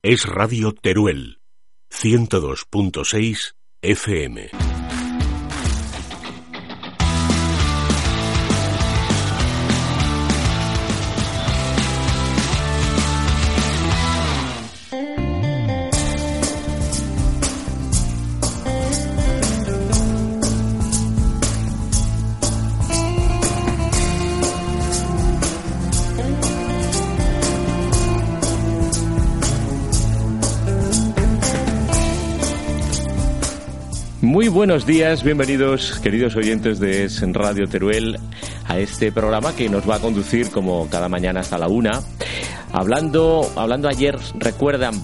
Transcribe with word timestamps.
Es 0.00 0.24
Radio 0.26 0.72
Teruel, 0.72 1.40
102.6 1.90 3.54
FM. 3.82 4.50
Muy 34.42 34.48
buenos 34.48 34.86
días, 34.86 35.22
bienvenidos 35.22 36.00
queridos 36.00 36.34
oyentes 36.34 36.80
de 36.80 37.08
Radio 37.32 37.68
Teruel 37.68 38.18
a 38.66 38.76
este 38.80 39.12
programa 39.12 39.54
que 39.54 39.68
nos 39.68 39.88
va 39.88 39.94
a 39.94 39.98
conducir 40.00 40.50
como 40.50 40.90
cada 40.90 41.08
mañana 41.08 41.38
hasta 41.38 41.58
la 41.58 41.68
una. 41.68 42.02
Hablando, 42.72 43.48
hablando 43.54 43.88
ayer, 43.88 44.18
recuerdan, 44.40 44.94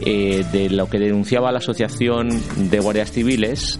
eh, 0.00 0.46
de 0.50 0.70
lo 0.70 0.88
que 0.88 0.98
denunciaba 0.98 1.52
la 1.52 1.58
Asociación 1.58 2.30
de 2.70 2.80
Guardias 2.80 3.12
Civiles, 3.12 3.78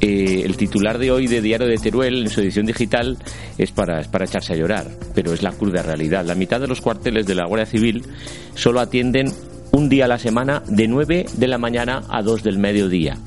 eh, 0.00 0.42
el 0.44 0.56
titular 0.56 0.98
de 0.98 1.12
hoy 1.12 1.28
de 1.28 1.40
Diario 1.40 1.68
de 1.68 1.78
Teruel 1.78 2.22
en 2.22 2.28
su 2.28 2.40
edición 2.40 2.66
digital 2.66 3.18
es 3.58 3.70
para, 3.70 4.00
es 4.00 4.08
para 4.08 4.24
echarse 4.24 4.54
a 4.54 4.56
llorar, 4.56 4.88
pero 5.14 5.34
es 5.34 5.44
la 5.44 5.52
cruda 5.52 5.82
realidad. 5.82 6.24
La 6.24 6.34
mitad 6.34 6.60
de 6.60 6.66
los 6.66 6.80
cuarteles 6.80 7.26
de 7.26 7.36
la 7.36 7.46
Guardia 7.46 7.66
Civil 7.66 8.02
solo 8.56 8.80
atienden 8.80 9.32
un 9.70 9.88
día 9.88 10.06
a 10.06 10.08
la 10.08 10.18
semana 10.18 10.64
de 10.66 10.88
9 10.88 11.26
de 11.32 11.46
la 11.46 11.58
mañana 11.58 12.02
a 12.08 12.22
2 12.22 12.42
del 12.42 12.58
mediodía. 12.58 13.18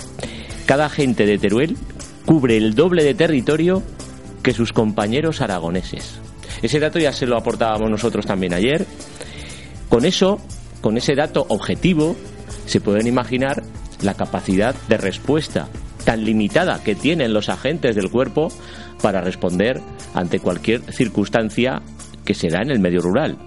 Cada 0.70 0.86
agente 0.86 1.26
de 1.26 1.40
Teruel 1.40 1.78
cubre 2.26 2.56
el 2.56 2.76
doble 2.76 3.04
de 3.04 3.16
territorio 3.16 3.82
que 4.44 4.54
sus 4.54 4.72
compañeros 4.72 5.42
aragoneses. 5.42 6.20
Ese 6.62 6.80
dato 6.80 7.00
ya 7.00 7.12
se 7.12 7.26
lo 7.26 7.38
aportábamos 7.38 7.90
nosotros 7.90 8.28
también 8.28 8.54
ayer. 8.54 8.86
Con 9.90 10.06
eso, 10.06 10.38
con 10.82 10.96
ese 10.96 11.16
dato 11.16 11.44
objetivo, 11.50 12.16
se 12.68 12.82
pueden 12.82 13.08
imaginar 13.08 13.64
la 14.04 14.14
capacidad 14.14 14.76
de 14.88 14.98
respuesta 14.98 15.70
tan 16.06 16.24
limitada 16.24 16.84
que 16.84 16.94
tienen 16.94 17.34
los 17.34 17.50
agentes 17.50 17.96
del 17.96 18.12
cuerpo 18.12 18.50
para 19.02 19.22
responder 19.22 19.82
ante 20.14 20.38
cualquier 20.38 20.82
circunstancia 20.94 21.82
que 22.24 22.36
se 22.36 22.50
da 22.50 22.62
en 22.62 22.70
el 22.70 22.80
medio 22.80 23.02
rural, 23.02 23.40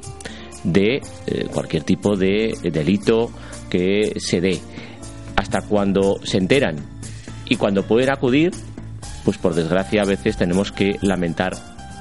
de 0.64 0.96
eh, 1.28 1.46
cualquier 1.54 1.84
tipo 1.84 2.16
de 2.16 2.58
delito 2.64 3.30
que 3.70 4.14
se 4.18 4.40
dé. 4.40 4.58
Hasta 5.36 5.60
cuando 5.62 6.18
se 6.24 6.38
enteran 6.38 6.91
y 7.52 7.56
cuando 7.56 7.82
pueden 7.82 8.08
acudir, 8.08 8.50
pues 9.26 9.36
por 9.36 9.54
desgracia 9.54 10.00
a 10.00 10.06
veces 10.06 10.38
tenemos 10.38 10.72
que 10.72 10.96
lamentar 11.02 11.52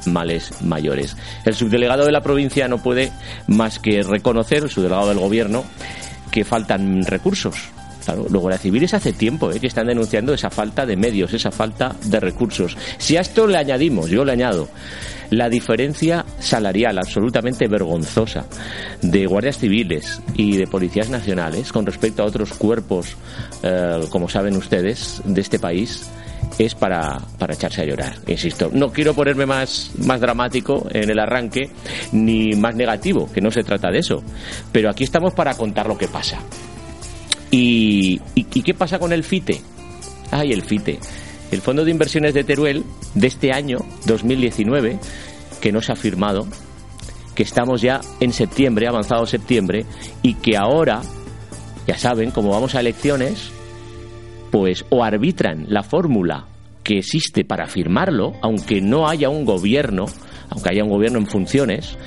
males 0.06 0.54
mayores. 0.62 1.18
El 1.44 1.56
subdelegado 1.56 2.06
de 2.06 2.14
la 2.14 2.22
provincia 2.22 2.70
no 2.70 2.82
puede 2.82 3.12
más 3.48 3.78
que 3.78 4.02
reconocer, 4.02 4.64
el 4.64 4.70
subdelegado 4.70 5.10
del 5.10 5.20
gobierno, 5.20 5.66
que 6.32 6.46
faltan 6.46 7.04
recursos. 7.04 7.70
Claro, 8.06 8.28
los 8.30 8.42
guardias 8.42 8.62
civiles 8.62 8.94
hace 8.94 9.12
tiempo 9.12 9.52
¿eh? 9.52 9.60
que 9.60 9.68
están 9.68 9.88
denunciando 9.88 10.34
esa 10.34 10.50
falta 10.50 10.86
de 10.86 10.96
medios, 10.96 11.34
esa 11.34 11.52
falta 11.52 11.98
de 12.06 12.22
recursos. 12.22 12.78
Si 12.98 13.18
a 13.18 13.22
esto 13.22 13.46
le 13.46 13.58
añadimos, 13.58 14.10
yo 14.10 14.24
le 14.24 14.32
añado, 14.32 14.70
la 15.32 15.50
diferencia 15.50 16.26
salarial 16.40 16.98
absolutamente 16.98 17.68
vergonzosa 17.68 18.46
de 19.02 19.26
guardias 19.26 19.58
civiles 19.58 20.22
y 20.36 20.58
de 20.58 20.68
policías 20.68 21.10
nacionales 21.10 21.72
con 21.72 21.86
respecto 21.86 22.22
a 22.22 22.26
otros 22.26 22.54
cuerpos, 22.54 23.16
eh, 23.64 24.02
como 24.10 24.30
saben 24.30 24.58
ustedes, 24.58 25.22
de 25.26 25.42
este 25.42 25.58
país, 25.58 26.10
es 26.60 26.76
para, 26.76 27.18
para, 27.40 27.54
echarse 27.54 27.82
a 27.82 27.86
llorar, 27.86 28.14
insisto. 28.28 28.70
No 28.74 28.92
quiero 28.92 29.14
ponerme 29.14 29.46
más, 29.46 29.92
más 30.06 30.20
dramático 30.20 30.86
en 30.92 31.10
el 31.10 31.18
arranque, 31.18 31.70
ni 32.12 32.54
más 32.56 32.76
negativo, 32.76 33.32
que 33.32 33.40
no 33.40 33.52
se 33.52 33.64
trata 33.64 33.90
de 33.90 34.00
eso. 34.00 34.22
Pero 34.72 34.90
aquí 34.90 35.06
estamos 35.06 35.34
para 35.34 35.54
contar 35.54 35.88
lo 35.88 35.98
que 35.98 36.10
pasa. 36.10 36.40
¿Y, 37.50 38.20
y, 38.36 38.46
y 38.54 38.62
qué 38.64 38.74
pasa 38.74 39.00
con 39.00 39.14
el 39.14 39.24
FITE? 39.24 39.62
Ay, 40.32 40.52
el 40.52 40.62
FITE 40.62 41.00
el 41.52 41.62
Fondo 41.62 41.86
de 41.86 41.92
Inversiones 41.92 42.34
de 42.34 42.44
Teruel 42.44 42.84
de 43.14 43.28
este 43.28 43.52
año, 43.54 43.78
2019, 44.06 45.00
que 45.60 45.72
no 45.72 45.82
se 45.82 45.92
ha 45.92 45.96
firmado, 45.96 46.48
que 47.36 47.44
estamos 47.44 47.82
ya 47.82 48.02
en 48.20 48.34
septiembre, 48.34 48.88
avanzado 48.88 49.26
septiembre, 49.26 49.86
y 50.22 50.36
que 50.36 50.58
ahora, 50.58 51.02
ya 51.88 51.98
saben, 51.98 52.32
como 52.32 52.52
vamos 52.52 52.76
a 52.76 52.80
elecciones, 52.80 53.52
pues 54.50 54.86
o 54.90 55.04
arbitran 55.04 55.66
la 55.68 55.84
fórmula 55.84 56.48
que 56.84 57.00
existe 57.00 57.46
para 57.46 57.68
firmarlo, 57.68 58.34
aunque 58.42 58.82
no 58.82 59.08
haya 59.08 59.30
un 59.30 59.46
gobierno, 59.46 60.06
aunque 60.50 60.70
haya 60.72 60.84
un 60.84 60.90
gobierno 60.90 61.20
en 61.20 61.28
funciones, 61.28 61.98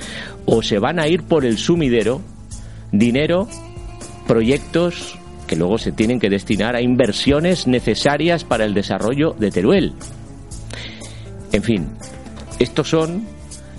o 0.45 0.61
se 0.61 0.79
van 0.79 0.99
a 0.99 1.07
ir 1.07 1.23
por 1.23 1.45
el 1.45 1.57
sumidero 1.57 2.21
dinero, 2.91 3.47
proyectos, 4.27 5.17
que 5.47 5.55
luego 5.55 5.77
se 5.77 5.91
tienen 5.91 6.19
que 6.19 6.29
destinar 6.29 6.75
a 6.75 6.81
inversiones 6.81 7.67
necesarias 7.67 8.43
para 8.43 8.65
el 8.65 8.73
desarrollo 8.73 9.35
de 9.37 9.51
Teruel. 9.51 9.93
En 11.51 11.63
fin, 11.63 11.89
estos 12.59 12.89
son 12.89 13.25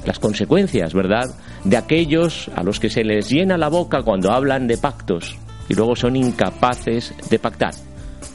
las 0.04 0.18
consecuencias, 0.18 0.94
¿verdad?, 0.94 1.26
de 1.64 1.76
aquellos 1.76 2.48
a 2.54 2.62
los 2.62 2.78
que 2.78 2.90
se 2.90 3.02
les 3.02 3.28
llena 3.28 3.58
la 3.58 3.68
boca 3.68 4.02
cuando 4.02 4.30
hablan 4.30 4.68
de 4.68 4.78
pactos 4.78 5.36
y 5.68 5.74
luego 5.74 5.96
son 5.96 6.14
incapaces 6.14 7.12
de 7.28 7.38
pactar, 7.40 7.74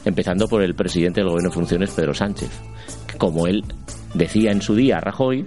empezando 0.04 0.46
por 0.48 0.62
el 0.62 0.74
presidente 0.74 1.20
del 1.20 1.30
gobierno 1.30 1.48
de 1.48 1.54
funciones, 1.54 1.90
Pedro 1.92 2.12
Sánchez, 2.12 2.50
que 3.06 3.16
como 3.16 3.46
él 3.46 3.64
decía 4.12 4.52
en 4.52 4.60
su 4.60 4.74
día 4.74 4.98
a 4.98 5.00
Rajoy, 5.00 5.46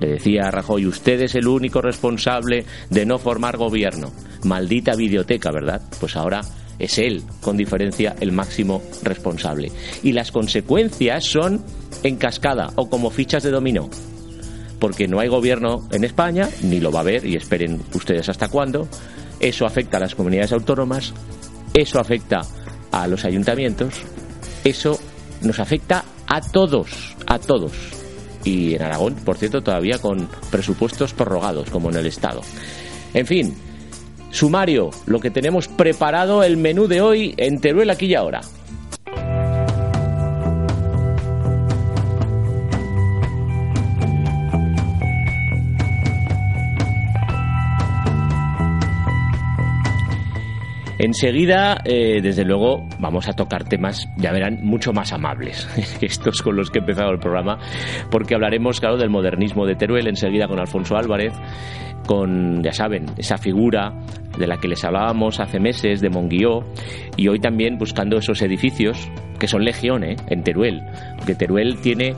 le 0.00 0.08
decía 0.08 0.46
a 0.46 0.50
Rajoy, 0.50 0.86
usted 0.86 1.20
es 1.22 1.34
el 1.34 1.46
único 1.46 1.82
responsable 1.82 2.64
de 2.90 3.06
no 3.06 3.18
formar 3.18 3.56
gobierno. 3.56 4.12
Maldita 4.44 4.94
videoteca, 4.94 5.50
¿verdad? 5.50 5.82
Pues 6.00 6.16
ahora 6.16 6.40
es 6.78 6.98
él, 6.98 7.22
con 7.40 7.56
diferencia, 7.56 8.16
el 8.20 8.32
máximo 8.32 8.82
responsable. 9.02 9.72
Y 10.02 10.12
las 10.12 10.32
consecuencias 10.32 11.24
son 11.24 11.64
en 12.02 12.16
cascada 12.16 12.72
o 12.76 12.88
como 12.88 13.10
fichas 13.10 13.42
de 13.42 13.50
dominó. 13.50 13.88
Porque 14.78 15.08
no 15.08 15.20
hay 15.20 15.28
gobierno 15.28 15.88
en 15.90 16.04
España, 16.04 16.48
ni 16.62 16.80
lo 16.80 16.92
va 16.92 16.98
a 16.98 17.02
haber, 17.02 17.24
y 17.24 17.36
esperen 17.36 17.80
ustedes 17.94 18.28
hasta 18.28 18.48
cuándo. 18.48 18.88
Eso 19.40 19.66
afecta 19.66 19.96
a 19.96 20.00
las 20.00 20.14
comunidades 20.14 20.52
autónomas, 20.52 21.12
eso 21.72 21.98
afecta 21.98 22.42
a 22.92 23.06
los 23.06 23.24
ayuntamientos, 23.24 23.94
eso 24.64 24.98
nos 25.42 25.60
afecta 25.60 26.04
a 26.26 26.40
todos, 26.40 27.16
a 27.26 27.38
todos. 27.38 27.72
Y 28.44 28.74
en 28.74 28.82
Aragón, 28.82 29.14
por 29.16 29.36
cierto, 29.36 29.62
todavía 29.62 29.98
con 29.98 30.28
presupuestos 30.50 31.12
prorrogados, 31.12 31.68
como 31.70 31.90
en 31.90 31.96
el 31.96 32.06
Estado. 32.06 32.42
En 33.12 33.26
fin, 33.26 33.54
Sumario, 34.30 34.90
lo 35.06 35.20
que 35.20 35.30
tenemos 35.30 35.68
preparado 35.68 36.42
el 36.42 36.56
menú 36.56 36.86
de 36.86 37.00
hoy 37.00 37.34
en 37.36 37.60
Teruel 37.60 37.90
aquí 37.90 38.06
y 38.06 38.14
ahora. 38.14 38.40
Enseguida, 50.98 51.82
eh, 51.84 52.20
desde 52.22 52.44
luego, 52.44 52.84
vamos 52.98 53.28
a 53.28 53.34
tocar 53.34 53.64
temas, 53.64 54.08
ya 54.16 54.32
verán, 54.32 54.58
mucho 54.64 54.92
más 54.92 55.12
amables, 55.12 55.68
estos 56.00 56.40
con 56.42 56.56
los 56.56 56.70
que 56.70 56.78
he 56.78 56.80
empezado 56.80 57.10
el 57.10 57.18
programa, 57.18 57.58
porque 58.10 58.34
hablaremos, 58.34 58.80
claro, 58.80 58.96
del 58.96 59.10
modernismo 59.10 59.66
de 59.66 59.74
Teruel, 59.74 60.08
enseguida 60.08 60.48
con 60.48 60.58
Alfonso 60.58 60.96
Álvarez, 60.96 61.34
con, 62.06 62.62
ya 62.62 62.72
saben, 62.72 63.06
esa 63.18 63.36
figura 63.36 63.92
de 64.38 64.46
la 64.46 64.58
que 64.58 64.68
les 64.68 64.84
hablábamos 64.84 65.40
hace 65.40 65.60
meses, 65.60 66.00
de 66.00 66.10
Monguió, 66.10 66.64
y 67.16 67.28
hoy 67.28 67.38
también 67.40 67.78
buscando 67.78 68.18
esos 68.18 68.42
edificios 68.42 69.10
que 69.38 69.48
son 69.48 69.64
legión 69.64 70.04
¿eh? 70.04 70.16
en 70.28 70.42
Teruel, 70.42 70.82
porque 71.16 71.34
Teruel 71.34 71.78
tiene 71.80 72.14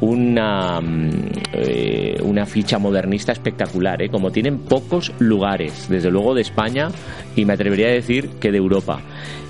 una, 0.00 0.80
mm, 0.80 1.10
eh, 1.52 2.16
una 2.22 2.46
ficha 2.46 2.78
modernista 2.78 3.32
espectacular, 3.32 4.02
¿eh? 4.02 4.08
como 4.08 4.30
tienen 4.30 4.58
pocos 4.58 5.12
lugares, 5.18 5.88
desde 5.88 6.10
luego 6.10 6.34
de 6.34 6.42
España 6.42 6.88
y 7.36 7.44
me 7.44 7.52
atrevería 7.52 7.88
a 7.88 7.92
decir 7.92 8.30
que 8.40 8.50
de 8.50 8.58
Europa. 8.58 9.00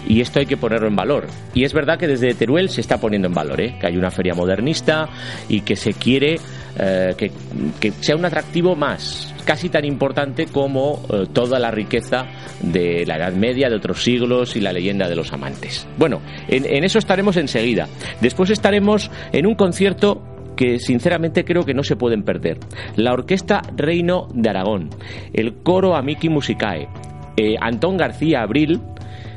Y 0.07 0.21
esto 0.21 0.41
hay 0.41 0.47
que 0.47 0.57
ponerlo 0.57 0.89
en 0.89 0.97
valor. 0.97 1.27
Y 1.55 1.63
es 1.63 1.73
verdad 1.73 1.97
que 1.97 2.09
desde 2.09 2.35
Teruel 2.35 2.71
se 2.71 2.81
está 2.81 2.99
poniendo 2.99 3.29
en 3.29 3.35
valor, 3.35 3.61
¿eh? 3.61 3.77
que 3.81 3.87
hay 3.87 3.97
una 3.97 4.11
feria 4.11 4.35
modernista 4.35 5.09
y 5.49 5.61
que 5.61 5.77
se 5.77 5.93
quiere 5.93 6.41
que, 6.75 7.31
que 7.79 7.91
sea 7.93 8.17
un 8.17 8.25
atractivo 8.25 8.75
más, 8.75 9.32
casi 9.45 9.69
tan 9.69 9.85
importante 9.85 10.47
como 10.47 11.03
eh, 11.13 11.27
toda 11.33 11.59
la 11.59 11.71
riqueza 11.71 12.27
de 12.61 13.05
la 13.07 13.17
Edad 13.17 13.33
Media, 13.33 13.69
de 13.69 13.77
otros 13.77 14.03
siglos 14.03 14.57
y 14.57 14.61
la 14.61 14.73
leyenda 14.73 15.09
de 15.09 15.17
los 15.17 15.33
amantes. 15.33 15.87
Bueno, 15.99 16.21
en, 16.49 16.85
eso 16.85 16.99
estaremos 16.99 17.37
enseguida. 17.37 17.89
Después 18.21 18.51
estaremos 18.51 19.11
en 19.33 19.47
un 19.47 19.55
concierto 19.55 20.23
que 20.57 20.79
sinceramente 20.79 21.45
creo 21.45 21.65
que 21.65 21.75
no 21.75 21.83
se 21.83 21.97
pueden 21.97 22.23
perder. 22.23 22.59
La 22.97 23.13
Orquesta 23.13 23.63
Reino 23.77 24.29
de 24.35 24.51
Aragón, 24.51 24.91
el 25.33 25.55
coro 25.63 25.97
Amiki 25.97 26.29
Musicae, 26.29 26.89
eh, 27.37 27.57
Antón 27.61 27.97
García 27.97 28.43
Abril, 28.43 28.81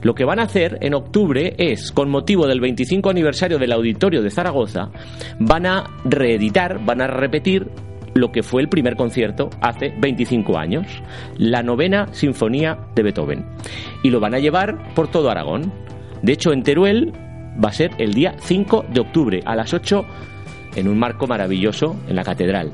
lo 0.02 0.14
que 0.14 0.26
van 0.26 0.40
a 0.40 0.44
hacer 0.44 0.78
en 0.82 0.94
octubre 0.94 1.56
es, 1.58 1.92
con 1.92 2.12
motivo 2.12 2.46
del 2.46 2.60
25 2.60 3.10
aniversario 3.10 3.58
del 3.58 3.72
Auditorio 3.72 4.22
de 4.22 4.30
Zaragoza, 4.30 4.92
van 5.40 5.66
a 5.66 5.84
reeditar, 6.04 6.84
van 6.86 7.02
a 7.02 7.08
repetir 7.08 7.72
lo 8.16 8.32
que 8.32 8.44
fue 8.44 8.62
el 8.62 8.70
primer 8.70 8.96
concierto 8.96 9.50
hace 9.62 9.94
25 9.98 10.58
años, 10.58 10.88
la 11.38 11.62
novena 11.62 12.08
sinfonía 12.14 12.78
de 12.96 13.04
Beethoven. 13.04 13.46
Y 14.04 14.10
lo 14.10 14.22
van 14.22 14.34
a 14.34 14.40
llevar 14.40 14.94
por 14.94 15.10
todo 15.10 15.30
Aragón. 15.30 15.74
De 16.22 16.32
hecho, 16.32 16.54
en 16.54 16.64
Teruel 16.64 17.12
va 17.64 17.70
a 17.70 17.74
ser 17.74 17.92
el 17.98 18.14
día 18.14 18.36
5 18.40 18.86
de 18.94 19.02
octubre 19.02 19.42
a 19.46 19.58
las 19.58 19.74
8 19.74 20.06
en 20.78 20.88
un 20.88 20.98
marco 20.98 21.28
maravilloso 21.28 21.98
en 22.08 22.16
la 22.16 22.24
catedral. 22.24 22.72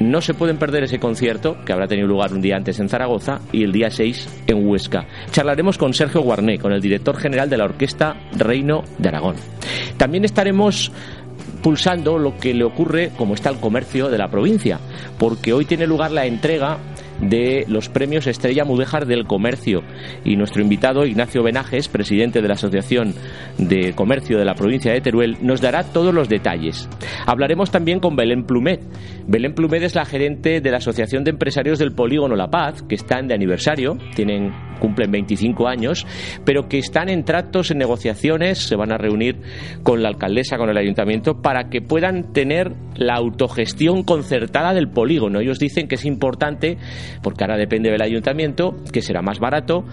No 0.00 0.20
se 0.20 0.34
pueden 0.34 0.58
perder 0.58 0.84
ese 0.84 1.00
concierto, 1.00 1.56
que 1.64 1.72
habrá 1.72 1.88
tenido 1.88 2.06
lugar 2.06 2.32
un 2.32 2.40
día 2.40 2.56
antes 2.56 2.78
en 2.78 2.88
Zaragoza 2.88 3.40
y 3.52 3.64
el 3.64 3.72
día 3.72 3.90
6 3.90 4.44
en 4.46 4.68
Huesca. 4.68 5.06
Charlaremos 5.30 5.76
con 5.76 5.92
Sergio 5.92 6.20
Guarné, 6.20 6.58
con 6.58 6.72
el 6.72 6.80
director 6.80 7.16
general 7.16 7.50
de 7.50 7.56
la 7.56 7.64
Orquesta 7.64 8.16
Reino 8.36 8.84
de 8.98 9.08
Aragón. 9.08 9.36
También 9.96 10.24
estaremos 10.24 10.92
pulsando 11.62 12.18
lo 12.18 12.36
que 12.36 12.54
le 12.54 12.64
ocurre 12.64 13.10
como 13.16 13.34
está 13.34 13.50
el 13.50 13.58
comercio 13.58 14.08
de 14.08 14.18
la 14.18 14.28
provincia, 14.28 14.78
porque 15.18 15.52
hoy 15.52 15.64
tiene 15.64 15.86
lugar 15.86 16.10
la 16.10 16.26
entrega 16.26 16.78
de 17.20 17.64
los 17.68 17.88
premios 17.88 18.26
Estrella 18.26 18.64
Mudéjar 18.64 19.06
del 19.06 19.26
Comercio 19.26 19.82
y 20.24 20.36
nuestro 20.36 20.62
invitado 20.62 21.04
Ignacio 21.04 21.42
Benajes, 21.42 21.88
presidente 21.88 22.40
de 22.40 22.48
la 22.48 22.54
Asociación 22.54 23.14
de 23.58 23.92
Comercio 23.94 24.38
de 24.38 24.44
la 24.44 24.54
provincia 24.54 24.92
de 24.92 25.00
Teruel, 25.00 25.36
nos 25.42 25.60
dará 25.60 25.84
todos 25.84 26.14
los 26.14 26.28
detalles. 26.28 26.88
Hablaremos 27.26 27.70
también 27.70 28.00
con 28.00 28.16
Belén 28.16 28.44
Plumet. 28.44 28.80
Belén 29.26 29.54
Plumet 29.54 29.82
es 29.82 29.94
la 29.94 30.04
gerente 30.04 30.60
de 30.60 30.70
la 30.70 30.78
Asociación 30.78 31.24
de 31.24 31.30
Empresarios 31.30 31.78
del 31.78 31.92
Polígono 31.92 32.36
La 32.36 32.50
Paz, 32.50 32.82
que 32.82 32.94
están 32.94 33.26
de 33.26 33.34
aniversario, 33.34 33.98
tienen 34.14 34.52
cumplen 34.78 35.10
25 35.10 35.68
años, 35.68 36.06
pero 36.44 36.68
que 36.68 36.78
están 36.78 37.08
en 37.08 37.24
tratos, 37.24 37.70
en 37.70 37.78
negociaciones, 37.78 38.58
se 38.58 38.76
van 38.76 38.92
a 38.92 38.98
reunir 38.98 39.40
con 39.82 40.02
la 40.02 40.08
alcaldesa, 40.08 40.56
con 40.56 40.70
el 40.70 40.76
ayuntamiento, 40.76 41.40
para 41.40 41.68
que 41.68 41.80
puedan 41.80 42.32
tener 42.32 42.72
la 42.96 43.14
autogestión 43.14 44.02
concertada 44.02 44.74
del 44.74 44.88
polígono. 44.88 45.40
Ellos 45.40 45.58
dicen 45.58 45.88
que 45.88 45.96
es 45.96 46.04
importante, 46.04 46.78
porque 47.22 47.44
ahora 47.44 47.56
depende 47.56 47.90
del 47.90 48.02
ayuntamiento, 48.02 48.76
que 48.92 49.02
será 49.02 49.22
más 49.22 49.38
barato, 49.38 49.84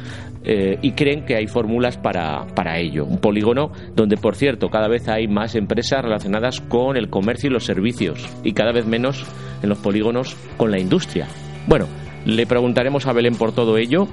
eh, 0.44 0.78
y 0.82 0.92
creen 0.92 1.26
que 1.26 1.36
hay 1.36 1.48
fórmulas 1.48 1.98
para, 1.98 2.46
para 2.56 2.78
ello. 2.78 3.06
Un 3.06 3.18
polígono 3.18 3.72
donde, 3.96 4.18
por 4.18 4.36
cierto, 4.36 4.70
cada 4.70 4.88
vez 4.88 5.08
hay 5.08 5.28
más 5.28 5.56
empresas 5.56 6.04
relacionadas 6.04 6.62
con 6.62 6.98
el 6.98 7.10
comercio 7.10 7.50
y 7.50 7.54
los 7.54 7.66
servicios, 7.66 8.28
y 8.44 8.54
cada 8.54 8.72
vez 8.72 8.86
menos 8.86 9.26
en 9.64 9.70
los 9.70 9.80
polígonos 9.80 10.36
con 10.58 10.72
la 10.72 10.80
industria. 10.80 11.28
Bueno, 11.68 11.88
le 12.26 12.48
preguntaremos 12.48 13.06
a 13.06 13.14
Belén 13.14 13.36
por 13.36 13.54
todo 13.54 13.78
ello 13.78 14.08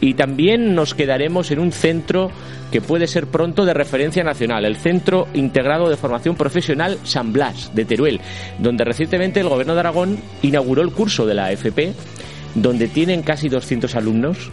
y 0.00 0.14
también 0.14 0.74
nos 0.74 0.94
quedaremos 0.94 1.50
en 1.50 1.58
un 1.58 1.72
centro 1.72 2.30
que 2.72 2.80
puede 2.80 3.06
ser 3.06 3.26
pronto 3.26 3.64
de 3.64 3.74
referencia 3.74 4.24
nacional, 4.24 4.64
el 4.64 4.76
Centro 4.76 5.28
Integrado 5.34 5.88
de 5.88 5.96
Formación 5.96 6.34
Profesional 6.36 6.98
San 7.04 7.32
Blas 7.32 7.74
de 7.74 7.84
Teruel, 7.84 8.20
donde 8.58 8.84
recientemente 8.84 9.40
el 9.40 9.48
Gobierno 9.48 9.74
de 9.74 9.80
Aragón 9.80 10.18
inauguró 10.42 10.82
el 10.82 10.92
curso 10.92 11.26
de 11.26 11.34
la 11.34 11.46
AFP, 11.46 11.92
donde 12.54 12.88
tienen 12.88 13.22
casi 13.22 13.48
200 13.48 13.94
alumnos 13.94 14.50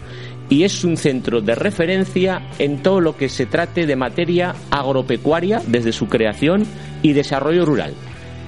y 0.48 0.62
es 0.62 0.84
un 0.84 0.96
centro 0.96 1.40
de 1.40 1.54
referencia 1.54 2.42
en 2.58 2.82
todo 2.82 3.00
lo 3.00 3.16
que 3.16 3.28
se 3.28 3.46
trate 3.46 3.86
de 3.86 3.96
materia 3.96 4.54
agropecuaria 4.70 5.60
desde 5.66 5.92
su 5.92 6.06
creación 6.06 6.64
y 7.02 7.12
desarrollo 7.12 7.64
rural. 7.66 7.94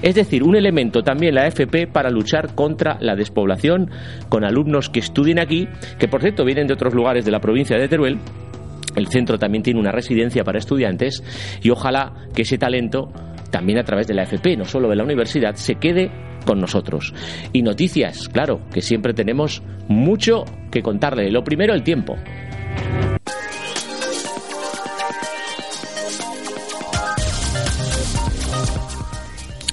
Es 0.01 0.15
decir, 0.15 0.43
un 0.43 0.55
elemento 0.55 1.03
también 1.03 1.35
la 1.35 1.43
AFP 1.43 1.87
para 1.91 2.09
luchar 2.09 2.55
contra 2.55 2.97
la 3.01 3.15
despoblación 3.15 3.91
con 4.29 4.45
alumnos 4.45 4.89
que 4.89 4.99
estudien 4.99 5.39
aquí, 5.39 5.67
que 5.97 6.07
por 6.07 6.21
cierto 6.21 6.45
vienen 6.45 6.67
de 6.67 6.73
otros 6.73 6.93
lugares 6.93 7.25
de 7.25 7.31
la 7.31 7.39
provincia 7.39 7.77
de 7.77 7.87
Teruel. 7.87 8.19
El 8.95 9.07
centro 9.07 9.37
también 9.37 9.63
tiene 9.63 9.79
una 9.79 9.91
residencia 9.91 10.43
para 10.43 10.57
estudiantes 10.57 11.23
y 11.61 11.69
ojalá 11.69 12.13
que 12.33 12.43
ese 12.43 12.57
talento 12.57 13.11
también 13.51 13.79
a 13.79 13.83
través 13.83 14.07
de 14.07 14.13
la 14.13 14.23
AFP, 14.23 14.55
no 14.57 14.65
solo 14.65 14.89
de 14.89 14.95
la 14.95 15.03
universidad, 15.03 15.55
se 15.55 15.75
quede 15.75 16.11
con 16.45 16.59
nosotros. 16.59 17.13
Y 17.51 17.61
noticias, 17.61 18.29
claro, 18.29 18.61
que 18.73 18.81
siempre 18.81 19.13
tenemos 19.13 19.61
mucho 19.87 20.45
que 20.71 20.81
contarle. 20.81 21.29
Lo 21.31 21.43
primero, 21.43 21.73
el 21.73 21.83
tiempo. 21.83 22.15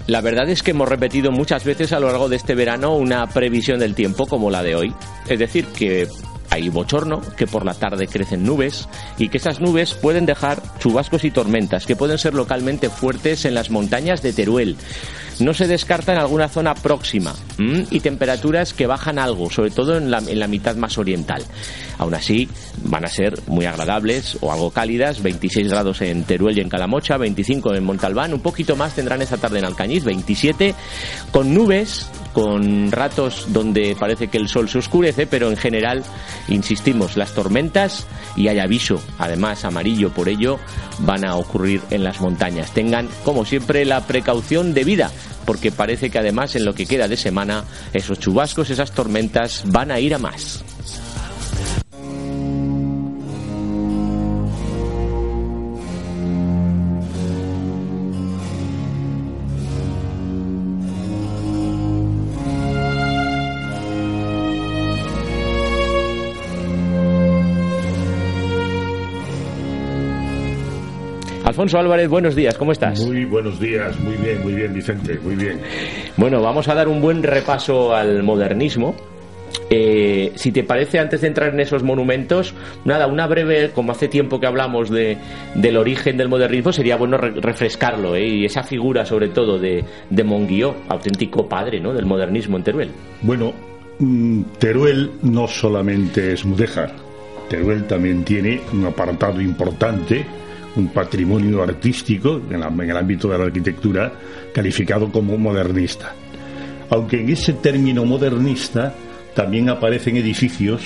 La 0.06 0.20
verdad 0.20 0.48
es 0.48 0.62
que 0.62 0.70
hemos 0.70 0.88
repetido 0.88 1.32
muchas 1.32 1.64
veces 1.64 1.92
a 1.92 1.98
lo 1.98 2.06
largo 2.06 2.28
de 2.28 2.36
este 2.36 2.54
verano 2.54 2.94
una 2.96 3.26
previsión 3.26 3.80
del 3.80 3.96
tiempo 3.96 4.26
como 4.26 4.50
la 4.50 4.62
de 4.62 4.76
hoy. 4.76 4.94
Es 5.28 5.40
decir, 5.40 5.66
que 5.66 6.06
hay 6.48 6.68
bochorno, 6.68 7.20
que 7.36 7.48
por 7.48 7.64
la 7.64 7.74
tarde 7.74 8.06
crecen 8.06 8.44
nubes 8.44 8.88
y 9.18 9.28
que 9.28 9.38
esas 9.38 9.60
nubes 9.60 9.94
pueden 9.94 10.24
dejar 10.24 10.62
chubascos 10.78 11.24
y 11.24 11.32
tormentas 11.32 11.86
que 11.86 11.96
pueden 11.96 12.18
ser 12.18 12.34
localmente 12.34 12.88
fuertes 12.88 13.44
en 13.46 13.54
las 13.54 13.70
montañas 13.70 14.22
de 14.22 14.32
Teruel. 14.32 14.76
No 15.40 15.54
se 15.54 15.66
descarta 15.66 16.12
en 16.12 16.18
alguna 16.18 16.48
zona 16.48 16.74
próxima 16.74 17.34
y 17.90 18.00
temperaturas 18.00 18.72
que 18.72 18.86
bajan 18.86 19.18
algo, 19.18 19.50
sobre 19.50 19.70
todo 19.70 19.96
en 19.96 20.10
la, 20.10 20.18
en 20.18 20.38
la 20.38 20.46
mitad 20.46 20.76
más 20.76 20.98
oriental. 20.98 21.42
Aún 21.98 22.14
así, 22.14 22.48
van 22.82 23.04
a 23.04 23.08
ser 23.08 23.38
muy 23.46 23.66
agradables 23.66 24.38
o 24.40 24.52
algo 24.52 24.70
cálidas, 24.70 25.22
26 25.22 25.68
grados 25.68 26.00
en 26.02 26.24
Teruel 26.24 26.58
y 26.58 26.60
en 26.60 26.68
Calamocha, 26.68 27.16
25 27.16 27.74
en 27.74 27.84
Montalbán, 27.84 28.34
un 28.34 28.40
poquito 28.40 28.76
más 28.76 28.94
tendrán 28.94 29.22
esta 29.22 29.36
tarde 29.36 29.58
en 29.58 29.64
Alcañiz, 29.64 30.04
27, 30.04 30.74
con 31.30 31.54
nubes, 31.54 32.08
con 32.36 32.92
ratos 32.92 33.46
donde 33.48 33.96
parece 33.98 34.28
que 34.28 34.36
el 34.36 34.48
sol 34.48 34.68
se 34.68 34.76
oscurece, 34.76 35.26
pero 35.26 35.48
en 35.48 35.56
general, 35.56 36.04
insistimos, 36.48 37.16
las 37.16 37.32
tormentas 37.32 38.06
y 38.36 38.48
hay 38.48 38.58
aviso, 38.58 39.00
además 39.16 39.64
amarillo 39.64 40.10
por 40.10 40.28
ello, 40.28 40.58
van 40.98 41.24
a 41.24 41.36
ocurrir 41.36 41.80
en 41.88 42.04
las 42.04 42.20
montañas. 42.20 42.72
Tengan, 42.72 43.08
como 43.24 43.46
siempre, 43.46 43.86
la 43.86 44.06
precaución 44.06 44.74
debida, 44.74 45.10
porque 45.46 45.72
parece 45.72 46.10
que 46.10 46.18
además 46.18 46.54
en 46.56 46.66
lo 46.66 46.74
que 46.74 46.84
queda 46.84 47.08
de 47.08 47.16
semana, 47.16 47.64
esos 47.94 48.18
chubascos, 48.18 48.68
esas 48.68 48.92
tormentas 48.92 49.62
van 49.68 49.90
a 49.90 49.98
ir 49.98 50.14
a 50.14 50.18
más. 50.18 50.62
Alfonso 71.56 71.78
Álvarez, 71.78 72.10
buenos 72.10 72.34
días, 72.36 72.58
¿cómo 72.58 72.72
estás? 72.72 73.00
Muy 73.00 73.24
buenos 73.24 73.58
días, 73.58 73.98
muy 74.00 74.14
bien, 74.16 74.42
muy 74.42 74.52
bien, 74.52 74.74
Vicente, 74.74 75.18
muy 75.24 75.36
bien. 75.36 75.58
Bueno, 76.18 76.42
vamos 76.42 76.68
a 76.68 76.74
dar 76.74 76.86
un 76.86 77.00
buen 77.00 77.22
repaso 77.22 77.94
al 77.96 78.22
modernismo. 78.22 78.94
Eh, 79.70 80.32
si 80.34 80.52
te 80.52 80.64
parece, 80.64 80.98
antes 80.98 81.22
de 81.22 81.28
entrar 81.28 81.54
en 81.54 81.60
esos 81.60 81.82
monumentos, 81.82 82.52
nada, 82.84 83.06
una 83.06 83.26
breve, 83.26 83.70
como 83.70 83.92
hace 83.92 84.06
tiempo 84.08 84.38
que 84.38 84.46
hablamos 84.46 84.90
de, 84.90 85.16
del 85.54 85.78
origen 85.78 86.18
del 86.18 86.28
modernismo, 86.28 86.74
sería 86.74 86.96
bueno 86.98 87.16
re- 87.16 87.40
refrescarlo, 87.40 88.14
¿eh? 88.16 88.26
y 88.28 88.44
esa 88.44 88.62
figura 88.62 89.06
sobre 89.06 89.28
todo 89.28 89.58
de, 89.58 89.82
de 90.10 90.24
Monguió, 90.24 90.76
auténtico 90.90 91.48
padre 91.48 91.80
¿no? 91.80 91.94
del 91.94 92.04
modernismo 92.04 92.58
en 92.58 92.64
Teruel. 92.64 92.90
Bueno, 93.22 93.54
mm, 93.98 94.42
Teruel 94.58 95.10
no 95.22 95.48
solamente 95.48 96.34
es 96.34 96.44
Mudéjar, 96.44 96.92
Teruel 97.48 97.86
también 97.86 98.24
tiene 98.24 98.60
un 98.74 98.84
apartado 98.84 99.40
importante, 99.40 100.26
un 100.76 100.88
patrimonio 100.88 101.62
artístico 101.62 102.40
en, 102.50 102.60
la- 102.60 102.68
en 102.68 102.90
el 102.90 102.96
ámbito 102.96 103.28
de 103.28 103.38
la 103.38 103.44
arquitectura 103.44 104.12
calificado 104.52 105.10
como 105.10 105.36
modernista. 105.38 106.14
Aunque 106.90 107.20
en 107.20 107.30
ese 107.30 107.54
término 107.54 108.04
modernista 108.04 108.94
también 109.34 109.68
aparecen 109.68 110.16
edificios 110.16 110.82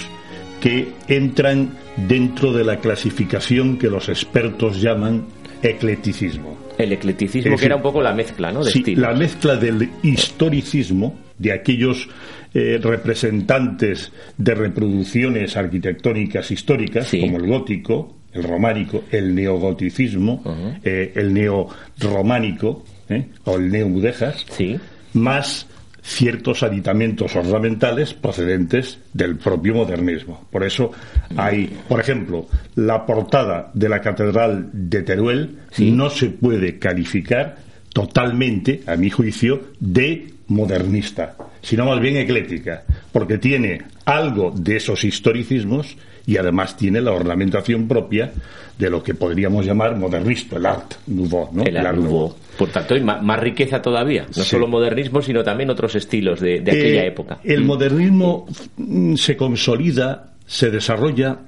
que 0.61 0.93
entran 1.09 1.71
dentro 2.09 2.53
de 2.53 2.65
la 2.65 2.79
clasificación 2.81 3.77
que 3.79 3.89
los 3.89 4.09
expertos 4.09 4.81
llaman 4.81 5.25
eclecticismo. 5.63 6.57
El 6.79 6.93
eclecticismo 6.93 7.57
que 7.57 7.67
era 7.67 7.77
un 7.77 7.83
poco 7.83 8.01
la 8.01 8.15
mezcla, 8.15 8.51
¿no? 8.53 8.65
De 8.65 8.71
sí, 8.71 8.95
la 8.97 9.13
mezcla 9.15 9.57
del 9.57 9.91
historicismo, 10.03 11.19
de 11.39 11.53
aquellos 11.53 12.09
eh, 12.55 12.79
representantes 12.83 14.13
de 14.37 14.55
reproducciones 14.55 15.57
arquitectónicas 15.57 16.51
históricas, 16.51 17.11
como 17.21 17.37
el 17.37 17.47
gótico, 17.47 18.17
el 18.33 18.43
románico, 18.45 19.05
el 19.11 19.35
neogoticismo, 19.35 20.43
eh, 20.85 21.13
el 21.15 21.35
neorománico 21.35 22.85
¿eh? 23.09 23.27
o 23.45 23.57
el 23.57 23.71
neomudéjar, 23.71 24.35
sí. 24.57 24.79
más 25.15 25.67
ciertos 26.03 26.63
aditamentos 26.63 27.37
ornamentales 27.37 28.15
procedentes 28.15 28.99
del 29.13 29.37
propio 29.37 29.75
modernismo. 29.75 30.47
Por 30.51 30.65
eso 30.65 30.93
hay, 31.37 31.71
por 31.89 32.01
ejemplo, 32.01 32.47
la 32.75 33.05
portada 33.05 33.71
de 33.75 33.89
la 33.89 34.01
Catedral 34.01 34.71
de 34.73 35.03
Teruel 35.03 35.59
no 35.79 36.11
se 36.11 36.31
puede 36.31 36.79
calificar 36.79 37.59
totalmente, 37.93 38.83
a 38.87 38.97
mi 38.97 39.11
juicio, 39.11 39.63
de 39.79 40.35
modernista, 40.50 41.37
sino 41.62 41.87
más 41.87 42.00
bien 42.00 42.16
ecléctica, 42.16 42.83
porque 43.12 43.38
tiene 43.38 43.83
algo 44.04 44.52
de 44.54 44.76
esos 44.76 45.04
historicismos 45.04 45.97
y 46.26 46.37
además 46.37 46.76
tiene 46.76 47.00
la 47.00 47.12
ornamentación 47.12 47.88
propia 47.88 48.33
de 48.76 48.90
lo 48.90 49.02
que 49.02 49.14
podríamos 49.14 49.64
llamar 49.64 49.97
modernista, 49.97 50.57
el 50.57 50.66
art 50.66 50.95
nouveau, 51.07 51.50
¿no? 51.52 51.62
El, 51.62 51.76
art 51.76 51.97
nouveau. 51.97 52.35
Por 52.59 52.69
tanto, 52.69 52.95
hay 52.95 53.00
más, 53.00 53.40
riqueza 53.40 53.80
todavía, 53.80 54.26
no 54.37 54.42
solo 54.42 54.66
modernismo, 54.66 55.23
sino 55.23 55.42
también 55.42 55.71
otros 55.71 55.95
estilos 55.95 56.40
de, 56.40 56.61
aquella 56.61 57.04
eh, 57.04 57.07
época. 57.07 57.38
El 57.45 57.64
modernismo 57.64 58.47
mm, 58.76 59.14
se 59.14 59.37
consolida, 59.37 60.35
se 60.47 60.71
desarrolla 60.71 61.38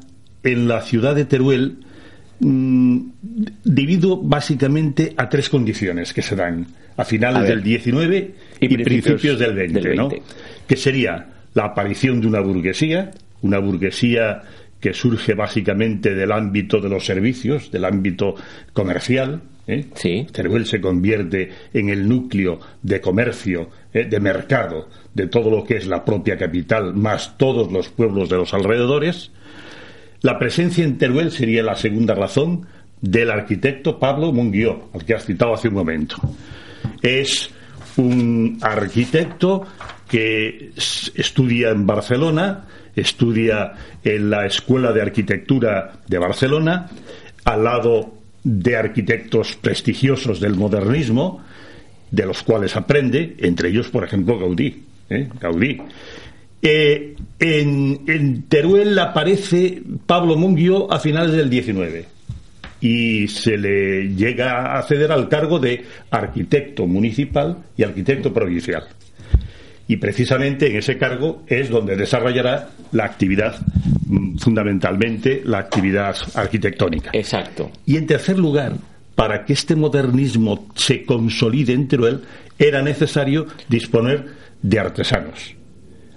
en 0.43 0.69
la 0.69 0.81
ciudad 0.83 1.15
de 1.15 1.25
Teruel 1.25 1.79
mm, 2.43 3.01
debido 3.65 4.19
básicamente 4.21 5.15
a 5.17 5.29
tres 5.29 5.49
condiciones 5.49 6.13
que 6.13 6.23
se 6.23 6.37
dan 6.37 6.67
a 6.97 7.05
finales 7.05 7.49
del 7.49 7.63
19 7.63 8.35
y, 8.61 8.69
principios, 8.79 9.39
del 9.39 9.55
20, 9.55 9.95
¿no? 9.95 10.11
Que 10.67 10.77
sería 10.77 11.27
la 11.55 11.65
aparición 11.65 12.21
de 12.21 12.27
una 12.27 12.41
burguesía, 12.41 13.11
una 13.43 13.59
burguesía 13.59 14.43
que 14.83 14.93
surge 14.93 15.35
básicamente 15.35 16.13
del 16.15 16.33
ámbito 16.33 16.81
de 16.81 16.89
los 16.89 17.07
servicios, 17.07 17.71
del 17.71 17.85
ámbito 17.85 18.35
comercial. 18.73 19.43
¿eh? 19.69 19.87
Teruel 20.33 20.67
se 20.67 20.81
convierte 20.81 21.51
en 21.73 21.89
el 21.89 22.09
núcleo 22.09 22.59
de 22.83 23.01
comercio, 23.01 23.71
¿eh? 23.95 24.05
de 24.05 24.19
mercado, 24.19 24.89
de 25.15 25.29
todo 25.29 25.51
lo 25.51 25.63
que 25.63 25.77
es 25.77 25.87
la 25.87 26.05
propia 26.05 26.37
capital, 26.37 26.95
más 26.95 27.39
todos 27.39 27.71
los 27.71 27.91
pueblos 27.91 28.29
de 28.29 28.37
los 28.37 28.53
alrededores. 28.55 29.31
La 30.23 30.39
presencia 30.39 30.85
en 30.85 30.99
Teruel 30.99 31.33
sería 31.33 31.63
la 31.63 31.75
segunda 31.75 32.15
razón 32.15 32.67
del 33.01 33.31
arquitecto 33.31 33.99
Pablo 33.99 34.33
Munguió, 34.33 34.89
al 34.95 35.05
que 35.05 35.15
has 35.15 35.27
citado 35.27 35.55
hace 35.55 35.69
un 35.69 35.75
momento. 35.75 36.17
Es 37.03 37.51
un 37.97 38.59
arquitecto 38.61 39.67
que 40.09 40.71
estudia 41.15 41.71
en 41.71 41.87
Barcelona, 41.87 42.65
estudia 42.95 43.73
en 44.05 44.31
la 44.31 44.47
Escuela 44.47 44.93
de 44.93 45.03
Arquitectura 45.03 45.93
de 46.07 46.19
Barcelona, 46.19 46.89
al 47.45 47.65
lado 47.65 48.15
de 48.45 48.77
arquitectos 48.77 49.57
prestigiosos 49.57 50.41
del 50.41 50.55
modernismo, 50.55 51.43
de 52.11 52.27
los 52.27 52.43
cuales 52.43 52.77
aprende, 52.77 53.35
entre 53.39 53.71
ellos, 53.71 53.89
por 53.89 54.05
ejemplo, 54.05 54.39
Gaudí. 54.39 54.85
¿eh? 55.11 55.29
Gaudí. 55.41 55.81
Eh, 56.63 57.17
en, 57.41 58.45
Teruel 58.49 58.97
aparece 58.99 59.83
Pablo 60.07 60.37
Munguio 60.37 60.93
a 60.93 61.01
finales 61.01 61.33
del 61.33 61.51
19 61.51 62.07
y 62.81 63.27
se 63.29 63.57
le 63.59 64.15
llega 64.15 64.53
a 64.53 64.79
acceder 64.79 65.11
al 65.11 65.29
cargo 65.29 65.59
de 65.59 65.85
arquitecto 66.11 66.87
municipal 66.87 67.59
y 67.77 67.83
arquitecto 67.83 68.33
provincial 68.33 68.85
y 69.89 69.97
precisamente 69.97 70.71
en 70.71 70.77
ese 70.77 70.97
cargo 70.97 71.43
es 71.47 71.69
donde 71.69 71.97
desarrollará 71.97 72.71
la 72.93 73.05
actividad, 73.05 73.57
mm, 74.07 74.39
fundamentalmente 74.39 75.43
la 75.45 75.59
actividad 75.59 76.17
arquitectónica. 76.35 77.11
Exacto. 77.13 77.71
Y 77.85 77.97
en 77.97 78.07
tercer 78.07 78.39
lugar, 78.39 78.77
para 79.15 79.45
que 79.45 79.53
este 79.53 79.77
modernismo 79.77 80.67
se 80.75 81.05
consolide 81.05 81.73
en 81.73 81.89
Teruel, 81.89 82.23
era 82.59 82.81
necesario 82.81 83.47
disponer 83.69 84.27
de 84.63 84.79
artesanos. 84.79 85.57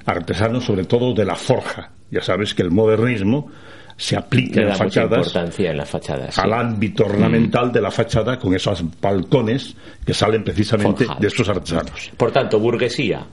Artesanos 0.06 0.66
sobre 0.66 0.86
todo 0.86 1.14
de 1.14 1.26
la 1.26 1.36
forja. 1.36 1.92
Ya 2.12 2.22
sabes 2.22 2.54
que 2.54 2.62
el 2.62 2.72
modernismo 2.72 3.52
se 3.98 4.18
aplica 4.18 4.62
en 4.62 4.68
las, 4.68 4.78
fachadas, 4.78 5.34
en 5.58 5.78
las 5.78 5.90
fachadas 5.90 6.38
al 6.38 6.52
ámbito 6.52 7.06
ornamental 7.06 7.72
de 7.72 7.82
la 7.82 7.90
fachada 7.90 8.38
con 8.38 8.54
esos 8.54 8.84
balcones 9.00 9.76
que 10.06 10.14
salen 10.14 10.44
precisamente 10.44 11.06
de 11.18 11.28
estos 11.28 11.48
artesanos. 11.48 12.12
Por 12.18 12.32
tanto, 12.32 12.60
burguesía, 12.60 13.26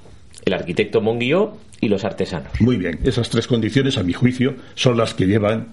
el 0.44 0.54
arquitecto 0.54 1.00
Monguió 1.00 1.56
y 1.82 1.88
los 1.88 2.04
artesanos. 2.04 2.48
Muy 2.60 2.76
bien, 2.76 3.00
esas 3.02 3.28
tres 3.28 3.48
condiciones, 3.48 3.98
a 3.98 4.04
mi 4.04 4.12
juicio, 4.12 4.54
son 4.74 4.96
las 4.96 5.14
que 5.14 5.26
llevan 5.26 5.66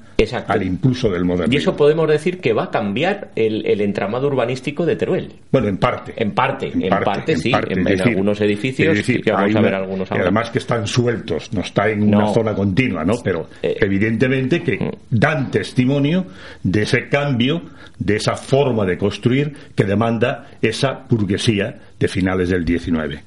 al 0.48 0.64
impulso 0.64 1.12
del 1.12 1.24
modernismo. 1.24 1.54
Y 1.54 1.58
eso 1.58 1.78
podemos 1.78 2.10
decir 2.10 2.40
que 2.40 2.52
va 2.52 2.66
a 2.66 2.72
cambiar 2.72 3.30
el, 3.36 3.80
entramado 3.80 4.28
urbanístico 4.28 4.88
de 4.88 4.96
Teruel. 4.96 5.32
Bueno, 5.52 5.68
en 5.68 5.78
parte. 5.78 6.14
En 6.18 6.32
parte, 6.32 6.72
en, 6.74 6.90
parte, 6.90 7.38
sí, 7.38 7.52
en, 7.54 8.02
algunos 8.02 8.42
edificios, 8.42 9.00
que 9.04 9.32
vamos 9.32 9.56
a 9.56 9.62
ver 9.62 9.76
algunos 9.76 10.12
además 10.12 10.50
que 10.50 10.58
están 10.58 10.88
sueltos, 10.88 11.54
no 11.54 11.62
está 11.62 11.88
en 11.90 12.02
una 12.02 12.34
zona 12.34 12.56
continua, 12.56 13.06
¿no? 13.06 13.14
Pero 13.24 13.48
eh, 13.62 13.78
evidentemente 13.80 14.64
que 14.64 14.78
mm. 14.78 14.90
dan 15.12 15.52
testimonio 15.52 16.26
de 16.64 16.82
ese 16.82 17.08
cambio, 17.08 17.62
de 18.00 18.16
esa 18.16 18.36
forma 18.36 18.84
de 18.84 18.98
construir 18.98 19.54
que 19.76 19.84
demanda 19.84 20.48
esa 20.60 21.06
burguesía 21.08 21.78
de 22.00 22.08
finales 22.08 22.50
del 22.50 22.64
19. 22.64 23.20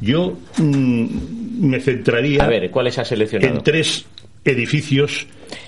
Yo 0.00 0.36
mm, 0.58 1.06
me 1.60 1.80
a 2.40 2.46
ver, 2.46 2.70
¿cuáles 2.70 2.98
ha 2.98 3.04
seleccionado? 3.04 3.54
en 3.54 3.62
tres 3.62 4.06
edificios 4.44 5.26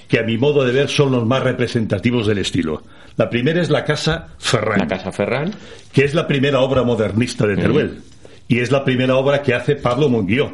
que 0.09 0.19
a 0.19 0.23
mi 0.23 0.38
modo 0.38 0.64
de 0.64 0.73
ver 0.73 0.88
son 0.88 1.12
los 1.12 1.26
más 1.26 1.42
representativos 1.42 2.26
del 2.26 2.38
estilo. 2.38 2.83
La 3.16 3.28
primera 3.28 3.61
es 3.61 3.71
la 3.71 3.85
Casa 3.85 4.28
Ferrán. 4.38 4.80
La 4.80 4.88
Casa 4.88 5.12
Ferrán. 5.12 5.52
Que 5.92 6.04
es 6.04 6.14
la 6.14 6.26
primera 6.26 6.61
obra 6.61 6.83
modernista 6.83 7.47
de 7.47 7.57
Teruel. 7.57 8.00
Y 8.49 8.59
es 8.59 8.71
la 8.71 8.85
primera 8.85 9.16
obra 9.16 9.42
que 9.42 9.54
hace 9.54 9.76
Pablo 9.76 10.09
Monguió. 10.09 10.52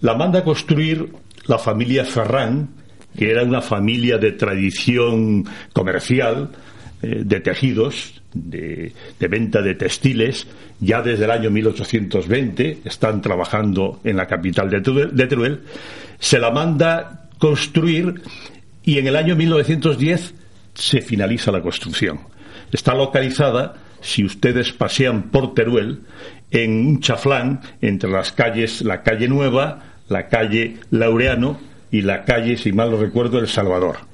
La 0.00 0.14
manda 0.14 0.40
a 0.40 0.44
construir 0.44 1.12
la 1.46 1.58
familia 1.58 2.04
Ferrán, 2.04 2.68
que 3.16 3.30
era 3.30 3.42
una 3.42 3.60
familia 3.60 4.18
de 4.18 4.32
tradición 4.32 5.44
comercial, 5.72 6.50
de 7.02 7.40
tejidos, 7.40 8.22
de, 8.32 8.92
venta 9.18 9.60
de 9.60 9.74
textiles, 9.74 10.46
ya 10.80 11.02
desde 11.02 11.24
el 11.24 11.30
año 11.30 11.50
1820 11.50 12.80
están 12.84 13.20
trabajando 13.20 14.00
en 14.04 14.16
la 14.16 14.26
capital 14.26 14.70
de 14.70 15.26
Teruel, 15.26 15.62
se 16.18 16.38
la 16.38 16.50
manda 16.50 17.28
construir 17.38 18.22
y 18.84 18.98
en 18.98 19.06
el 19.08 19.16
año 19.16 19.34
1910 19.34 20.34
se 20.74 21.00
finaliza 21.00 21.50
la 21.50 21.60
construcción. 21.60 22.20
Está 22.70 22.94
localizada, 22.94 23.74
si 24.00 24.24
ustedes 24.24 24.72
pasean 24.72 25.24
por 25.24 25.54
Teruel, 25.54 26.02
en 26.50 26.86
un 26.86 27.00
chaflán 27.00 27.60
entre 27.80 28.10
las 28.10 28.32
calles, 28.32 28.82
la 28.82 29.02
calle 29.02 29.28
Nueva, 29.28 29.82
la 30.08 30.28
calle 30.28 30.76
Laureano 30.90 31.58
y 31.90 32.02
la 32.02 32.24
calle, 32.24 32.56
si 32.56 32.72
mal 32.72 32.90
no 32.90 32.98
recuerdo, 32.98 33.38
El 33.38 33.48
Salvador. 33.48 34.11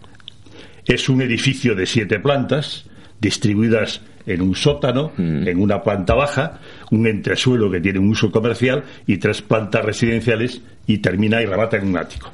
Es 0.89 1.11
un 1.11 1.21
edificio 1.21 1.75
de 1.75 1.85
siete 1.85 2.19
plantas, 2.19 2.87
distribuidas 3.21 4.01
en 4.27 4.41
un 4.41 4.57
sótano, 4.57 5.13
mm. 5.19 5.47
en 5.47 5.61
una 5.61 5.83
planta 5.83 6.15
baja, 6.15 6.61
un 6.91 7.07
entresuelo 7.07 7.71
que 7.71 7.81
tiene 7.81 7.99
un 7.99 8.09
uso 8.09 8.31
comercial 8.31 8.85
y 9.07 9.19
tres 9.19 9.43
plantas 9.43 9.85
residenciales 9.85 10.63
y 10.87 10.99
termina 10.99 11.43
y 11.43 11.47
remata 11.47 11.77
en 11.77 11.89
un 11.89 11.99
ático. 11.99 12.33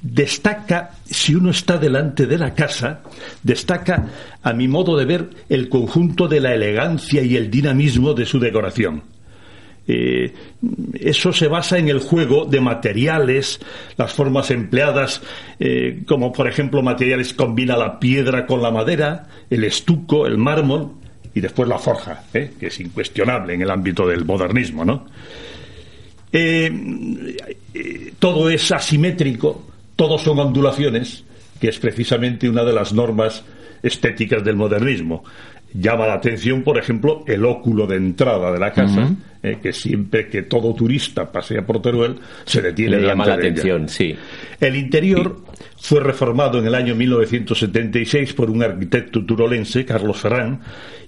Destaca, 0.00 0.92
si 1.04 1.34
uno 1.34 1.50
está 1.50 1.76
delante 1.76 2.26
de 2.26 2.38
la 2.38 2.54
casa, 2.54 3.02
destaca, 3.42 4.06
a 4.40 4.52
mi 4.52 4.68
modo 4.68 4.96
de 4.96 5.06
ver, 5.06 5.30
el 5.48 5.68
conjunto 5.68 6.28
de 6.28 6.38
la 6.38 6.54
elegancia 6.54 7.22
y 7.22 7.36
el 7.36 7.50
dinamismo 7.50 8.14
de 8.14 8.24
su 8.24 8.38
decoración 8.38 9.13
eh, 9.86 10.32
eso 10.94 11.32
se 11.32 11.48
basa 11.48 11.78
en 11.78 11.88
el 11.88 11.98
juego 11.98 12.46
de 12.46 12.60
materiales, 12.60 13.60
las 13.96 14.12
formas 14.12 14.50
empleadas, 14.50 15.20
eh, 15.60 16.02
como 16.06 16.32
por 16.32 16.48
ejemplo 16.48 16.82
materiales 16.82 17.34
combina 17.34 17.76
la 17.76 17.98
piedra 17.98 18.46
con 18.46 18.62
la 18.62 18.70
madera, 18.70 19.28
el 19.50 19.64
estuco, 19.64 20.26
el 20.26 20.38
mármol 20.38 20.92
y 21.34 21.40
después 21.40 21.68
la 21.68 21.78
forja, 21.78 22.24
¿eh? 22.32 22.52
que 22.58 22.68
es 22.68 22.80
incuestionable 22.80 23.54
en 23.54 23.62
el 23.62 23.70
ámbito 23.70 24.06
del 24.06 24.24
modernismo, 24.24 24.84
¿no? 24.84 25.06
todo 28.18 28.50
es 28.50 28.72
asimétrico, 28.72 29.70
todos 29.94 30.20
son 30.22 30.40
ondulaciones, 30.40 31.22
que 31.60 31.68
es 31.68 31.78
precisamente 31.78 32.48
una 32.48 32.64
de 32.64 32.72
las 32.72 32.92
normas 32.92 33.44
estéticas 33.84 34.42
del 34.42 34.56
modernismo. 34.56 35.22
Llama 35.76 36.06
la 36.06 36.14
atención, 36.14 36.62
por 36.62 36.78
ejemplo, 36.78 37.24
el 37.26 37.44
óculo 37.44 37.86
de 37.86 37.96
entrada 37.96 38.52
de 38.52 38.60
la 38.60 38.72
casa, 38.72 39.10
eh, 39.42 39.58
que 39.60 39.72
siempre 39.72 40.28
que 40.28 40.42
todo 40.42 40.72
turista 40.72 41.30
pasea 41.30 41.66
por 41.66 41.82
Teruel 41.82 42.16
se 42.44 42.62
detiene 42.62 42.98
Le 42.98 43.08
llama 43.08 43.26
la 43.26 43.34
ella. 43.34 43.50
atención, 43.50 43.88
sí. 43.88 44.14
El 44.60 44.76
interior 44.76 45.42
fue 45.76 45.98
reformado 46.00 46.60
en 46.60 46.66
el 46.66 46.76
año 46.76 46.94
1976 46.94 48.34
por 48.34 48.50
un 48.50 48.62
arquitecto 48.62 49.24
turolense, 49.26 49.84
Carlos 49.84 50.18
Ferrán, 50.18 50.60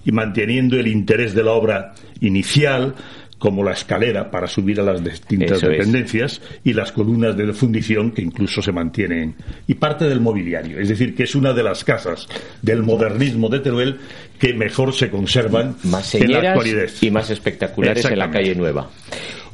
y 0.03 0.11
manteniendo 0.11 0.77
el 0.77 0.87
interés 0.87 1.33
de 1.33 1.43
la 1.43 1.53
obra 1.53 1.93
inicial, 2.19 2.93
como 3.37 3.63
la 3.63 3.73
escalera 3.73 4.31
para 4.31 4.47
subir 4.47 4.79
a 4.79 4.83
las 4.83 5.03
distintas 5.03 5.57
Eso 5.57 5.69
es. 5.71 5.77
dependencias 5.77 6.41
y 6.63 6.73
las 6.73 6.91
columnas 6.91 7.37
de 7.37 7.53
fundición 7.53 8.11
que 8.11 8.21
incluso 8.21 8.61
se 8.61 8.71
mantienen, 8.71 9.35
y 9.67 9.75
parte 9.75 10.05
del 10.05 10.19
mobiliario. 10.21 10.79
Es 10.79 10.89
decir, 10.89 11.13
que 11.15 11.23
es 11.23 11.35
una 11.35 11.53
de 11.53 11.63
las 11.63 11.83
casas 11.83 12.27
del 12.61 12.83
modernismo 12.83 13.49
de 13.49 13.59
Teruel 13.59 13.97
que 14.39 14.53
mejor 14.53 14.93
se 14.93 15.09
conservan 15.09 15.75
Más 15.83 16.15
en 16.15 16.31
la 16.31 16.39
actualidad. 16.49 16.87
y 17.01 17.11
más 17.11 17.29
espectaculares 17.29 18.03
en 18.05 18.17
la 18.19 18.29
calle 18.31 18.55
Nueva. 18.55 18.89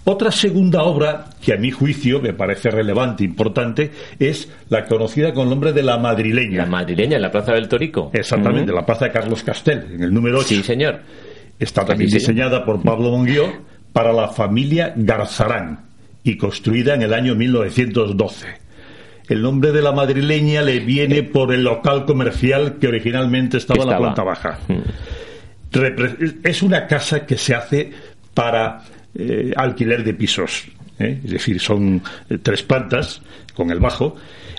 Otra 0.06 0.32
segunda 0.32 0.84
obra 0.84 1.28
que 1.42 1.54
a 1.54 1.58
mi 1.58 1.72
juicio 1.72 2.22
me 2.22 2.34
parece 2.34 2.70
relevante, 2.70 3.24
importante, 3.24 3.90
es 4.20 4.50
la 4.70 4.86
conocida 4.86 5.34
con 5.34 5.44
el 5.44 5.50
nombre 5.52 5.72
de 5.72 5.82
la 5.82 5.98
madrileña. 5.98 6.58
La 6.58 6.66
madrileña 6.66 7.16
en 7.16 7.22
la 7.22 7.32
Plaza 7.32 7.54
del 7.54 7.70
Torico. 7.70 8.12
Exactamente, 8.14 8.72
Ujú. 8.72 8.80
la 8.82 8.86
plaza 8.86 9.06
de 9.06 9.12
Carlos 9.12 9.44
Castel, 9.44 9.86
en 9.94 10.04
el 10.04 10.14
número 10.14 10.40
8. 10.40 10.48
Sí, 10.48 10.64
señor. 10.64 11.00
Está 11.58 11.86
también 11.86 12.10
se 12.10 12.20
llama. 12.20 12.34
diseñada 12.34 12.66
por 12.66 12.82
Pablo 12.82 13.12
Monguió 13.12 13.46
para 13.94 14.12
la 14.12 14.28
familia 14.30 14.94
Garzarán 14.96 15.80
y 16.24 16.36
construida 16.38 16.96
en 16.96 17.04
el 17.04 17.14
año 17.14 17.36
1912. 17.36 18.48
El 19.30 19.42
nombre 19.42 19.72
de 19.72 19.82
la 19.82 19.92
madrileña 19.94 20.62
le 20.62 20.80
viene 20.80 21.24
por 21.24 21.54
el 21.54 21.64
local 21.64 22.06
comercial 22.06 22.78
que 22.80 22.88
originalmente 22.88 23.58
estaba, 23.58 23.84
en 23.84 23.90
la 23.90 23.98
planta 23.98 24.24
baja. 24.24 24.60
Repre- 25.72 26.40
Es 26.44 26.62
una 26.62 26.88
casa 26.88 27.26
que 27.26 27.38
se 27.38 27.56
hace 27.56 27.92
para 28.34 28.82
eh, 29.16 29.54
alquiler 29.56 30.04
de 30.04 30.14
pisos. 30.14 30.66
¿Eh? 31.04 31.20
Es 31.24 31.32
decir, 31.32 31.60
son 31.60 32.02
eh, 32.30 32.38
tres 32.42 32.64
plantas 32.64 33.22
con 33.54 33.70
el 33.72 33.80
bajo. 33.80 34.16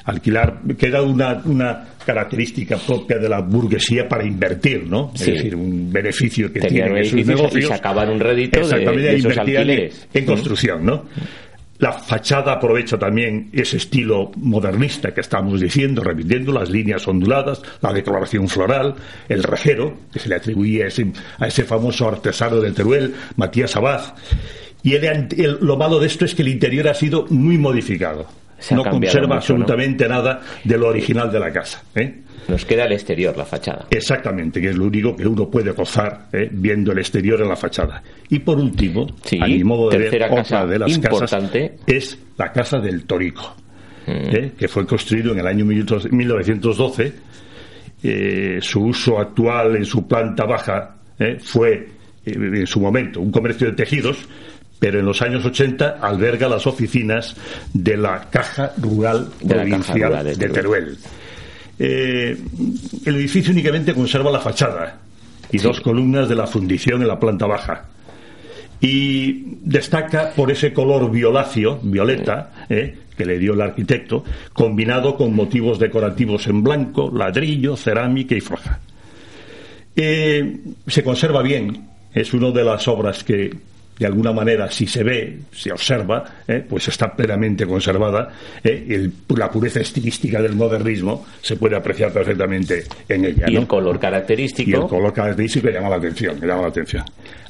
Alquilar, 0.06 0.60
que 0.76 0.86
era 0.88 1.00
una, 1.00 1.40
una 1.46 1.84
característica 2.04 2.76
propia 2.76 3.16
de 3.18 3.26
la 3.28 3.40
burguesía 3.40 4.06
para 4.06 4.22
invertir, 4.26 4.84
¿no? 4.86 5.10
Sí. 5.14 5.30
Es 5.30 5.36
decir, 5.36 5.56
un 5.56 5.90
beneficio 5.90 6.52
que 6.52 6.60
tienen 6.60 6.98
en 6.98 7.04
sus 7.04 7.12
edificios 7.14 7.38
y 7.38 7.42
negocios. 7.42 7.68
sacaban 7.70 8.10
un 8.10 8.20
rédito 8.20 8.58
de- 8.58 8.64
Exactamente, 8.64 9.02
de 9.02 9.16
esos 9.16 9.32
invertían 9.32 9.62
en- 9.62 9.70
alquileres. 9.70 10.08
en 10.12 10.24
construcción, 10.26 10.84
¿no? 10.84 11.04
La 11.78 11.92
fachada 11.92 12.52
aprovecha 12.52 12.96
también 12.98 13.48
ese 13.52 13.78
estilo 13.78 14.30
modernista 14.36 15.12
que 15.12 15.22
estamos 15.22 15.60
diciendo, 15.60 16.02
repitiendo 16.04 16.52
las 16.52 16.70
líneas 16.70 17.06
onduladas, 17.08 17.62
la 17.80 17.92
decoración 17.92 18.46
floral, 18.46 18.94
el 19.28 19.42
rejero, 19.42 19.96
que 20.12 20.18
se 20.20 20.28
le 20.28 20.36
atribuía 20.36 20.84
a 20.84 20.88
ese, 20.88 21.10
a 21.38 21.46
ese 21.48 21.64
famoso 21.64 22.06
artesano 22.08 22.60
de 22.60 22.70
Teruel, 22.72 23.14
Matías 23.36 23.74
Abad. 23.76 24.02
Y 24.84 24.94
el- 24.94 25.04
el- 25.36 25.58
lo 25.62 25.76
malo 25.76 25.98
de 25.98 26.06
esto 26.06 26.24
es 26.24 26.34
que 26.34 26.42
el 26.42 26.48
interior 26.48 26.86
ha 26.88 26.94
sido 26.94 27.26
muy 27.30 27.58
modificado. 27.58 28.26
Se 28.58 28.74
no 28.76 28.84
conserva 28.84 29.02
mucho, 29.22 29.28
¿no? 29.28 29.34
absolutamente 29.34 30.08
nada 30.08 30.40
de 30.62 30.78
lo 30.78 30.86
original 30.88 31.30
de 31.32 31.40
la 31.40 31.50
casa. 31.52 31.82
¿eh? 31.96 32.20
Nos 32.46 32.64
queda 32.64 32.84
el 32.84 32.92
exterior, 32.92 33.36
la 33.36 33.44
fachada. 33.44 33.86
Exactamente, 33.90 34.60
que 34.60 34.68
es 34.68 34.76
lo 34.76 34.84
único 34.84 35.16
que 35.16 35.26
uno 35.26 35.50
puede 35.50 35.72
gozar 35.72 36.26
¿eh? 36.32 36.48
viendo 36.52 36.92
el 36.92 36.98
exterior 36.98 37.40
en 37.42 37.48
la 37.48 37.56
fachada. 37.56 38.02
Y 38.28 38.38
por 38.38 38.58
último, 38.58 39.06
Sí, 39.24 39.38
a 39.42 39.46
mi 39.46 39.64
modo 39.64 39.88
de 39.90 39.98
ver, 39.98 40.22
otra 40.30 40.66
de 40.66 40.78
las 40.78 40.94
importante. 40.94 41.70
casas 41.70 41.80
es 41.86 42.18
la 42.38 42.52
Casa 42.52 42.78
del 42.78 43.04
Torico, 43.06 43.56
Mm. 44.06 44.10
¿eh? 44.36 44.52
que 44.58 44.68
fue 44.68 44.86
construido 44.86 45.32
en 45.32 45.38
el 45.40 45.46
año 45.46 45.64
1912. 45.64 47.12
Eh, 48.02 48.58
su 48.60 48.82
uso 48.84 49.18
actual 49.18 49.76
en 49.76 49.84
su 49.86 50.06
planta 50.06 50.44
baja 50.44 50.96
fue, 51.42 51.88
en 52.26 52.66
su 52.66 52.80
momento, 52.80 53.20
un 53.20 53.30
comercio 53.30 53.68
de 53.68 53.72
tejidos, 53.74 54.18
pero 54.78 55.00
en 55.00 55.06
los 55.06 55.22
años 55.22 55.44
80 55.44 55.98
alberga 56.00 56.48
las 56.48 56.66
oficinas 56.66 57.36
de 57.72 57.96
la 57.96 58.28
Caja 58.30 58.72
Rural 58.78 59.30
De 59.40 59.54
la 59.54 59.62
Caja 59.62 59.68
Provincial 59.68 60.08
Rural 60.10 60.24
de 60.24 60.34
de 60.34 60.48
Teruel. 60.48 60.84
Teruel. 60.84 60.98
Eh, 61.78 62.38
el 63.06 63.16
edificio 63.16 63.52
únicamente 63.52 63.94
conserva 63.94 64.30
la 64.30 64.40
fachada 64.40 65.00
y 65.50 65.58
dos 65.58 65.80
columnas 65.80 66.28
de 66.28 66.34
la 66.34 66.46
fundición 66.46 67.02
en 67.02 67.08
la 67.08 67.18
planta 67.18 67.46
baja. 67.46 67.86
Y 68.80 69.58
destaca 69.62 70.30
por 70.30 70.50
ese 70.50 70.72
color 70.72 71.10
violáceo, 71.10 71.78
violeta, 71.82 72.66
eh, 72.68 72.98
que 73.16 73.24
le 73.24 73.38
dio 73.38 73.54
el 73.54 73.60
arquitecto, 73.60 74.24
combinado 74.52 75.16
con 75.16 75.34
motivos 75.34 75.78
decorativos 75.78 76.46
en 76.48 76.62
blanco, 76.62 77.10
ladrillo, 77.10 77.76
cerámica 77.76 78.34
y 78.34 78.40
forja. 78.40 78.80
Eh, 79.96 80.58
se 80.86 81.04
conserva 81.04 81.42
bien, 81.42 81.88
es 82.12 82.34
una 82.34 82.50
de 82.50 82.64
las 82.64 82.88
obras 82.88 83.22
que, 83.22 83.54
de 83.98 84.06
alguna 84.06 84.32
manera, 84.32 84.70
si 84.70 84.86
se 84.86 85.02
ve, 85.04 85.38
se 85.52 85.70
observa, 85.72 86.24
eh, 86.48 86.64
pues 86.68 86.88
está 86.88 87.14
plenamente 87.14 87.64
conservada. 87.66 88.28
eh, 88.62 88.86
el- 88.90 89.12
la 89.36 89.50
pureza 89.50 89.80
estilística 89.80 90.40
del 90.42 90.54
modernismo 90.56 91.24
se 91.40 91.56
puede 91.56 91.76
apreciar 91.76 92.12
perfectamente 92.12 92.84
en 93.08 93.24
ella. 93.26 93.46
Y 93.48 93.54
¿no? 93.54 93.60
el 93.60 93.66
color 93.66 93.98
característico. 94.00 94.70
y 94.70 94.74
el 94.74 94.86
color 94.88 95.12
característico 95.12 95.68
llama 95.70 95.90
la 95.90 95.96
atención, 95.96 96.38
me 96.40 96.46
llama 96.46 96.62
la 96.62 96.68
atención. 96.68 97.04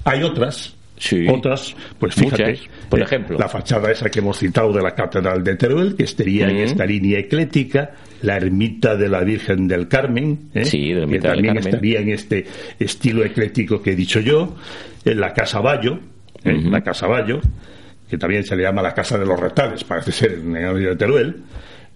Hay 0.05 0.23
otras, 0.23 0.75
Sí. 0.97 1.27
otras, 1.29 1.75
pues 1.99 2.15
fíjate, 2.15 2.51
Muchas. 2.53 2.69
Por 2.89 3.01
eh, 3.01 3.03
ejemplo. 3.03 3.39
la 3.39 3.49
fachada 3.49 3.91
esa 3.91 4.09
que 4.09 4.21
hemos 4.21 4.39
citado 4.39 4.73
de 4.73 4.81
la 4.83 4.95
Catedral 4.95 5.43
de 5.43 5.57
Teruel, 5.57 5.97
que 5.97 6.05
estaría 6.05 6.49
en 6.49 6.59
esta 6.59 6.87
línea 6.87 7.19
eclética, 7.19 7.91
la 8.23 8.37
ermita 8.37 8.95
de 8.97 9.09
la 9.09 9.21
Virgen 9.25 9.67
del 9.67 9.89
Carmen, 9.89 10.51
¿eh? 10.55 10.65
Sí, 10.65 10.93
de 10.93 11.01
la 11.01 11.07
que 11.09 11.19
también 11.19 11.55
Carmen. 11.55 11.67
estaría 11.67 12.01
en 12.01 12.11
este 12.11 12.47
estilo 12.79 13.25
eclético 13.25 13.83
que 13.83 13.91
he 13.93 13.97
dicho 13.97 14.21
yo, 14.21 14.55
en 15.05 15.21
la 15.21 15.33
Casa 15.35 15.61
Bayo, 15.61 15.99
¿eh? 16.45 16.61
La 16.71 16.83
Casa 16.83 17.07
Bayo, 17.07 17.41
que 18.09 18.19
también 18.19 18.45
se 18.45 18.57
le 18.57 18.63
llama 18.63 18.83
la 18.83 18.95
Casa 18.95 19.19
de 19.19 19.27
los 19.27 19.39
Retales, 19.39 19.85
parece 19.85 20.13
ser 20.13 20.33
en 20.35 20.57
el 20.57 20.83
de 20.83 20.97
Teruel, 20.97 21.37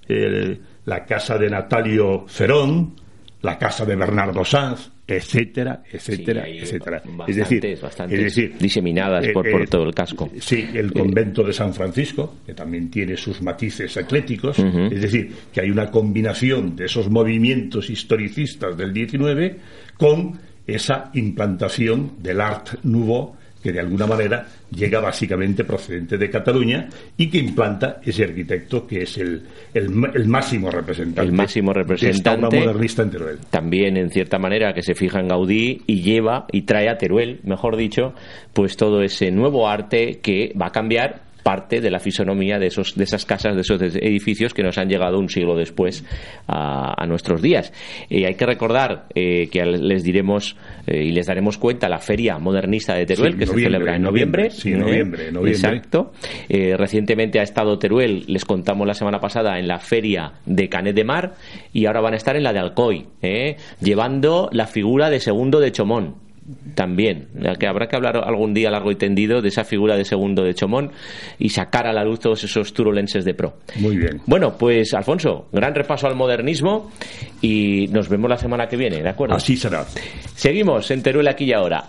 eh, 0.09 0.59
la 0.87 1.05
Casa 1.05 1.37
de 1.39 1.51
Natalio 1.51 2.25
Ferón, 2.27 2.95
la 3.43 3.59
Casa 3.59 3.85
de 3.85 3.95
Bernardo 3.95 4.45
Sanz, 4.45 4.91
etcétera, 5.07 5.83
etcétera, 5.91 6.45
Sí, 6.45 6.59
etcétera. 6.59 7.03
bastantes, 7.05 7.29
es 7.29 7.37
decir, 7.49 7.79
bastantes 7.81 8.19
es 8.19 8.25
decir, 8.25 8.57
diseminadas 8.59 9.25
eh, 9.27 9.33
por, 9.33 9.51
por 9.51 9.63
eh, 9.63 9.67
todo 9.67 9.85
el 9.85 9.95
casco. 9.95 10.29
Sí, 10.39 10.69
el 10.75 10.93
convento 10.93 11.43
de 11.45 11.53
San 11.55 11.73
Francisco, 11.73 12.37
que 12.45 12.53
también 12.53 12.91
tiene 12.91 13.17
sus 13.17 13.41
matices 13.41 13.97
ecléticos, 13.97 14.59
Ujú. 14.59 14.89
es 14.93 15.01
decir, 15.01 15.33
que 15.53 15.63
hay 15.63 15.71
una 15.71 15.91
combinación 15.91 16.77
de 16.77 16.87
esos 16.87 17.09
movimientos 17.09 17.89
historicistas 17.89 18.77
del 18.77 18.93
19 18.93 19.59
con 19.97 20.39
esa 20.67 21.11
implantación 21.15 22.13
del 22.23 22.43
Art 22.43 22.81
Nouveau 22.83 23.35
que 23.62 23.73
de 23.73 23.81
alguna 23.81 24.07
manera 24.07 24.47
llega 24.71 25.01
básicamente 25.01 25.64
procedente 25.64 26.16
de 26.16 26.31
Cataluña 26.31 26.88
y 27.16 27.29
que 27.29 27.38
implanta 27.38 28.01
ese 28.05 28.25
arquitecto 28.25 28.87
que 28.87 29.03
es 29.03 29.18
el, 29.18 29.42
el, 29.75 29.90
el 30.14 30.29
máximo 30.29 30.71
representante. 30.71 31.23
El 31.23 31.33
máximo 31.33 31.73
de 31.73 31.81
esta 31.81 31.94
representante. 31.94 32.47
obra 32.47 32.61
modernista 32.61 33.03
en 33.03 33.11
Teruel. 33.11 33.38
también 33.51 33.97
en 33.97 34.11
cierta 34.11 34.38
manera 34.38 34.73
que 34.73 34.83
se 34.83 34.94
fija 34.94 35.21
en 35.21 35.29
Gaudí 35.29 35.83
y 35.87 36.03
lleva 36.03 36.47
y 36.53 36.62
trae 36.62 36.88
a 36.88 36.99
Teruel, 36.99 37.40
mejor 37.44 37.77
dicho, 37.77 38.14
pues 38.53 38.77
todo 38.77 39.03
ese 39.03 39.31
nuevo 39.31 39.68
arte 39.68 40.21
que 40.21 40.53
va 40.61 40.66
a 40.66 40.73
cambiar 40.73 41.28
parte 41.49 41.81
de 41.81 41.91
la 41.91 41.99
fisonomía 41.99 42.59
de 42.59 42.67
esos 42.67 42.95
de 42.95 43.05
esas 43.05 43.25
casas, 43.25 43.55
de 43.55 43.63
esos 43.63 43.81
edificios 43.81 44.53
que 44.53 44.63
nos 44.63 44.77
han 44.77 44.87
llegado 44.91 45.19
un 45.19 45.31
siglo 45.31 45.57
después 45.57 46.05
a, 46.47 46.93
a 47.03 47.07
nuestros 47.07 47.41
días. 47.41 47.73
Eh, 48.11 48.27
hay 48.27 48.35
que 48.35 48.45
recordar 48.45 49.07
eh, 49.15 49.49
que 49.51 49.65
les 49.65 50.05
diremos 50.05 50.57
eh, 50.87 51.05
y 51.05 51.13
les 51.13 51.25
daremos 51.25 51.57
cuenta 51.57 51.89
la 51.89 52.01
feria 52.01 52.39
modernista 52.39 52.95
de 52.95 53.07
Teruel 53.07 53.33
Sí, 53.33 53.39
que 53.39 53.47
se 53.47 53.53
noviembre, 53.53 53.73
celebra 53.73 53.97
en 53.97 54.03
noviembre, 54.03 54.43
noviembre. 54.43 54.61
sí, 54.61 54.73
¿eh? 54.73 54.77
noviembre, 54.77 55.33
noviembre. 55.33 55.53
Exacto. 55.53 56.13
Recientemente 56.51 57.41
ha 57.41 57.45
estado 57.45 57.79
Teruel, 57.79 58.25
les 58.27 58.45
contamos 58.45 58.87
la 58.87 58.93
semana 58.93 59.19
pasada, 59.19 59.59
en 59.59 59.69
la 59.69 59.79
feria 59.79 60.35
de 60.45 60.69
Canet 60.69 60.95
de 60.95 61.05
Mar 61.05 61.33
y 61.73 61.87
ahora 61.87 62.03
van 62.03 62.13
a 62.13 62.17
estar 62.19 62.37
en 62.37 62.43
la 62.43 62.53
de 62.53 62.59
Alcoy, 62.59 63.07
¿eh? 63.23 63.57
llevando 63.81 64.51
la 64.53 64.67
figura 64.67 65.09
de 65.09 65.19
segundo 65.19 65.61
de 65.61 65.73
Chomón. 65.73 66.28
También, 66.75 67.29
que 67.59 67.67
habrá 67.67 67.89
que 67.89 67.97
hablar 67.97 68.17
algún 68.17 68.55
día 68.55 68.71
largo 68.71 68.91
y 68.91 68.97
tendido 68.97 69.43
de 69.43 69.49
esa 69.49 69.65
figura 69.65 69.97
de 69.97 70.05
segundo 70.05 70.43
de 70.43 70.55
Chomón 70.55 70.93
y 71.39 71.51
sacar 71.51 71.87
a 71.87 71.93
la 71.93 72.05
luz 72.05 72.21
todos 72.21 72.43
esos 72.45 72.73
turolenses 72.73 73.25
de 73.25 73.35
pro. 73.35 73.59
Muy 73.77 73.97
bien. 73.97 74.21
Bueno, 74.27 74.57
pues 74.57 74.95
Alfonso, 74.95 75.49
gran 75.53 75.75
repaso 75.75 76.07
al 76.07 76.17
modernismo 76.17 76.91
y 77.43 77.89
nos 77.91 78.09
vemos 78.09 78.31
la 78.31 78.39
semana 78.39 78.67
que 78.67 78.77
viene, 78.77 79.03
¿de 79.03 79.09
acuerdo? 79.09 79.35
Así 79.35 79.57
será. 79.57 79.85
Seguimos 80.35 80.91
en 80.91 81.03
Teruel 81.03 81.29
aquí 81.29 81.45
y 81.45 81.53
ahora. 81.53 81.85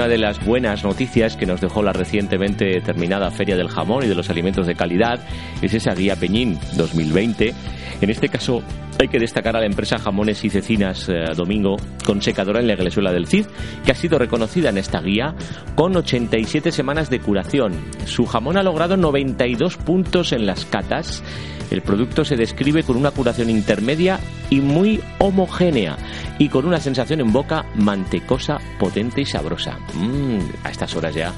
Una 0.00 0.08
de 0.08 0.16
las 0.16 0.42
buenas 0.42 0.82
noticias 0.82 1.36
que 1.36 1.44
nos 1.44 1.60
dejó 1.60 1.82
la 1.82 1.92
recientemente 1.92 2.80
terminada 2.80 3.30
Feria 3.30 3.54
del 3.54 3.68
Jamón 3.68 4.02
y 4.02 4.08
de 4.08 4.14
los 4.14 4.30
Alimentos 4.30 4.66
de 4.66 4.74
Calidad 4.74 5.20
es 5.60 5.74
esa 5.74 5.94
guía 5.94 6.16
Peñín 6.16 6.58
2020. 6.78 7.52
En 8.00 8.10
este 8.10 8.28
caso 8.28 8.62
hay 8.98 9.08
que 9.08 9.18
destacar 9.18 9.56
a 9.56 9.60
la 9.60 9.66
empresa 9.66 9.98
Jamones 9.98 10.44
y 10.44 10.50
Cecinas 10.50 11.08
eh, 11.08 11.24
Domingo 11.36 11.76
con 12.04 12.22
secadora 12.22 12.60
en 12.60 12.66
la 12.66 12.74
Glesuela 12.74 13.12
del 13.12 13.26
Cid, 13.26 13.46
que 13.84 13.92
ha 13.92 13.94
sido 13.94 14.18
reconocida 14.18 14.70
en 14.70 14.78
esta 14.78 15.00
guía 15.00 15.34
con 15.74 15.96
87 15.96 16.72
semanas 16.72 17.10
de 17.10 17.20
curación. 17.20 17.72
Su 18.06 18.26
jamón 18.26 18.56
ha 18.56 18.62
logrado 18.62 18.96
92 18.96 19.76
puntos 19.76 20.32
en 20.32 20.46
las 20.46 20.64
catas. 20.64 21.22
El 21.70 21.82
producto 21.82 22.24
se 22.24 22.36
describe 22.36 22.82
con 22.82 22.96
una 22.96 23.12
curación 23.12 23.48
intermedia 23.48 24.18
y 24.48 24.60
muy 24.60 25.00
homogénea 25.18 25.96
y 26.38 26.48
con 26.48 26.66
una 26.66 26.80
sensación 26.80 27.20
en 27.20 27.32
boca 27.32 27.66
mantecosa, 27.76 28.58
potente 28.78 29.20
y 29.20 29.26
sabrosa. 29.26 29.78
Mm, 29.94 30.40
a 30.64 30.70
estas 30.70 30.96
horas 30.96 31.14
ya 31.14 31.32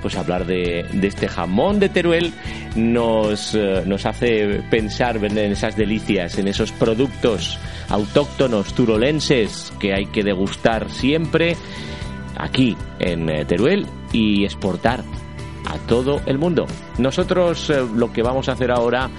pues 0.00 0.16
hablar 0.16 0.46
de, 0.46 0.86
este 1.02 1.28
jamón 1.28 1.80
de 1.80 1.88
Teruel 1.88 2.32
nos, 2.76 3.54
eh, 3.54 3.82
nos 3.86 4.06
hace 4.06 4.62
pensar 4.70 5.16
en 5.24 5.38
esas 5.38 5.76
delicias, 5.76 6.38
en 6.38 6.48
esos 6.48 6.72
productos 6.72 7.58
autóctonos 7.88 8.74
turolenses 8.74 9.72
que 9.78 9.94
hay 9.94 10.06
que 10.06 10.22
degustar 10.22 10.90
siempre 10.90 11.56
aquí 12.36 12.76
en 12.98 13.28
eh, 13.28 13.44
Teruel 13.44 13.86
y 14.12 14.44
exportar 14.44 15.02
a 15.66 15.76
todo 15.86 16.20
el 16.26 16.38
mundo. 16.38 16.66
Nosotros 16.98 17.70
eh, 17.70 17.84
lo 17.94 18.12
que 18.12 18.22
vamos 18.22 18.48
a 18.48 18.52
hacer 18.52 18.70
ahora 18.70 19.10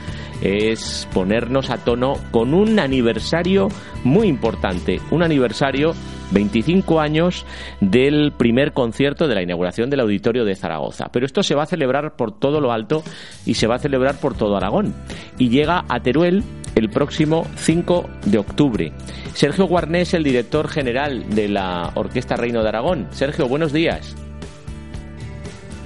es 0.42 1.08
ponernos 1.14 1.70
a 1.70 1.78
tono 1.78 2.14
con 2.32 2.54
un 2.54 2.80
aniversario 2.80 3.68
muy 4.04 4.28
importante, 4.28 5.02
un 5.12 5.24
aniversario 5.24 5.94
25 6.32 7.00
años 7.00 7.46
del 7.82 8.32
primer 8.32 8.74
concierto 8.74 9.28
de 9.28 9.36
la 9.36 9.42
inauguración 9.42 9.90
del 9.90 10.02
Auditorio 10.02 10.46
de 10.46 10.56
Zaragoza. 10.56 11.10
Pero 11.12 11.26
esto 11.26 11.44
se 11.44 11.56
va 11.56 11.64
a 11.64 11.68
celebrar 11.68 12.16
por 12.16 12.38
todo 12.38 12.62
lo 12.62 12.72
alto 12.72 13.04
y 13.46 13.56
se 13.56 13.68
va 13.68 13.76
a 13.76 13.80
celebrar 13.80 14.20
por 14.20 14.36
todo 14.38 14.56
Aragón. 14.58 14.94
Y 15.38 15.50
llega 15.50 15.86
a 15.88 16.00
Teruel 16.02 16.44
el 16.76 16.90
próximo 16.90 17.46
5 17.56 18.10
de 18.26 18.38
octubre. 18.38 18.94
Sergio 19.34 19.66
Guarnés, 19.66 20.14
el 20.14 20.24
director 20.24 20.68
general 20.68 21.30
de 21.34 21.50
la 21.50 21.92
Orquesta 21.96 22.36
Reino 22.36 22.62
de 22.64 22.70
Aragón. 22.70 23.08
Sergio, 23.12 23.48
buenos 23.48 23.74
días. 23.74 24.16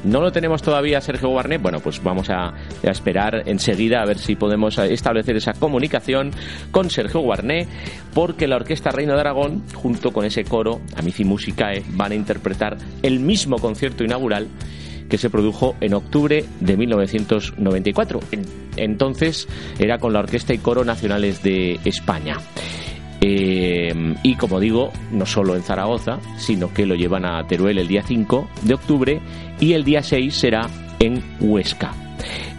No 0.04 0.20
lo 0.22 0.32
tenemos 0.32 0.62
todavía 0.62 1.00
Sergio 1.02 1.30
Guarnet. 1.30 1.62
Bueno, 1.62 1.80
pues 1.80 2.04
vamos 2.04 2.30
a, 2.30 2.54
esperar 2.84 3.44
enseguida 3.46 4.02
a 4.02 4.06
ver 4.06 4.18
si 4.18 4.36
podemos 4.36 4.78
establecer 4.78 5.38
esa 5.38 5.54
comunicación 5.54 6.32
con 6.72 6.90
Sergio 6.90 7.22
Guarnet, 7.22 7.68
porque 8.14 8.48
la 8.48 8.58
Orquesta 8.58 8.92
Reino 8.92 9.14
de 9.14 9.22
Aragón, 9.22 9.64
junto 9.74 10.12
con 10.12 10.26
ese 10.26 10.44
coro, 10.44 10.82
Amici 10.96 11.24
Musicae, 11.24 11.84
van 11.90 12.12
a 12.12 12.16
interpretar 12.16 12.78
el 13.02 13.20
mismo 13.20 13.58
concierto 13.58 14.04
inaugural 14.04 14.48
que 15.10 15.18
se 15.18 15.30
produjo 15.30 15.76
en 15.80 15.94
octubre 15.94 16.44
de 16.60 16.78
1994. 16.78 18.20
Entonces 18.78 19.48
era 19.80 20.00
con 20.00 20.12
la 20.12 20.20
Orquesta 20.20 20.54
y 20.54 20.58
Coro 20.58 20.84
Nacionales 20.84 21.44
de 21.44 21.80
España. 21.86 22.38
Eh, 23.26 24.16
y 24.22 24.36
como 24.36 24.60
digo, 24.60 24.92
no 25.12 25.26
solo 25.26 25.56
en 25.56 25.64
Zaragoza, 25.64 26.20
sino 26.38 26.74
que 26.74 26.86
lo 26.86 26.94
llevan 26.94 27.24
a 27.26 27.48
Teruel 27.48 27.78
el 27.78 27.88
día 27.88 28.04
5 28.04 28.50
de 28.64 28.74
octubre 28.74 29.22
y 29.62 29.72
el 29.72 29.86
día 29.86 30.04
6 30.04 30.36
será 30.36 30.68
en 31.00 31.24
Huesca. 31.40 31.94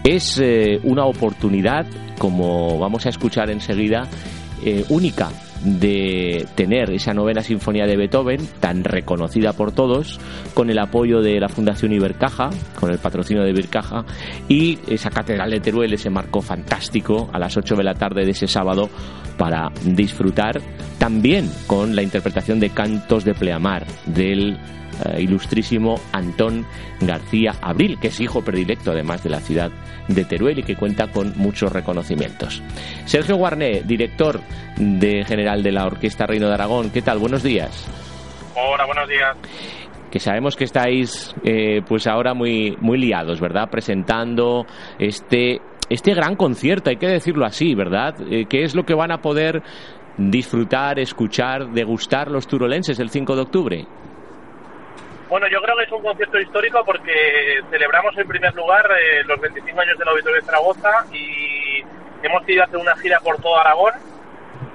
Es 0.05 0.39
eh, 0.43 0.81
una 0.83 1.05
oportunidad, 1.05 1.87
como 2.19 2.79
vamos 2.79 3.05
a 3.05 3.11
escuchar 3.11 3.51
enseguida, 3.51 4.09
eh, 4.65 4.87
única 4.89 5.31
de 5.65 6.47
tener 6.55 6.91
esa 6.91 7.15
novena 7.15 7.43
sinfonía 7.43 7.87
de 7.87 7.97
Beethoven, 7.97 8.41
tan 8.61 8.85
reconocida 8.85 9.53
por 9.53 9.73
todos, 9.73 10.21
con 10.53 10.71
el 10.71 10.79
apoyo 10.79 11.21
de 11.21 11.41
la 11.41 11.49
Fundación 11.49 11.93
Ibercaja, 11.93 12.51
con 12.79 12.91
el 12.91 12.99
patrocinio 12.99 13.43
de 13.43 13.51
Ibercaja, 13.51 14.05
y 14.49 14.79
esa 14.89 15.11
Catedral 15.11 15.51
de 15.51 15.61
Teruel, 15.61 15.95
ese 15.95 16.11
marco 16.11 16.41
fantástico 16.41 17.31
a 17.33 17.39
las 17.39 17.57
8 17.57 17.77
de 17.77 17.85
la 17.85 17.95
tarde 17.95 18.25
de 18.25 18.33
ese 18.33 18.47
sábado 18.47 18.91
para 19.39 19.73
disfrutar 19.85 20.61
también 20.99 21.51
con 21.67 21.97
la 21.97 22.03
interpretación 22.03 22.61
de 22.61 22.71
cantos 22.71 23.25
de 23.25 23.35
pleamar 23.35 23.87
del 24.07 24.59
eh, 25.05 25.23
ilustrísimo 25.23 25.97
Antón 26.13 26.67
García 27.01 27.53
Abril, 27.61 27.99
que 28.01 28.09
es 28.09 28.21
hijo 28.21 28.43
predilecto 28.43 28.93
además 28.93 29.23
de 29.23 29.31
la 29.31 29.41
ciudad 29.41 29.71
de 30.09 30.25
Teruel 30.25 30.59
y 30.59 30.63
que 30.63 30.77
cuenta 30.77 31.09
con 31.09 31.33
muchos 31.37 31.73
reconocimientos. 31.73 32.63
Sergio 33.07 33.37
Guarné, 33.37 33.83
director 33.83 34.41
de 34.77 35.25
general 35.25 35.63
de 35.63 35.73
la 35.73 35.87
Orquesta 35.87 36.27
Reino 36.27 36.49
de 36.49 36.55
Aragón, 36.55 36.91
¿qué 36.91 37.03
tal? 37.03 37.19
Buenos 37.19 37.43
días. 37.43 37.89
Hola, 38.55 38.85
buenos 38.87 39.09
días 39.09 39.37
que 40.11 40.21
sabemos 40.21 40.55
que 40.55 40.63
estáis 40.63 41.35
eh, 41.43 41.83
pues 41.89 42.07
ahora 42.07 42.35
muy 42.35 42.77
muy 42.81 42.99
liados, 42.99 43.41
¿verdad? 43.41 43.69
Presentando 43.69 44.65
este 44.97 45.61
este 45.89 46.15
gran 46.15 46.37
concierto, 46.37 46.91
hay 46.91 46.97
que 46.97 47.09
decirlo 47.09 47.45
así, 47.45 47.75
¿verdad? 47.75 48.15
Eh, 48.31 48.47
¿Qué 48.49 48.63
es 48.63 48.75
lo 48.75 48.85
que 48.85 48.95
van 48.95 49.11
a 49.11 49.19
poder 49.19 49.63
disfrutar, 50.17 50.99
escuchar, 50.99 51.73
degustar 51.73 52.31
los 52.31 52.47
turolenses 52.47 52.99
el 53.01 53.11
5 53.11 53.35
de 53.35 53.43
octubre? 53.43 53.87
Bueno, 55.35 55.49
yo 55.49 55.61
creo 55.63 55.77
que 55.77 55.83
es 55.83 55.91
un 55.91 56.01
concierto 56.01 56.39
histórico 56.39 56.85
porque 56.85 57.59
celebramos 57.69 58.17
en 58.17 58.29
primer 58.29 58.55
lugar 58.55 58.89
eh, 58.97 59.25
los 59.25 59.41
25 59.41 59.81
años 59.81 59.99
del 59.99 60.07
Auditorio 60.07 60.41
de 60.41 60.47
Zaragoza 60.47 61.07
y 61.11 61.83
hemos 62.23 62.49
ido 62.49 62.63
a 62.63 62.67
hacer 62.67 62.79
una 62.79 62.95
gira 62.99 63.19
por 63.19 63.43
todo 63.43 63.59
Aragón. 63.59 63.95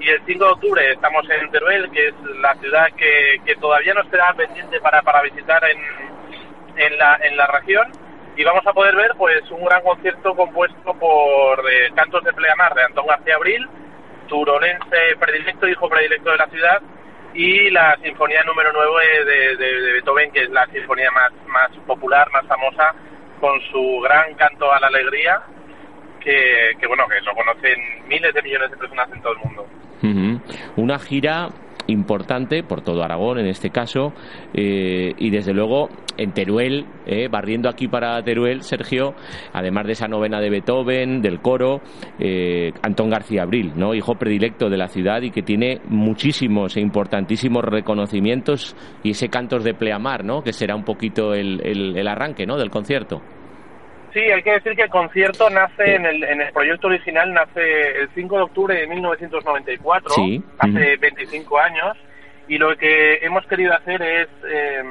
Y 0.02 0.10
el 0.10 0.22
5 0.26 0.44
de 0.44 0.52
octubre 0.52 0.92
estamos 0.92 1.24
en 1.30 1.50
Teruel, 1.50 1.90
que 1.92 2.10
es 2.10 2.14
la 2.42 2.54
ciudad 2.56 2.88
que, 2.98 3.56
todavía 3.62 3.94
nos 3.94 4.10
queda 4.10 4.34
pendiente 4.36 4.82
para, 4.82 5.02
para 5.02 5.22
visitar 5.22 5.64
en, 5.64 5.78
en, 6.76 6.98
la, 6.98 7.18
en 7.24 7.38
la 7.38 7.48
región. 7.48 7.90
Y 8.36 8.44
vamos 8.44 8.68
a 8.68 8.74
poder 8.74 8.98
ver 8.98 9.14
pues 9.18 9.50
un 9.52 9.64
gran 9.64 9.82
concierto 9.82 10.36
compuesto 10.36 10.94
por 10.96 11.72
eh, 11.72 11.90
cantos 11.96 12.22
de 12.26 12.34
pleamar 12.34 12.76
de 12.76 12.84
Antón 12.84 13.08
García 13.08 13.36
Abril, 13.36 13.66
turonense 14.28 15.16
predilecto, 15.22 15.70
hijo 15.70 15.88
predilecto 15.88 16.32
de 16.32 16.38
la 16.38 16.48
ciudad, 16.48 16.82
y 17.34 17.70
la 17.70 17.98
sinfonía 18.04 18.44
número 18.44 18.72
9 18.74 19.26
de, 19.26 19.56
de, 19.58 19.94
Beethoven, 19.94 20.32
que 20.32 20.44
es 20.44 20.50
la 20.50 20.66
sinfonía 20.68 21.10
más, 21.12 21.32
más 21.48 21.70
popular, 21.86 22.30
más 22.32 22.46
famosa, 22.48 22.94
con 23.40 23.60
su 23.72 24.00
gran 24.02 24.34
canto 24.36 24.72
a 24.72 24.80
la 24.80 24.88
alegría, 24.88 25.42
que, 26.20 26.72
que 26.80 26.88
bueno, 26.88 27.06
que 27.08 27.22
lo 27.22 27.34
conocen 27.34 28.08
miles 28.08 28.34
de 28.34 28.42
millones 28.42 28.72
de 28.72 28.78
personas 28.78 29.10
en 29.14 29.22
todo 29.22 29.34
el 29.34 29.40
mundo. 29.40 29.68
Una 30.76 30.98
gira 30.98 31.50
importante 31.92 32.64
por 32.64 32.82
todo 32.82 33.04
Aragón 33.04 33.40
en 33.40 33.48
este 33.48 33.70
caso 33.70 34.14
eh, 34.54 35.14
y 35.18 35.30
desde 35.30 35.54
luego 35.54 35.90
en 36.18 36.34
Teruel, 36.34 36.86
eh, 37.06 37.30
barriendo 37.30 37.70
aquí 37.70 37.88
para 37.88 38.22
Teruel, 38.24 38.62
Sergio, 38.62 39.16
además 39.54 39.86
de 39.86 39.94
esa 39.94 40.08
novena 40.08 40.42
de 40.42 40.50
Beethoven, 40.50 41.22
del 41.22 41.40
coro, 41.40 41.82
eh, 42.20 42.74
Antón 42.82 43.10
García 43.10 43.44
Abril, 43.44 43.72
¿no? 43.76 43.94
hijo 43.94 44.16
predilecto 44.16 44.70
de 44.70 44.78
la 44.78 44.90
ciudad 44.90 45.22
y 45.22 45.32
que 45.32 45.42
tiene 45.42 45.80
muchísimos 45.88 46.76
e 46.76 46.82
importantísimos 46.82 47.64
reconocimientos 47.64 48.76
y 49.02 49.12
ese 49.12 49.30
cantos 49.30 49.64
de 49.64 49.74
pleamar, 49.74 50.26
¿no? 50.26 50.44
que 50.44 50.52
será 50.52 50.76
un 50.76 50.84
poquito 50.84 51.34
el, 51.34 51.62
el, 51.64 52.08
arranque 52.08 52.46
¿no? 52.46 52.58
del 52.58 52.70
concierto. 52.70 53.22
Sí, 54.14 54.20
hay 54.20 54.42
que 54.42 54.54
decir 54.54 54.76
que 54.76 54.84
el 54.84 54.90
concierto 54.90 55.50
nace 55.50 55.96
en, 55.96 56.06
el, 56.06 56.24
en 56.24 56.42
el 56.42 56.52
proyecto 56.52 56.88
original, 56.88 57.32
nace 57.32 58.02
el 58.02 58.10
5 58.16 58.36
de 58.36 58.42
octubre 58.42 58.76
de 58.76 58.88
1994, 58.88 60.16
hace 60.58 60.98
25 60.98 61.60
años, 61.60 61.98
y 62.48 62.58
lo 62.58 62.76
que 62.76 63.20
hemos 63.22 63.46
querido 63.46 63.74
hacer 63.74 64.02
es 64.02 64.28
eh, 64.48 64.84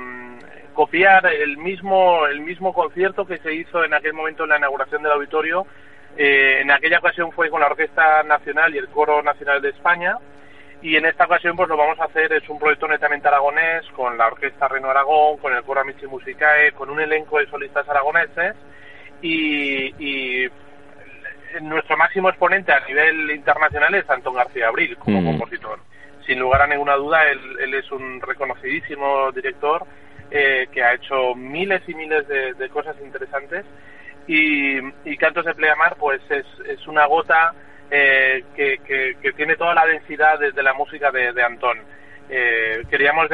copiar 0.72 1.26
el 1.26 1.56
mismo, 1.56 2.26
el 2.26 2.40
mismo 2.40 2.72
concierto 2.72 3.26
que 3.26 3.38
se 3.38 3.52
hizo 3.52 3.82
en 3.84 3.94
aquel 3.94 4.12
momento 4.12 4.44
en 4.44 4.50
la 4.50 4.58
inauguración 4.58 5.02
del 5.02 5.12
auditorio. 5.12 5.66
Eh, 6.16 6.60
en 6.60 6.70
aquella 6.70 6.98
ocasión 6.98 7.32
fue 7.32 7.50
con 7.50 7.60
la 7.60 7.66
Orquesta 7.66 8.22
Nacional 8.22 8.74
y 8.74 8.78
el 8.78 8.88
Coro 8.88 9.22
Nacional 9.22 9.60
de 9.60 9.70
España, 9.70 10.16
y 10.80 10.94
en 10.94 11.06
esta 11.06 11.24
ocasión 11.24 11.56
pues 11.56 11.68
lo 11.68 11.76
vamos 11.76 11.98
a 11.98 12.04
hacer, 12.04 12.32
es 12.32 12.48
un 12.48 12.58
proyecto 12.58 12.86
netamente 12.86 13.26
aragonés, 13.26 13.84
con 13.96 14.16
la 14.16 14.28
Orquesta 14.28 14.68
Reino 14.68 14.88
Aragón, 14.90 15.38
con 15.38 15.52
el 15.52 15.64
Coro 15.64 15.80
Amici 15.80 16.06
Musicae, 16.06 16.70
con 16.72 16.88
un 16.90 17.00
elenco 17.00 17.38
de 17.38 17.46
solistas 17.46 17.88
aragoneses, 17.88 18.54
y, 19.22 20.48
nuestro 21.62 21.96
máximo 21.96 22.28
exponente 22.28 22.72
a 22.72 22.80
nivel 22.86 23.30
internacional 23.30 23.94
es 23.94 24.08
Antón 24.08 24.34
García 24.34 24.68
Abril 24.68 24.96
como 24.98 25.24
compositor. 25.24 25.80
Sin 26.26 26.38
lugar 26.38 26.62
a 26.62 26.66
ninguna 26.66 26.94
duda, 26.94 27.22
él, 27.30 27.74
es 27.74 27.90
un 27.90 28.20
reconocidísimo 28.20 29.32
director 29.32 29.86
eh, 30.30 30.68
que 30.70 30.84
ha 30.84 30.92
hecho 30.92 31.34
miles 31.34 31.82
y 31.88 31.94
miles 31.94 32.28
de, 32.28 32.68
cosas 32.68 32.96
interesantes 33.02 33.64
y, 34.26 35.16
Cantos 35.16 35.46
de 35.46 35.54
Pleamar 35.54 35.96
pues 35.96 36.20
es, 36.30 36.86
una 36.86 37.06
gota 37.06 37.54
eh, 37.90 38.44
que, 38.54 39.32
tiene 39.34 39.56
toda 39.56 39.74
la 39.74 39.86
densidad 39.86 40.38
de, 40.38 40.62
la 40.62 40.74
música 40.74 41.10
de, 41.10 41.42
Antón. 41.42 41.78
Eh, 42.30 42.84
queríamos 42.90 43.28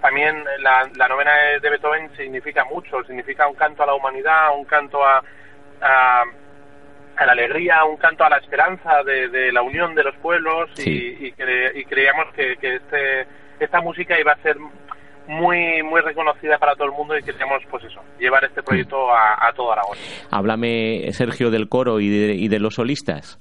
también 0.00 0.42
la, 0.60 1.08
novena 1.08 1.32
de 1.60 1.70
Beethoven 1.70 2.10
significa 2.16 2.64
mucho, 2.64 3.02
significa 3.04 3.46
un 3.46 3.54
canto 3.54 3.82
a 3.82 3.86
la 3.86 3.94
humanidad, 3.94 4.56
un 4.56 4.64
canto 4.64 5.04
a, 5.04 5.22
a, 5.80 7.26
la 7.26 7.32
alegría, 7.32 7.84
un 7.84 7.96
canto 7.96 8.24
a 8.24 8.30
la 8.30 8.38
esperanza 8.38 9.02
de, 9.04 9.52
la 9.52 9.62
unión 9.62 9.94
de 9.94 10.04
los 10.04 10.16
pueblos 10.16 10.70
y, 10.78 11.32
creíamos 11.32 12.32
que, 12.34 12.56
este, 12.60 13.26
esta 13.60 13.80
música 13.80 14.18
iba 14.18 14.32
a 14.32 14.42
ser 14.42 14.56
muy 15.28 15.84
muy 15.84 16.00
reconocida 16.00 16.58
para 16.58 16.74
todo 16.74 16.86
el 16.86 16.92
mundo 16.92 17.16
y 17.16 17.22
queremos 17.22 17.62
pues 17.70 17.84
eso 17.84 18.02
llevar 18.18 18.44
este 18.44 18.60
proyecto 18.60 19.08
a, 19.08 19.46
a 19.46 19.52
todo 19.52 19.72
Aragón. 19.72 19.96
Háblame 20.30 21.12
Sergio 21.12 21.50
del 21.50 21.68
coro 21.68 22.00
y 22.00 22.08
de, 22.08 22.34
y 22.34 22.48
de 22.48 22.58
los 22.58 22.74
solistas. 22.74 23.38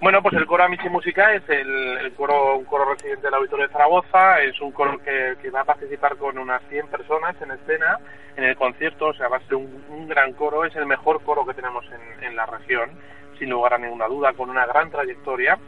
Bueno, 0.00 0.22
pues 0.22 0.34
el 0.34 0.46
coro 0.46 0.64
Amici 0.64 0.88
Música 0.88 1.34
es 1.34 1.42
el, 1.50 2.12
coro, 2.16 2.56
un 2.56 2.64
coro 2.64 2.86
residente 2.86 3.26
del 3.26 3.34
Auditorio 3.34 3.66
de 3.66 3.72
Zaragoza, 3.72 4.40
es 4.40 4.58
un 4.62 4.72
coro 4.72 4.98
que, 4.98 5.50
va 5.50 5.60
a 5.60 5.64
participar 5.64 6.16
con 6.16 6.38
unas 6.38 6.62
100 6.70 6.86
personas 6.86 7.36
en 7.42 7.50
escena 7.50 7.98
en 8.36 8.44
el 8.44 8.56
concierto, 8.56 9.08
o 9.08 9.14
sea, 9.14 9.28
va 9.28 9.36
a 9.36 9.40
ser 9.40 9.56
un, 9.56 10.08
gran 10.08 10.32
coro, 10.32 10.64
es 10.64 10.74
el 10.76 10.86
mejor 10.86 11.22
coro 11.22 11.44
que 11.44 11.52
tenemos 11.52 11.84
en, 11.92 12.24
en, 12.24 12.34
la 12.34 12.46
región, 12.46 12.90
sin 13.38 13.50
lugar 13.50 13.74
a 13.74 13.78
ninguna 13.78 14.06
duda, 14.06 14.32
con 14.32 14.48
una 14.48 14.64
gran 14.64 14.90
trayectoria. 14.90 15.58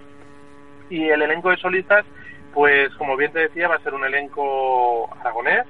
Y 0.88 1.10
el 1.10 1.20
elenco 1.20 1.50
de 1.50 1.58
solistas, 1.58 2.06
pues 2.54 2.94
como 2.94 3.18
bien 3.18 3.32
te 3.32 3.40
decía, 3.40 3.68
va 3.68 3.74
a 3.74 3.82
ser 3.82 3.92
un 3.92 4.04
elenco 4.04 5.12
aragonés, 5.20 5.66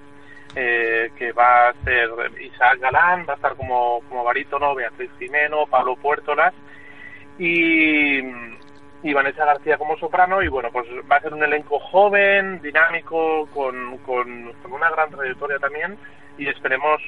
eh, 0.54 1.10
que 1.18 1.32
va 1.32 1.70
a 1.70 1.74
ser 1.82 2.10
Isaac 2.40 2.78
Galán, 2.78 3.26
va 3.28 3.32
a 3.32 3.36
estar 3.36 3.56
como, 3.56 4.02
como 4.08 4.22
barítono, 4.22 4.74
Beatriz 4.74 5.10
Jimeno, 5.18 5.66
Pablo 5.66 5.96
Puertolas, 5.96 6.54
y, 7.38 8.18
y 9.02 9.12
Vanessa 9.12 9.44
García 9.44 9.76
como 9.78 9.96
soprano 9.96 10.42
y 10.42 10.48
bueno 10.48 10.68
pues 10.72 10.86
va 11.10 11.16
a 11.16 11.20
ser 11.20 11.34
un 11.34 11.42
elenco 11.42 11.78
joven 11.78 12.60
dinámico 12.62 13.46
con, 13.52 13.98
con, 13.98 14.52
una 14.70 14.90
gran 14.90 15.10
trayectoria 15.10 15.58
también 15.58 15.96
y 16.38 16.48
esperemos 16.48 17.00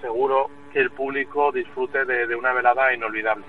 seguro 0.00 0.50
que 0.72 0.80
el 0.80 0.90
público 0.90 1.52
disfrute 1.52 2.04
de, 2.04 2.34
una 2.34 2.52
velada 2.52 2.94
inolvidable 2.94 3.44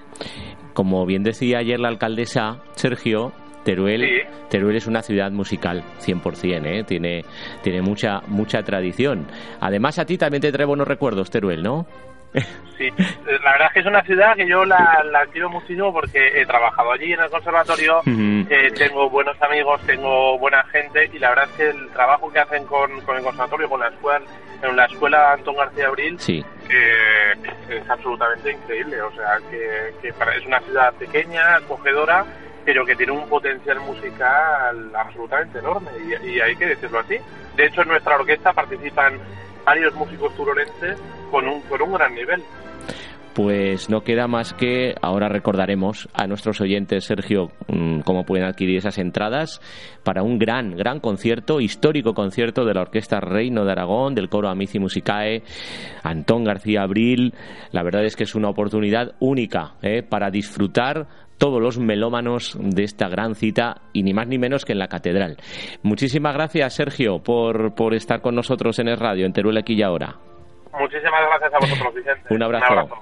como 0.74 1.06
bien 1.06 1.24
decía 1.24 1.60
ayer 1.60 1.80
la 1.80 1.90
alcaldesa 1.90 2.62
Sergio 2.74 3.32
Teruel, 3.64 4.28
Teruel 4.50 4.76
es 4.76 4.88
una 4.88 5.02
ciudad 5.02 5.32
musical 5.32 5.84
100%, 6.02 6.66
¿eh? 6.66 6.84
tiene, 6.84 7.22
tiene 7.62 7.82
mucha, 7.82 8.20
mucha 8.28 8.62
tradición. 8.62 9.26
Además, 9.62 10.00
a 10.00 10.06
ti 10.06 10.18
también 10.18 10.42
te 10.42 10.52
trae 10.52 10.66
buenos 10.66 10.86
recuerdos, 10.86 11.32
Teruel, 11.32 11.64
¿no? 11.64 11.88
Sí, 12.78 12.89
la 13.28 13.52
verdad 13.52 13.67
es 13.67 13.74
que 13.74 13.80
es 13.82 13.86
una 13.86 14.04
ciudad 14.04 14.36
que 14.36 14.48
yo 14.48 14.65
la, 14.65 15.04
la 15.12 15.26
quiero 15.28 15.50
muchísimo 15.50 15.93
porque 15.93 16.41
he 16.41 16.46
trabajado 16.46 16.91
allí 16.91 17.13
en 17.13 17.22
el 17.22 17.30
conservatorio, 17.30 18.02
eh, 18.08 18.72
tengo 18.76 19.10
buenos 19.10 19.39
amigos, 19.41 19.80
tengo 19.86 20.39
buena 20.39 20.63
gente 20.65 21.10
y 21.13 21.19
la 21.19 21.30
verdad 21.30 21.50
es 21.52 21.56
que 21.56 21.69
el 21.69 21.89
trabajo 21.89 22.32
que 22.32 22.39
hacen 22.39 22.65
con, 22.65 22.91
el 22.91 23.04
conservatorio, 23.04 23.69
con 23.69 23.80
la 23.80 23.89
escuela, 23.89 24.26
en 24.63 24.76
la 24.76 24.86
escuela 24.86 25.34
Antón 25.34 25.56
García 25.56 25.88
Abril, 25.88 26.19
sí. 26.19 26.43
es 27.69 27.89
absolutamente 27.89 28.52
increíble. 28.52 29.02
O 29.02 29.12
sea, 29.12 29.38
que, 29.52 29.89
es 30.08 30.46
una 30.46 30.60
ciudad 30.62 30.93
pequeña, 30.93 31.58
acogedora, 31.58 32.26
pero 32.65 32.86
que 32.86 32.96
tiene 32.96 33.12
un 33.12 33.30
potencial 33.30 33.80
musical 33.82 34.91
absolutamente 34.96 35.60
enorme 35.60 35.91
y, 36.24 36.30
y 36.30 36.41
hay 36.41 36.56
que 36.56 36.67
decirlo 36.67 37.00
así. 37.00 37.17
De 37.56 37.65
hecho, 37.67 37.84
en 37.84 37.89
nuestra 37.89 38.15
orquesta 38.15 38.52
participan 38.52 39.19
varios 39.65 39.93
músicos 39.95 40.34
con 41.32 41.47
un, 41.47 41.62
con 41.62 41.82
un 41.82 41.93
gran 41.93 42.13
nivel. 42.13 42.43
Pues 43.34 43.89
no 43.89 44.04
queda 44.04 44.28
más 44.28 44.54
que 44.54 44.93
ahora 45.02 45.28
recordaremos 45.28 46.08
a 46.13 46.28
nuestros 46.28 46.62
oyentes, 46.62 47.06
Sergio, 47.06 47.49
mm, 47.67 48.02
cómo 48.02 48.26
pueden 48.26 48.45
adquirir 48.45 48.78
esas 48.78 48.99
entradas 48.99 49.60
para 50.04 50.21
un 50.21 50.38
gran, 50.38 50.76
gran 50.76 50.99
concierto, 50.99 51.60
histórico 51.60 52.13
concierto 52.13 52.63
de 52.63 52.76
la 52.76 52.82
Orquesta 52.82 53.19
Reino 53.19 53.65
de 53.65 53.71
Aragón, 53.71 54.13
del 54.13 54.30
coro 54.30 54.49
Amici 54.49 54.78
Musicae, 54.78 55.41
Antón 56.04 56.43
García 56.43 56.84
Abril. 56.84 57.34
La 57.71 57.82
verdad 57.82 58.06
es 58.06 58.15
que 58.15 58.26
es 58.26 58.36
una 58.36 58.49
oportunidad 58.49 59.15
única 59.19 59.78
¿eh? 59.82 60.04
para 60.04 60.30
disfrutar 60.30 61.08
todos 61.44 61.62
los 61.62 61.78
melómanos 61.78 62.58
de 62.58 62.86
esta 62.86 63.10
gran 63.10 63.36
cita 63.36 63.82
y 63.92 64.04
ni 64.04 64.14
más 64.14 64.30
ni 64.30 64.38
menos 64.38 64.64
que 64.64 64.72
en 64.72 64.80
la 64.80 64.88
catedral. 64.88 65.36
Muchísimas 65.82 66.34
gracias, 66.34 66.74
Sergio, 66.74 67.22
por, 67.22 67.76
por 67.76 67.94
estar 67.94 68.22
con 68.22 68.34
nosotros 68.34 68.80
en 68.80 68.88
el 68.88 68.96
radio, 68.96 69.26
en 69.26 69.34
Teruel 69.34 69.58
aquí 69.58 69.74
y 69.74 69.84
ahora. 69.84 70.16
Muchísimas 70.80 71.20
gracias 71.28 71.54
a 71.54 71.60
vosotros, 71.60 71.96
Vicente. 71.96 72.34
Un 72.34 72.44
abrazo. 72.44 72.66
Un 72.72 72.80
abrazo. 72.80 72.96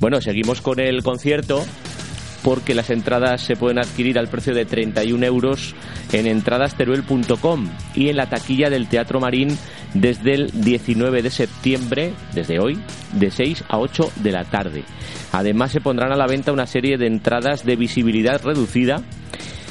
Bueno, 0.00 0.22
seguimos 0.22 0.62
con 0.62 0.80
el 0.80 1.02
concierto 1.02 1.60
porque 2.42 2.74
las 2.74 2.90
entradas 2.90 3.42
se 3.42 3.56
pueden 3.56 3.78
adquirir 3.78 4.18
al 4.18 4.28
precio 4.28 4.54
de 4.54 4.64
31 4.64 5.24
euros 5.26 5.74
en 6.12 6.26
entradasteruel.com 6.26 7.68
y 7.94 8.08
en 8.08 8.16
la 8.16 8.28
taquilla 8.28 8.70
del 8.70 8.88
Teatro 8.88 9.20
Marín 9.20 9.56
desde 9.94 10.34
el 10.34 10.50
19 10.52 11.22
de 11.22 11.30
septiembre, 11.30 12.12
desde 12.34 12.60
hoy, 12.60 12.78
de 13.12 13.30
6 13.30 13.64
a 13.68 13.78
8 13.78 14.12
de 14.16 14.32
la 14.32 14.44
tarde. 14.44 14.84
Además 15.32 15.72
se 15.72 15.80
pondrán 15.80 16.12
a 16.12 16.16
la 16.16 16.26
venta 16.26 16.52
una 16.52 16.66
serie 16.66 16.98
de 16.98 17.06
entradas 17.06 17.64
de 17.64 17.76
visibilidad 17.76 18.42
reducida 18.42 19.02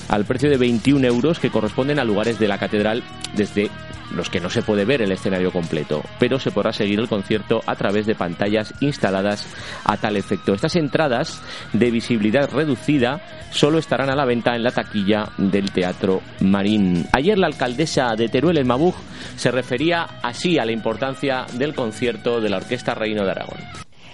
al 0.10 0.26
precio 0.26 0.50
de 0.50 0.58
21 0.58 1.06
euros 1.06 1.40
que 1.40 1.50
corresponden 1.50 2.00
a 2.00 2.06
lugares 2.06 2.40
de 2.40 2.48
la 2.48 2.58
catedral 2.58 3.04
desde 3.36 3.70
los 4.16 4.30
que 4.30 4.40
no 4.40 4.50
se 4.50 4.62
puede 4.62 4.86
ver 4.86 5.02
el 5.02 5.12
escenario 5.12 5.52
completo, 5.52 6.04
pero 6.20 6.40
se 6.40 6.52
podrá 6.52 6.74
seguir 6.74 7.00
el 7.00 7.08
concierto 7.08 7.62
a 7.66 7.76
través 7.76 8.06
de 8.06 8.16
pantallas 8.16 8.74
instaladas 8.82 9.48
a 9.84 9.98
tal 9.98 10.18
efecto. 10.18 10.54
Estas 10.54 10.76
entradas 10.76 11.42
de 11.74 11.92
visibilidad 11.92 12.50
reducida 12.50 13.22
solo 13.52 13.80
estarán 13.80 14.10
a 14.10 14.16
la 14.16 14.26
venta 14.26 14.56
en 14.56 14.64
la 14.64 14.72
taquilla 14.72 15.30
del 15.38 15.72
Teatro 15.72 16.22
Marín. 16.42 17.06
Ayer 17.14 17.38
la 17.38 17.48
alcaldesa 17.48 18.16
de 18.16 18.30
Teruel, 18.30 18.58
en 18.58 18.68
Mabuj, 18.68 18.96
se 19.36 19.52
refería 19.52 20.04
así 20.22 20.58
a 20.60 20.66
la 20.66 20.72
importancia 20.72 21.46
del 21.54 21.74
concierto 21.74 22.40
de 22.42 22.50
la 22.50 22.58
Orquesta 22.58 22.94
Reino 22.94 23.24
de 23.24 23.32
Aragón 23.32 23.60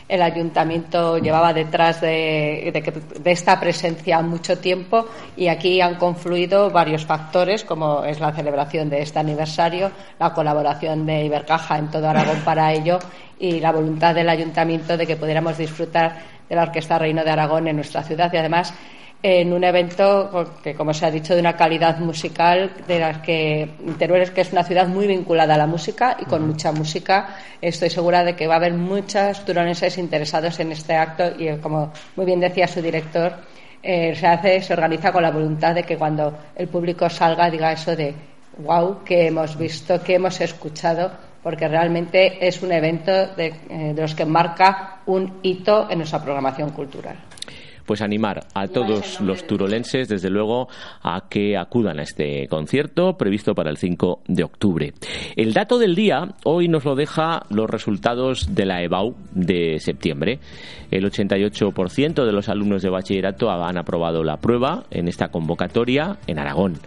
el 0.08 0.22
ayuntamiento 0.22 1.18
llevaba 1.18 1.54
detrás 1.54 2.02
de, 2.02 2.72
esta 3.26 3.60
presencia 3.60 4.22
mucho 4.22 4.58
tiempo 4.58 5.08
y 5.36 5.48
aquí 5.48 5.82
han 5.82 5.96
confluido 5.96 6.70
varios 6.70 7.06
factores, 7.06 7.64
como 7.64 8.04
es 8.04 8.20
la 8.20 8.32
celebración 8.34 8.90
de 8.90 9.02
este 9.02 9.20
aniversario, 9.20 9.92
la 10.20 10.34
colaboración 10.34 11.06
de 11.06 11.26
Ibercaja 11.26 11.78
en 11.78 11.90
todo 11.90 12.10
Aragón 12.10 12.42
para 12.44 12.74
ello 12.74 13.00
y 13.40 13.60
la 13.60 13.72
voluntad 13.72 14.14
del 14.14 14.30
ayuntamiento 14.30 14.98
de 14.98 15.08
que 15.08 15.16
pudiéramos 15.16 15.58
disfrutar 15.58 16.16
de 16.48 16.56
la 16.56 16.64
Orquesta 16.64 17.00
Reino 17.00 17.24
de 17.24 17.32
Aragón 17.32 17.68
en 17.68 17.76
nuestra 17.76 18.04
ciudad 18.04 18.32
y 18.34 18.38
además 18.38 18.74
en 19.26 19.54
un 19.54 19.64
evento 19.64 20.52
que, 20.62 20.76
como 20.76 20.94
se 20.94 21.06
ha 21.06 21.12
dicho, 21.12 21.34
de 21.34 21.40
una 21.40 21.56
calidad 21.56 21.98
musical 22.00 22.74
de 22.86 23.00
las 23.00 23.20
que 23.20 23.70
Teruel 23.98 24.34
que 24.34 24.42
es 24.42 24.52
una 24.52 24.66
ciudad 24.66 24.86
muy 24.86 25.08
vinculada 25.08 25.56
a 25.56 25.58
la 25.58 25.66
música 25.66 26.18
y 26.20 26.26
con 26.26 26.46
mucha 26.46 26.74
música. 26.74 27.38
Estoy 27.62 27.90
segura 27.90 28.26
de 28.26 28.36
que 28.36 28.48
va 28.48 28.56
a 28.56 28.58
haber 28.58 28.74
muchos 28.74 29.46
turoneses 29.46 29.98
interesados 29.98 30.60
en 30.60 30.74
este 30.74 30.94
acto 30.96 31.24
y, 31.40 31.56
como 31.60 31.94
muy 32.18 32.26
bien 32.26 32.42
decía 32.42 32.68
su 32.68 32.82
director, 32.82 33.34
eh, 33.82 34.14
se 34.14 34.28
hace, 34.28 34.62
se 34.62 34.74
organiza 34.74 35.14
con 35.14 35.24
la 35.24 35.32
voluntad 35.32 35.74
de 35.74 35.84
que 35.84 35.98
cuando 35.98 36.38
el 36.56 36.68
público 36.68 37.10
salga 37.10 37.50
diga 37.50 37.72
eso 37.72 37.96
de 37.96 38.14
wow, 38.58 39.06
que 39.06 39.28
hemos 39.28 39.58
visto, 39.58 40.04
que 40.04 40.16
hemos 40.16 40.42
escuchado, 40.42 41.10
porque 41.42 41.70
realmente 41.70 42.46
es 42.46 42.62
un 42.62 42.74
evento 42.74 43.28
de, 43.28 43.48
eh, 43.70 43.94
de 43.96 44.02
los 44.02 44.16
que 44.16 44.26
marca 44.26 45.00
un 45.06 45.40
hito 45.44 45.90
en 45.90 46.00
nuestra 46.00 46.22
programación 46.22 46.72
cultural 46.72 47.16
pues 47.86 48.02
animar 48.02 48.48
a 48.54 48.68
todos 48.68 49.20
los 49.22 49.46
turolenses, 49.46 50.08
desde 50.08 50.30
luego, 50.30 50.68
a 51.02 51.28
que 51.30 51.58
acudan 51.58 52.00
a 52.00 52.04
este 52.04 52.48
concierto 52.48 53.18
previsto 53.18 53.56
para 53.56 53.70
el 53.70 53.78
5 53.78 54.22
de 54.28 54.44
octubre. 54.44 54.94
El 55.36 55.54
dato 55.54 55.78
del 55.78 55.96
día 55.96 56.36
hoy 56.44 56.68
nos 56.68 56.86
lo 56.86 56.96
deja 56.96 57.44
los 57.50 57.70
resultados 57.70 58.54
de 58.56 58.66
la 58.66 58.82
EBAU 58.82 59.16
de 59.32 59.80
septiembre. 59.80 60.40
El 60.92 61.10
88% 61.10 62.26
de 62.26 62.32
los 62.32 62.50
alumnos 62.50 62.82
de 62.82 62.90
bachillerato 62.90 63.50
han 63.50 63.78
aprobado 63.78 64.24
la 64.24 64.38
prueba 64.38 64.84
en 64.92 65.08
esta 65.08 65.30
convocatoria 65.30 66.18
en 66.28 66.40
Aragón. 66.40 66.78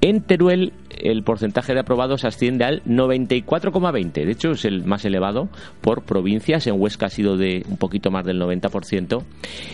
En 0.00 0.20
Teruel 0.22 0.72
el 0.98 1.22
porcentaje 1.22 1.74
de 1.74 1.80
aprobados 1.80 2.24
asciende 2.24 2.64
al 2.64 2.82
94,20. 2.84 4.12
De 4.12 4.30
hecho, 4.30 4.52
es 4.52 4.64
el 4.64 4.84
más 4.84 5.04
elevado 5.04 5.48
por 5.80 6.02
provincias. 6.02 6.66
En 6.66 6.80
Huesca 6.80 7.06
ha 7.06 7.10
sido 7.10 7.36
de 7.36 7.64
un 7.68 7.76
poquito 7.76 8.10
más 8.10 8.24
del 8.24 8.40
90% 8.40 9.22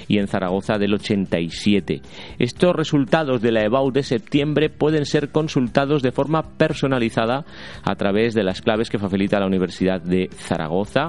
y 0.09 0.19
en 0.19 0.29
Zaragoza 0.29 0.62
del 0.79 0.95
87%. 0.95 2.01
Estos 2.39 2.75
resultados 2.75 3.43
de 3.43 3.53
la 3.53 3.65
EBAU 3.65 3.91
de 3.91 4.03
septiembre 4.03 4.71
pueden 4.71 5.05
ser 5.05 5.31
consultados 5.31 6.03
de 6.03 6.13
forma 6.13 6.43
personalizada 6.57 7.45
a 7.83 7.95
través 7.97 8.35
de 8.35 8.45
las 8.45 8.63
claves 8.63 8.89
que 8.89 8.99
facilita 8.99 9.41
la 9.41 9.47
Universidad 9.47 10.01
de 10.01 10.29
Zaragoza. 10.33 11.09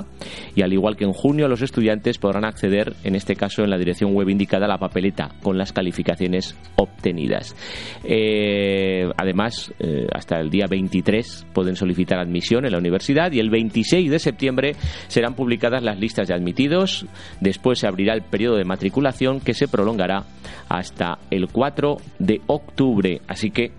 Y 0.55 0.61
al 0.61 0.73
igual 0.73 0.95
que 0.95 1.05
en 1.05 1.13
junio, 1.13 1.47
los 1.47 1.61
estudiantes 1.61 2.17
podrán 2.17 2.45
acceder, 2.45 2.93
en 3.03 3.15
este 3.15 3.35
caso 3.35 3.63
en 3.63 3.69
la 3.69 3.77
dirección 3.77 4.13
web 4.13 4.29
indicada, 4.29 4.65
a 4.65 4.69
la 4.69 4.77
papeleta 4.77 5.29
con 5.41 5.57
las 5.57 5.73
calificaciones 5.73 6.55
obtenidas. 6.75 7.55
Eh, 8.03 9.09
además, 9.17 9.73
eh, 9.79 10.07
hasta 10.13 10.39
el 10.39 10.49
día 10.49 10.65
23 10.69 11.47
pueden 11.53 11.75
solicitar 11.75 12.19
admisión 12.19 12.65
en 12.65 12.71
la 12.71 12.77
universidad 12.77 13.31
y 13.31 13.39
el 13.39 13.49
26 13.49 14.09
de 14.09 14.19
septiembre 14.19 14.75
serán 15.07 15.35
publicadas 15.35 15.83
las 15.83 15.99
listas 15.99 16.27
de 16.27 16.33
admitidos. 16.33 17.05
Después 17.39 17.79
se 17.79 17.87
abrirá 17.87 18.13
el 18.13 18.21
periodo 18.21 18.57
de 18.57 18.65
matriculación 18.65 19.39
que 19.43 19.53
se 19.53 19.67
prolongará 19.67 20.23
hasta 20.69 21.19
el 21.29 21.47
4 21.47 21.97
de 22.19 22.41
octubre. 22.47 23.21
Así 23.27 23.51
que 23.51 23.71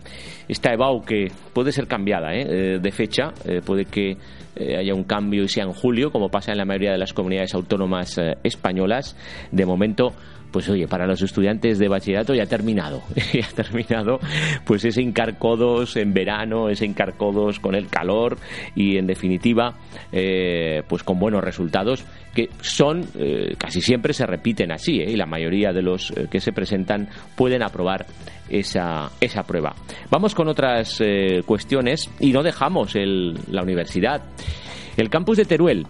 esta 0.49 0.73
EBAU 0.73 1.03
que 1.03 1.29
puede 1.53 1.73
ser 1.73 1.87
cambiada 1.87 2.35
¿eh? 2.35 2.47
Eh, 2.49 2.79
de 2.81 2.93
fecha, 2.93 3.33
eh, 3.45 3.61
puede 3.65 3.87
que 3.87 4.17
haya 4.79 4.95
un 4.95 5.03
cambio 5.03 5.43
y 5.43 5.49
sea 5.49 5.65
en 5.65 5.73
julio, 5.73 6.13
como 6.13 6.29
pasa 6.29 6.53
en 6.53 6.59
la 6.59 6.65
mayoría 6.65 6.93
de 6.93 6.99
las 6.99 7.13
comunidades 7.13 7.55
autónomas 7.55 8.21
españolas. 8.45 9.17
De 9.51 9.67
momento 9.67 10.13
pues 10.55 10.69
oye, 10.69 10.87
para 10.87 11.05
los 11.05 11.21
estudiantes 11.21 11.81
de 11.81 11.89
bachillerato 11.89 12.33
ya 12.33 12.45
ha 12.45 12.47
terminado, 12.47 13.03
ya 13.33 13.45
ha 13.45 13.57
terminado 13.57 14.21
pues 14.65 14.85
ese 14.85 15.01
encarcodos 15.01 15.97
en 15.97 16.15
verano, 16.15 16.69
ese 16.69 16.85
encarcodos 16.85 17.59
con 17.59 17.75
el 17.75 17.89
calor 17.89 18.39
y 18.77 18.97
en 18.97 19.09
definitiva 19.09 19.75
eh, 20.13 20.85
pues 20.87 21.03
con 21.03 21.19
buenos 21.19 21.43
resultados 21.43 22.05
que 22.33 22.51
son 22.61 23.05
eh, 23.19 23.57
casi 23.59 23.81
siempre 23.81 24.13
se 24.13 24.27
repiten 24.27 24.71
así 24.71 25.01
y 25.01 25.17
la 25.17 25.27
mayoría 25.27 25.73
de 25.73 25.83
los 25.83 26.13
que 26.31 26.39
se 26.39 26.53
presentan 26.53 27.09
pueden 27.35 27.65
aprobar 27.65 28.07
esa, 28.49 29.11
esa 29.21 29.43
prueba. 29.43 29.75
Vamos 30.09 30.37
con 30.37 30.47
otras 30.47 31.03
cuestiones 31.47 32.09
y 32.21 32.31
no 32.31 32.45
dejamos 32.45 32.95
el, 32.95 33.41
la 33.51 33.63
universidad. 33.63 34.23
El 34.97 35.11
campus 35.11 35.39
de 35.39 35.47
Teruel 35.47 35.85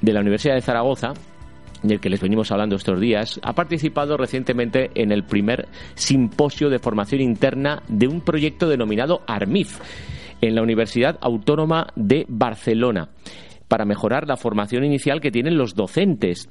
de 0.00 0.12
la 0.12 0.20
Universidad 0.20 0.56
de 0.56 0.60
Zaragoza 0.60 1.12
del 1.82 2.00
que 2.00 2.10
les 2.10 2.20
venimos 2.20 2.50
hablando 2.50 2.76
estos 2.76 3.00
días, 3.00 3.40
ha 3.42 3.52
participado 3.54 4.16
recientemente 4.16 4.90
en 4.94 5.12
el 5.12 5.24
primer 5.24 5.68
simposio 5.94 6.70
de 6.70 6.78
formación 6.78 7.20
interna 7.20 7.82
de 7.88 8.08
un 8.08 8.20
proyecto 8.20 8.68
denominado 8.68 9.22
ARMIF 9.26 9.80
en 10.40 10.54
la 10.54 10.62
Universidad 10.62 11.18
Autónoma 11.20 11.88
de 11.96 12.24
Barcelona 12.28 13.08
para 13.68 13.84
mejorar 13.84 14.26
la 14.26 14.36
formación 14.36 14.84
inicial 14.84 15.20
que 15.20 15.30
tienen 15.30 15.58
los 15.58 15.74
docentes 15.74 16.48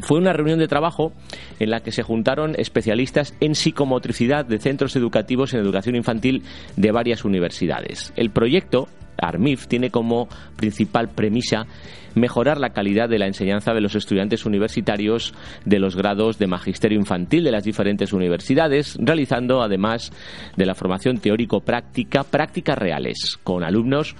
fue 0.00 0.18
una 0.18 0.32
reunión 0.32 0.58
de 0.58 0.68
trabajo 0.68 1.12
en 1.60 1.70
la 1.70 1.80
que 1.80 1.92
se 1.92 2.02
juntaron 2.02 2.54
especialistas 2.58 3.34
en 3.40 3.54
psicomotricidad 3.54 4.46
de 4.46 4.58
centros 4.58 4.96
educativos 4.96 5.52
en 5.52 5.60
educación 5.60 5.96
infantil 5.96 6.42
de 6.76 6.92
varias 6.92 7.24
universidades. 7.24 8.12
El 8.16 8.30
proyecto 8.30 8.88
ARMIF 9.22 9.66
tiene 9.66 9.90
como 9.90 10.28
principal 10.56 11.08
premisa 11.08 11.66
mejorar 12.14 12.58
la 12.58 12.70
calidad 12.70 13.08
de 13.08 13.18
la 13.18 13.26
enseñanza 13.26 13.72
de 13.72 13.80
los 13.80 13.94
estudiantes 13.94 14.44
universitarios 14.44 15.32
de 15.64 15.78
los 15.78 15.96
grados 15.96 16.38
de 16.38 16.46
magisterio 16.46 16.98
infantil 16.98 17.44
de 17.44 17.52
las 17.52 17.64
diferentes 17.64 18.12
universidades, 18.12 18.96
realizando 19.00 19.62
además 19.62 20.12
de 20.56 20.66
la 20.66 20.74
formación 20.74 21.18
teórico-práctica 21.18 22.24
prácticas 22.24 22.78
reales 22.78 23.38
con 23.42 23.64
alumnos 23.64 24.14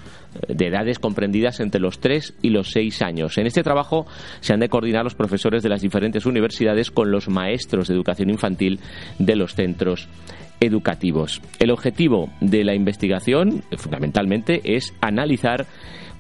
eh, 0.49 0.55
de 0.55 0.69
edades 0.69 0.99
comprendidas 0.99 1.61
entre 1.61 1.81
los 1.81 2.01
3 2.01 2.35
y 2.43 2.51
los 2.51 2.71
6 2.71 3.03
años. 3.03 3.39
En 3.39 3.47
este 3.47 3.63
trabajo 3.63 4.07
se 4.41 4.53
han 4.53 4.61
de 4.61 4.69
coordinar 4.69 5.05
los 5.05 5.15
profesores 5.15 5.63
de 5.63 5.69
las 5.69 5.83
diferentes 5.83 6.27
universidades 6.27 6.91
con 6.91 7.11
los 7.11 7.29
maestros 7.29 7.89
de 7.89 7.95
educación 7.95 8.31
infantil 8.31 8.81
de 9.19 9.37
los 9.37 9.55
centros 9.55 10.09
educativos. 10.63 11.43
El 11.59 11.71
objetivo 11.71 12.31
de 12.41 12.65
la 12.65 12.75
investigación, 12.75 13.63
fundamentalmente, 13.77 14.77
es 14.77 14.95
analizar 15.01 15.67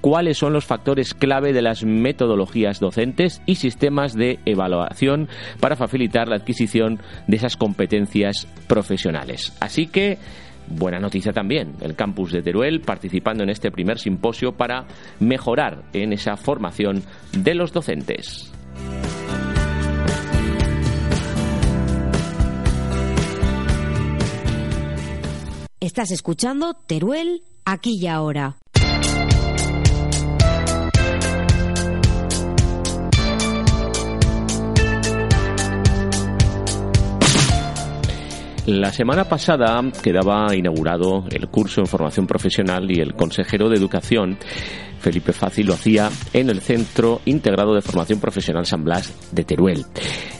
cuáles 0.00 0.36
son 0.36 0.52
los 0.52 0.66
factores 0.66 1.14
clave 1.14 1.52
de 1.52 1.62
las 1.62 1.84
metodologías 1.84 2.80
docentes 2.80 3.40
y 3.46 3.54
sistemas 3.54 4.14
de 4.14 4.40
evaluación 4.44 5.28
para 5.60 5.76
facilitar 5.76 6.28
la 6.28 6.36
adquisición 6.36 6.98
de 7.28 7.36
esas 7.36 7.56
competencias 7.56 8.48
profesionales. 8.66 9.56
Así 9.60 9.86
que 9.86 10.18
Buena 10.68 11.00
noticia 11.00 11.32
también, 11.32 11.74
el 11.80 11.96
campus 11.96 12.30
de 12.32 12.40
Teruel 12.40 12.80
participando 12.80 13.42
en 13.42 13.50
este 13.50 13.72
primer 13.72 13.98
simposio 13.98 14.52
para 14.52 14.86
mejorar 15.18 15.82
en 15.92 16.12
esa 16.12 16.36
formación 16.36 17.02
de 17.36 17.54
los 17.56 17.72
docentes. 17.72 18.52
Estás 25.82 26.12
escuchando 26.12 26.74
Teruel 26.86 27.42
aquí 27.64 27.98
y 28.00 28.06
ahora. 28.06 28.54
La 38.66 38.92
semana 38.92 39.24
pasada 39.24 39.82
quedaba 40.04 40.54
inaugurado 40.54 41.24
el 41.28 41.48
curso 41.48 41.80
en 41.80 41.88
formación 41.88 42.28
profesional 42.28 42.88
y 42.88 43.00
el 43.00 43.14
consejero 43.14 43.68
de 43.68 43.76
educación, 43.76 44.38
Felipe 45.00 45.32
Fácil, 45.32 45.66
lo 45.66 45.74
hacía 45.74 46.10
en 46.32 46.48
el 46.48 46.60
Centro 46.60 47.22
Integrado 47.24 47.74
de 47.74 47.82
Formación 47.82 48.20
Profesional 48.20 48.66
San 48.66 48.84
Blas 48.84 49.12
de 49.32 49.42
Teruel. 49.42 49.84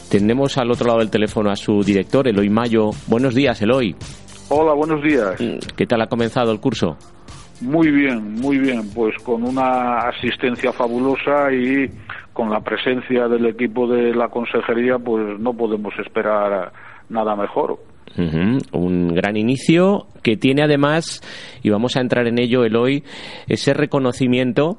Tenemos 0.07 0.57
al 0.57 0.71
otro 0.71 0.87
lado 0.87 0.99
del 0.99 1.09
teléfono 1.09 1.51
a 1.51 1.57
su 1.57 1.83
director, 1.83 2.29
Eloy 2.29 2.49
Mayo. 2.49 2.91
Buenos 3.07 3.35
días, 3.35 3.61
Eloy. 3.61 3.93
Hola, 4.49 4.73
buenos 4.73 5.01
días. 5.01 5.35
¿Qué 5.75 5.85
tal 5.85 6.01
ha 6.01 6.07
comenzado 6.07 6.51
el 6.51 6.59
curso? 6.59 6.97
Muy 7.61 7.91
bien, 7.91 8.33
muy 8.33 8.57
bien, 8.57 8.81
pues 8.93 9.15
con 9.23 9.43
una 9.43 9.99
asistencia 10.09 10.73
fabulosa 10.73 11.51
y 11.51 11.89
con 12.33 12.49
la 12.49 12.59
presencia 12.59 13.27
del 13.27 13.45
equipo 13.45 13.87
de 13.87 14.13
la 14.13 14.27
consejería, 14.27 14.97
pues 14.97 15.39
no 15.39 15.53
podemos 15.53 15.93
esperar 16.03 16.73
nada 17.09 17.35
mejor. 17.35 17.79
Un 18.73 19.07
gran 19.15 19.37
inicio 19.37 20.07
que 20.21 20.35
tiene 20.35 20.63
además, 20.63 21.21
y 21.63 21.69
vamos 21.69 21.95
a 21.95 22.01
entrar 22.01 22.27
en 22.27 22.39
ello, 22.39 22.65
Eloy, 22.65 23.03
ese 23.47 23.73
reconocimiento 23.73 24.77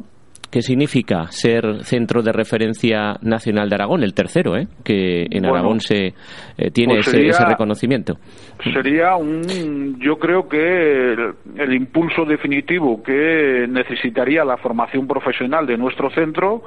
¿Qué 0.55 0.63
significa 0.63 1.27
ser 1.33 1.83
centro 1.83 2.23
de 2.23 2.31
referencia 2.31 3.17
nacional 3.23 3.69
de 3.69 3.75
Aragón, 3.75 4.05
el 4.05 4.15
tercero, 4.15 4.57
¿eh? 4.57 4.69
que 4.85 5.27
en 5.29 5.45
Aragón 5.45 5.81
se 5.81 6.15
eh, 6.57 6.71
tiene 6.73 6.95
pues 6.95 7.13
ese, 7.13 7.45
reconocimiento? 7.45 8.19
Sería 8.73 9.17
un, 9.17 9.99
yo 9.99 10.17
creo 10.17 10.49
que 10.49 11.13
el, 11.57 11.75
impulso 11.75 12.25
definitivo 12.25 13.03
que 13.03 13.67
necesitaría 13.69 14.45
la 14.45 14.57
formación 14.59 15.09
profesional 15.09 15.67
de 15.67 15.77
nuestro 15.77 16.09
centro 16.11 16.63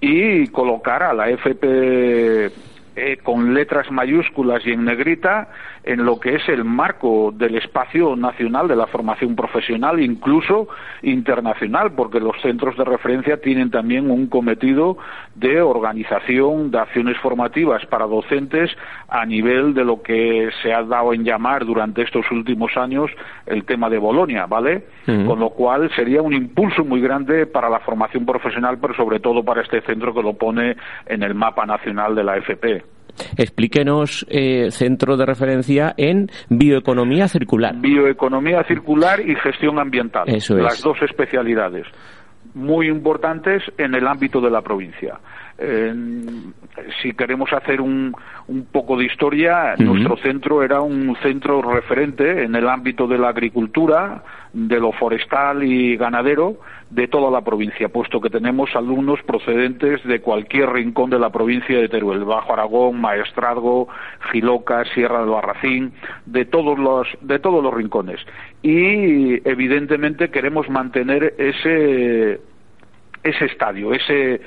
y 0.00 0.46
colocar 0.52 1.02
a 1.02 1.12
la 1.12 1.28
FP 1.30 2.48
eh, 2.94 3.18
con 3.22 3.54
letras 3.54 3.90
mayúsculas 3.90 4.66
y 4.66 4.72
en 4.72 4.84
negrita 4.84 5.48
en 5.84 6.04
lo 6.04 6.20
que 6.20 6.36
es 6.36 6.48
el 6.48 6.64
marco 6.64 7.32
del 7.34 7.56
espacio 7.56 8.14
nacional 8.16 8.68
de 8.68 8.76
la 8.76 8.86
formación 8.86 9.34
profesional, 9.34 10.00
incluso 10.00 10.68
internacional, 11.02 11.92
porque 11.92 12.20
los 12.20 12.40
centros 12.40 12.76
de 12.76 12.84
referencia 12.84 13.40
tienen 13.40 13.70
también 13.70 14.10
un 14.10 14.26
cometido 14.26 14.98
de 15.34 15.60
organización 15.60 16.70
de 16.70 16.78
acciones 16.78 17.16
formativas 17.18 17.84
para 17.86 18.06
docentes 18.06 18.70
a 19.08 19.26
nivel 19.26 19.74
de 19.74 19.84
lo 19.84 20.02
que 20.02 20.50
se 20.62 20.72
ha 20.72 20.82
dado 20.82 21.12
en 21.14 21.24
llamar 21.24 21.64
durante 21.64 22.02
estos 22.02 22.30
últimos 22.30 22.76
años 22.76 23.10
el 23.46 23.64
tema 23.64 23.90
de 23.90 23.98
Bolonia, 23.98 24.46
¿vale? 24.46 24.84
Con 25.04 25.40
lo 25.40 25.50
cual 25.50 25.90
sería 25.96 26.22
un 26.22 26.32
impulso 26.32 26.84
muy 26.84 27.00
grande 27.00 27.46
para 27.46 27.68
la 27.68 27.80
formación 27.80 28.24
profesional, 28.24 28.78
pero 28.80 28.94
sobre 28.94 29.18
todo 29.18 29.42
para 29.42 29.62
este 29.62 29.80
centro 29.80 30.14
que 30.14 30.22
lo 30.22 30.34
pone 30.34 30.76
en 31.06 31.22
el 31.22 31.34
mapa 31.34 31.66
nacional 31.66 32.14
de 32.14 32.24
la 32.24 32.36
FP. 32.36 32.81
Explíquenos 33.36 34.26
eh, 34.30 34.70
centro 34.70 35.16
de 35.16 35.26
referencia 35.26 35.94
en 35.96 36.30
bioeconomía 36.48 37.28
circular. 37.28 37.74
Bioeconomía 37.76 38.64
circular 38.64 39.20
y 39.20 39.34
gestión 39.36 39.78
ambiental. 39.78 40.24
Eso 40.28 40.56
es. 40.56 40.62
Las 40.62 40.82
dos 40.82 40.96
especialidades 41.02 41.86
muy 42.54 42.88
importantes 42.88 43.62
en 43.78 43.94
el 43.94 44.06
ámbito 44.06 44.40
de 44.40 44.50
la 44.50 44.60
provincia. 44.62 45.18
Si 47.02 47.12
queremos 47.12 47.52
hacer 47.52 47.80
un, 47.80 48.14
un 48.48 48.64
poco 48.66 48.96
de 48.96 49.04
historia, 49.04 49.74
nuestro 49.78 50.16
centro 50.16 50.62
era 50.62 50.80
un 50.80 51.16
centro 51.22 51.62
referente 51.62 52.44
en 52.44 52.54
el 52.54 52.68
ámbito 52.68 53.06
de 53.06 53.18
la 53.18 53.28
agricultura, 53.28 54.22
de 54.52 54.80
lo 54.80 54.92
forestal 54.92 55.62
y 55.62 55.96
ganadero 55.96 56.58
de 56.90 57.08
toda 57.08 57.30
la 57.30 57.40
provincia, 57.40 57.88
puesto 57.88 58.20
que 58.20 58.28
tenemos 58.28 58.74
alumnos 58.76 59.22
procedentes 59.22 60.02
de 60.04 60.20
cualquier 60.20 60.70
rincón 60.70 61.08
de 61.10 61.18
la 61.18 61.30
provincia 61.30 61.78
de 61.78 61.88
Teruel, 61.88 62.24
Bajo 62.24 62.52
Aragón, 62.52 63.00
Maestrazgo, 63.00 63.88
Giloca, 64.30 64.84
Sierra 64.94 65.20
del 65.20 65.30
Barracín, 65.30 65.92
de 66.26 66.44
todos 66.44 66.78
los 66.78 67.08
de 67.22 67.38
todos 67.38 67.62
los 67.62 67.72
rincones. 67.72 68.20
Y 68.62 69.48
evidentemente 69.48 70.30
queremos 70.30 70.68
mantener 70.68 71.34
ese 71.38 72.40
ese 73.22 73.44
estadio, 73.46 73.94
ese 73.94 74.40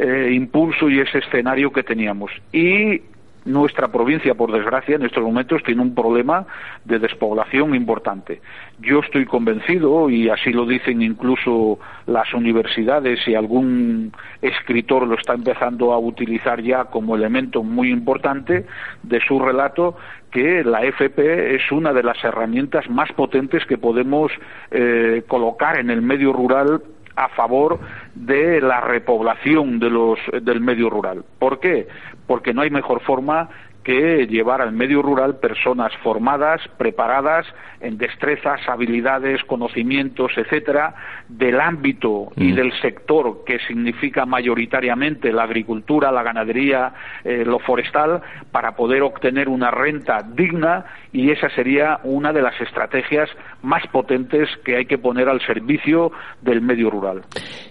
eh, 0.00 0.32
impulso 0.32 0.88
y 0.88 0.98
ese 0.98 1.18
escenario 1.18 1.70
que 1.72 1.82
teníamos. 1.82 2.30
Y 2.52 3.02
nuestra 3.44 3.88
provincia, 3.88 4.34
por 4.34 4.50
desgracia, 4.50 4.96
en 4.96 5.04
estos 5.04 5.22
momentos 5.22 5.62
tiene 5.62 5.82
un 5.82 5.94
problema 5.94 6.46
de 6.84 6.98
despoblación 6.98 7.74
importante. 7.74 8.40
Yo 8.80 9.00
estoy 9.00 9.26
convencido, 9.26 10.08
y 10.08 10.28
así 10.28 10.52
lo 10.52 10.64
dicen 10.64 11.02
incluso 11.02 11.78
las 12.06 12.32
universidades 12.32 13.26
y 13.26 13.34
algún 13.34 14.12
escritor 14.40 15.06
lo 15.06 15.16
está 15.16 15.34
empezando 15.34 15.92
a 15.92 15.98
utilizar 15.98 16.62
ya 16.62 16.84
como 16.84 17.16
elemento 17.16 17.62
muy 17.62 17.90
importante 17.90 18.66
de 19.02 19.20
su 19.20 19.38
relato, 19.38 19.96
que 20.30 20.62
la 20.64 20.82
FP 20.84 21.56
es 21.56 21.72
una 21.72 21.92
de 21.92 22.02
las 22.02 22.22
herramientas 22.24 22.88
más 22.88 23.12
potentes 23.12 23.66
que 23.66 23.78
podemos 23.78 24.32
eh, 24.70 25.24
colocar 25.26 25.78
en 25.78 25.90
el 25.90 26.02
medio 26.02 26.32
rural 26.32 26.82
a 27.20 27.28
favor 27.28 27.78
de 28.14 28.60
la 28.62 28.80
repoblación 28.80 29.78
de 29.78 29.90
los, 29.90 30.18
del 30.42 30.60
medio 30.60 30.88
rural. 30.88 31.22
¿Por 31.38 31.60
qué? 31.60 31.86
Porque 32.26 32.54
no 32.54 32.62
hay 32.62 32.70
mejor 32.70 33.00
forma 33.02 33.50
que 33.82 34.26
llevar 34.26 34.60
al 34.60 34.72
medio 34.72 35.02
rural 35.02 35.38
personas 35.38 35.92
formadas, 36.02 36.60
preparadas 36.76 37.46
en 37.80 37.96
destrezas, 37.96 38.60
habilidades, 38.68 39.42
conocimientos, 39.44 40.32
etcétera, 40.36 40.94
del 41.28 41.60
ámbito 41.60 42.28
y 42.36 42.52
mm. 42.52 42.54
del 42.54 42.72
sector 42.80 43.42
que 43.44 43.58
significa 43.66 44.26
mayoritariamente 44.26 45.32
la 45.32 45.44
agricultura, 45.44 46.12
la 46.12 46.22
ganadería, 46.22 46.92
eh, 47.24 47.44
lo 47.44 47.58
forestal, 47.58 48.20
para 48.52 48.76
poder 48.76 49.02
obtener 49.02 49.48
una 49.48 49.70
renta 49.70 50.18
digna 50.22 50.84
y 51.12 51.30
esa 51.30 51.48
sería 51.50 52.00
una 52.04 52.32
de 52.32 52.42
las 52.42 52.60
estrategias 52.60 53.30
más 53.62 53.86
potentes 53.88 54.48
que 54.64 54.76
hay 54.76 54.86
que 54.86 54.98
poner 54.98 55.28
al 55.28 55.40
servicio 55.46 56.12
del 56.42 56.60
medio 56.60 56.90
rural. 56.90 57.22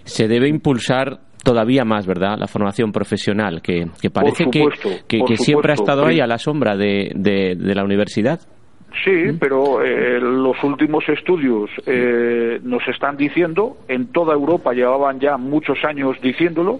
Se 0.03 0.27
debe 0.27 0.47
impulsar 0.47 1.28
todavía 1.43 1.85
más, 1.85 2.05
¿verdad? 2.05 2.37
La 2.37 2.47
formación 2.47 2.91
profesional, 2.91 3.61
que, 3.61 3.87
parece 4.11 4.45
que, 4.49 5.37
siempre 5.37 5.71
ha 5.71 5.75
estado 5.75 6.05
ahí 6.05 6.19
a 6.19 6.27
la 6.27 6.37
sombra 6.37 6.75
de, 6.75 7.11
de, 7.15 7.75
la 7.75 7.83
universidad. 7.83 8.39
Sí, 9.03 9.11
¿Mm? 9.11 9.37
pero 9.39 9.83
eh, 9.83 10.19
los 10.19 10.61
últimos 10.63 11.07
estudios 11.07 11.69
eh, 11.85 12.59
nos 12.63 12.87
están 12.87 13.17
diciendo, 13.17 13.77
en 13.87 14.07
toda 14.07 14.33
Europa 14.33 14.73
llevaban 14.73 15.19
ya 15.19 15.37
muchos 15.37 15.77
años 15.85 16.19
diciéndolo, 16.21 16.79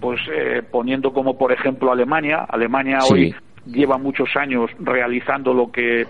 pues 0.00 0.20
eh, 0.30 0.62
poniendo 0.70 1.12
como 1.12 1.38
por 1.38 1.50
ejemplo 1.52 1.90
Alemania. 1.90 2.44
Alemania 2.48 2.98
hoy 3.10 3.34
lleva 3.66 3.96
muchos 3.96 4.28
años 4.36 4.70
realizando 4.78 5.54
lo 5.54 5.72
que 5.72 6.06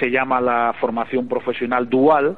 se 0.00 0.10
llama 0.10 0.40
la 0.40 0.74
formación 0.80 1.28
profesional 1.28 1.88
dual 1.88 2.36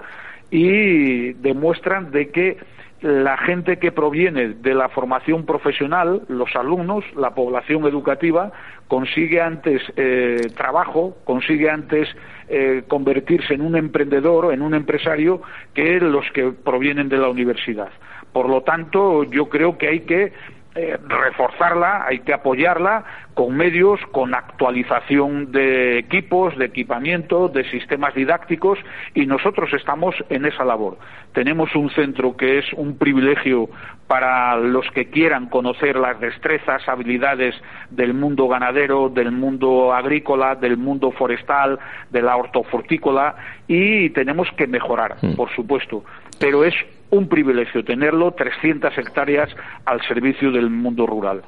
y 0.51 1.33
demuestran 1.33 2.11
de 2.11 2.29
que 2.29 2.59
la 3.01 3.37
gente 3.37 3.79
que 3.79 3.93
proviene 3.93 4.49
de 4.49 4.75
la 4.75 4.89
formación 4.89 5.47
profesional, 5.47 6.23
los 6.29 6.55
alumnos, 6.57 7.05
la 7.17 7.35
población 7.35 7.85
educativa, 7.87 8.53
consigue 8.89 9.41
antes 9.41 9.83
eh, 9.97 10.49
trabajo, 10.57 11.17
consigue 11.25 11.71
antes 11.71 12.09
eh, 12.49 12.83
convertirse 12.89 13.55
en 13.55 13.61
un 13.61 13.77
emprendedor, 13.77 14.53
en 14.53 14.63
un 14.63 14.75
empresario, 14.75 15.43
que 15.75 16.01
los 16.01 16.25
que 16.33 16.51
provienen 16.51 17.09
de 17.09 17.19
la 17.19 17.29
universidad. 17.29 17.91
Por 18.33 18.49
lo 18.49 18.63
tanto, 18.63 19.25
yo 19.25 19.49
creo 19.49 19.79
que 19.79 19.89
hay 19.89 20.01
que 20.01 20.33
eh, 20.81 20.97
reforzarla, 21.09 22.07
hay 22.07 22.21
que 22.21 22.33
apoyarla 22.33 23.05
con 23.35 23.57
medios, 23.57 23.99
con 24.13 24.33
actualización 24.33 25.51
de 25.51 25.99
equipos, 25.99 26.57
de 26.57 26.67
equipamiento, 26.67 27.49
de 27.49 27.69
sistemas 27.69 28.15
didácticos 28.15 28.79
y 29.13 29.27
nosotros 29.27 29.73
estamos 29.73 30.15
en 30.29 30.45
esa 30.45 30.65
labor. 30.65 30.97
Tenemos 31.33 31.75
un 31.75 31.91
centro 31.91 32.37
que 32.37 32.59
es 32.59 32.73
un 32.75 32.97
privilegio 32.97 33.69
para 34.07 34.57
los 34.57 34.89
que 34.93 35.11
quieran 35.11 35.49
conocer 35.49 35.97
las 35.97 36.21
destrezas, 36.21 36.89
habilidades 36.89 37.57
del 37.91 38.15
mundo 38.15 38.47
ganadero, 38.47 39.09
del 39.09 39.33
mundo 39.33 39.93
agrícola, 39.93 40.55
del 40.55 40.77
mundo 40.77 41.11
forestal, 41.11 41.81
de 42.11 42.23
la 42.23 42.37
hortofrutícola 42.37 43.35
y 43.67 44.11
tenemos 44.11 44.47
que 44.57 44.69
mejorar, 44.69 45.17
mm. 45.23 45.35
por 45.35 45.51
supuesto, 45.57 46.05
pero 46.39 46.63
es 46.65 46.75
un 47.11 47.29
privilegio 47.29 47.85
tenerlo, 47.85 48.33
300 48.33 48.97
hectáreas 48.99 49.49
al 49.85 50.01
servicio 50.03 50.51
del 50.53 50.71
mundo 50.71 51.07
rural. 51.07 51.43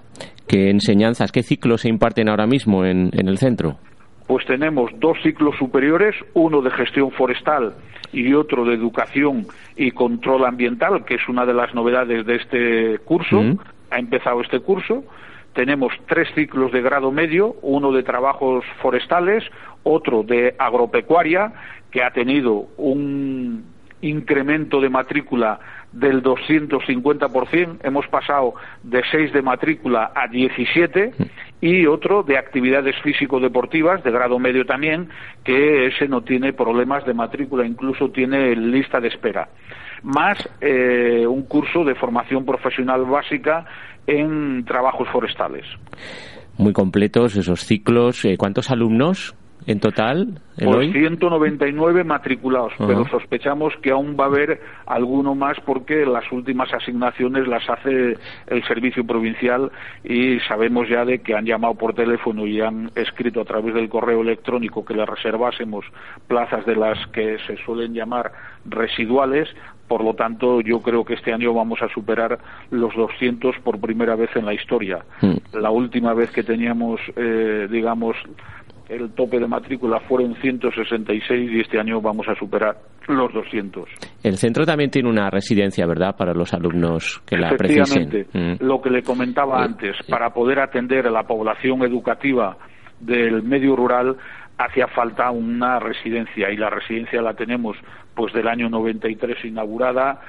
¿Qué 0.46 0.70
enseñanzas, 0.70 1.32
qué 1.32 1.42
ciclos 1.42 1.82
se 1.82 1.88
imparten 1.88 2.28
ahora 2.28 2.46
mismo 2.46 2.84
en, 2.84 3.10
el 3.12 3.38
centro? 3.38 3.76
Pues 4.26 4.44
tenemos 4.46 4.90
dos 4.98 5.18
ciclos 5.22 5.56
superiores, 5.58 6.14
uno 6.34 6.62
de 6.62 6.70
gestión 6.70 7.10
forestal 7.12 7.74
y 8.12 8.32
otro 8.34 8.64
de 8.64 8.74
educación 8.74 9.46
y 9.76 9.90
control 9.92 10.44
ambiental, 10.44 11.04
que 11.04 11.14
es 11.14 11.28
una 11.28 11.46
de 11.46 11.54
las 11.54 11.74
novedades 11.74 12.26
de 12.26 12.36
este 12.36 12.98
curso. 13.04 13.42
Mm. 13.42 13.58
Ha 13.90 13.98
empezado 13.98 14.40
este 14.40 14.60
curso. 14.60 15.04
Tenemos 15.52 15.92
tres 16.06 16.28
ciclos 16.34 16.70
de 16.72 16.80
grado 16.80 17.10
medio, 17.10 17.56
uno 17.62 17.90
de 17.92 18.04
trabajos 18.04 18.64
forestales, 18.80 19.44
otro 19.82 20.22
de 20.22 20.54
agropecuaria, 20.58 21.52
que 21.90 22.02
ha 22.04 22.10
tenido 22.10 22.68
un 22.76 23.39
incremento 24.02 24.80
de 24.80 24.88
matrícula 24.88 25.60
del 25.92 26.22
250%, 26.22 27.78
hemos 27.82 28.06
pasado 28.08 28.54
de 28.82 29.02
6 29.10 29.32
de 29.32 29.42
matrícula 29.42 30.12
a 30.14 30.28
17 30.28 31.12
y 31.60 31.86
otro 31.86 32.22
de 32.22 32.38
actividades 32.38 32.96
físico-deportivas 33.02 34.02
de 34.04 34.10
grado 34.10 34.38
medio 34.38 34.64
también, 34.64 35.08
que 35.44 35.86
ese 35.86 36.08
no 36.08 36.22
tiene 36.22 36.52
problemas 36.52 37.04
de 37.04 37.14
matrícula, 37.14 37.66
incluso 37.66 38.10
tiene 38.10 38.54
lista 38.54 39.00
de 39.00 39.08
espera. 39.08 39.48
Más 40.02 40.38
eh, 40.60 41.26
un 41.26 41.42
curso 41.42 41.84
de 41.84 41.94
formación 41.94 42.46
profesional 42.46 43.04
básica 43.04 43.66
en 44.06 44.64
trabajos 44.64 45.08
forestales. 45.08 45.66
Muy 46.56 46.72
completos 46.72 47.36
esos 47.36 47.60
ciclos. 47.60 48.24
Eh, 48.24 48.36
¿Cuántos 48.38 48.70
alumnos? 48.70 49.34
En 49.66 49.80
total? 49.80 50.40
Pues 50.62 50.92
199 50.92 52.04
matriculados, 52.04 52.72
pero 52.78 53.06
sospechamos 53.08 53.74
que 53.80 53.90
aún 53.90 54.16
va 54.18 54.24
a 54.24 54.26
haber 54.28 54.60
alguno 54.86 55.34
más 55.34 55.58
porque 55.64 56.04
las 56.04 56.30
últimas 56.32 56.72
asignaciones 56.74 57.48
las 57.48 57.68
hace 57.70 58.18
el 58.46 58.64
servicio 58.66 59.06
provincial 59.06 59.70
y 60.04 60.38
sabemos 60.40 60.88
ya 60.88 61.04
de 61.04 61.20
que 61.20 61.34
han 61.34 61.46
llamado 61.46 61.74
por 61.74 61.94
teléfono 61.94 62.46
y 62.46 62.60
han 62.60 62.90
escrito 62.94 63.40
a 63.40 63.44
través 63.44 63.74
del 63.74 63.88
correo 63.88 64.20
electrónico 64.20 64.84
que 64.84 64.94
le 64.94 65.06
reservásemos 65.06 65.86
plazas 66.28 66.66
de 66.66 66.76
las 66.76 67.06
que 67.08 67.38
se 67.46 67.56
suelen 67.64 67.94
llamar 67.94 68.32
residuales 68.66 69.48
por 69.90 70.04
lo 70.04 70.14
tanto, 70.14 70.60
yo 70.60 70.80
creo 70.82 71.04
que 71.04 71.14
este 71.14 71.32
año 71.32 71.52
vamos 71.52 71.82
a 71.82 71.88
superar 71.88 72.38
los 72.70 72.94
200 72.94 73.56
por 73.58 73.80
primera 73.80 74.14
vez 74.14 74.30
en 74.36 74.46
la 74.46 74.54
historia. 74.54 75.00
Mm. 75.20 75.38
La 75.54 75.70
última 75.72 76.14
vez 76.14 76.30
que 76.30 76.44
teníamos, 76.44 77.00
eh, 77.16 77.66
digamos, 77.68 78.14
el 78.90 79.12
tope 79.12 79.38
de 79.38 79.46
matrícula 79.46 80.00
fueron 80.00 80.34
166 80.40 81.50
y 81.52 81.60
este 81.60 81.78
año 81.78 82.00
vamos 82.00 82.26
a 82.28 82.34
superar 82.34 82.76
los 83.06 83.32
200. 83.32 83.88
El 84.22 84.36
centro 84.36 84.64
también 84.64 84.90
tiene 84.90 85.08
una 85.08 85.30
residencia, 85.30 85.86
¿verdad?, 85.86 86.16
para 86.16 86.34
los 86.34 86.52
alumnos 86.52 87.22
que 87.26 87.36
la 87.36 87.50
precisen. 87.56 88.26
Mm. 88.32 88.64
Lo 88.64 88.80
que 88.80 88.90
le 88.90 89.02
comentaba 89.02 89.60
eh, 89.60 89.64
antes, 89.64 89.96
para 90.08 90.30
poder 90.30 90.58
atender 90.58 91.06
a 91.06 91.10
la 91.10 91.22
población 91.22 91.82
educativa 91.82 92.56
del 92.98 93.42
medio 93.42 93.76
rural 93.76 94.16
hacía 94.58 94.88
falta 94.88 95.30
una 95.30 95.78
residencia 95.78 96.50
y 96.50 96.56
la 96.56 96.68
residencia 96.68 97.22
la 97.22 97.32
tenemos 97.34 97.76
pues 98.14 98.32
del 98.34 98.46
año 98.46 98.68
93 98.68 99.44
inaugurada 99.46 100.20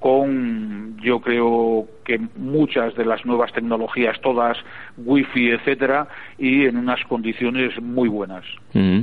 con 0.00 0.96
yo 1.02 1.20
creo 1.20 1.86
que 2.04 2.18
muchas 2.36 2.94
de 2.96 3.04
las 3.04 3.24
nuevas 3.24 3.52
tecnologías 3.52 4.20
todas 4.22 4.56
wifi 4.96 5.50
etcétera 5.50 6.08
y 6.38 6.64
en 6.64 6.78
unas 6.78 7.04
condiciones 7.04 7.80
muy 7.80 8.08
buenas 8.08 8.44
mm. 8.72 9.00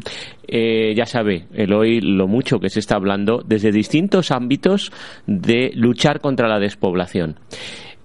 eh, 0.48 0.94
ya 0.96 1.06
sabe 1.06 1.46
hoy 1.74 2.02
lo 2.02 2.28
mucho 2.28 2.60
que 2.60 2.70
se 2.70 2.80
está 2.80 2.96
hablando 2.96 3.44
desde 3.46 3.72
distintos 3.72 4.32
ámbitos 4.32 4.92
de 5.28 5.72
luchar 5.76 6.20
contra 6.20 6.48
la 6.48 6.60
despoblación 6.60 7.36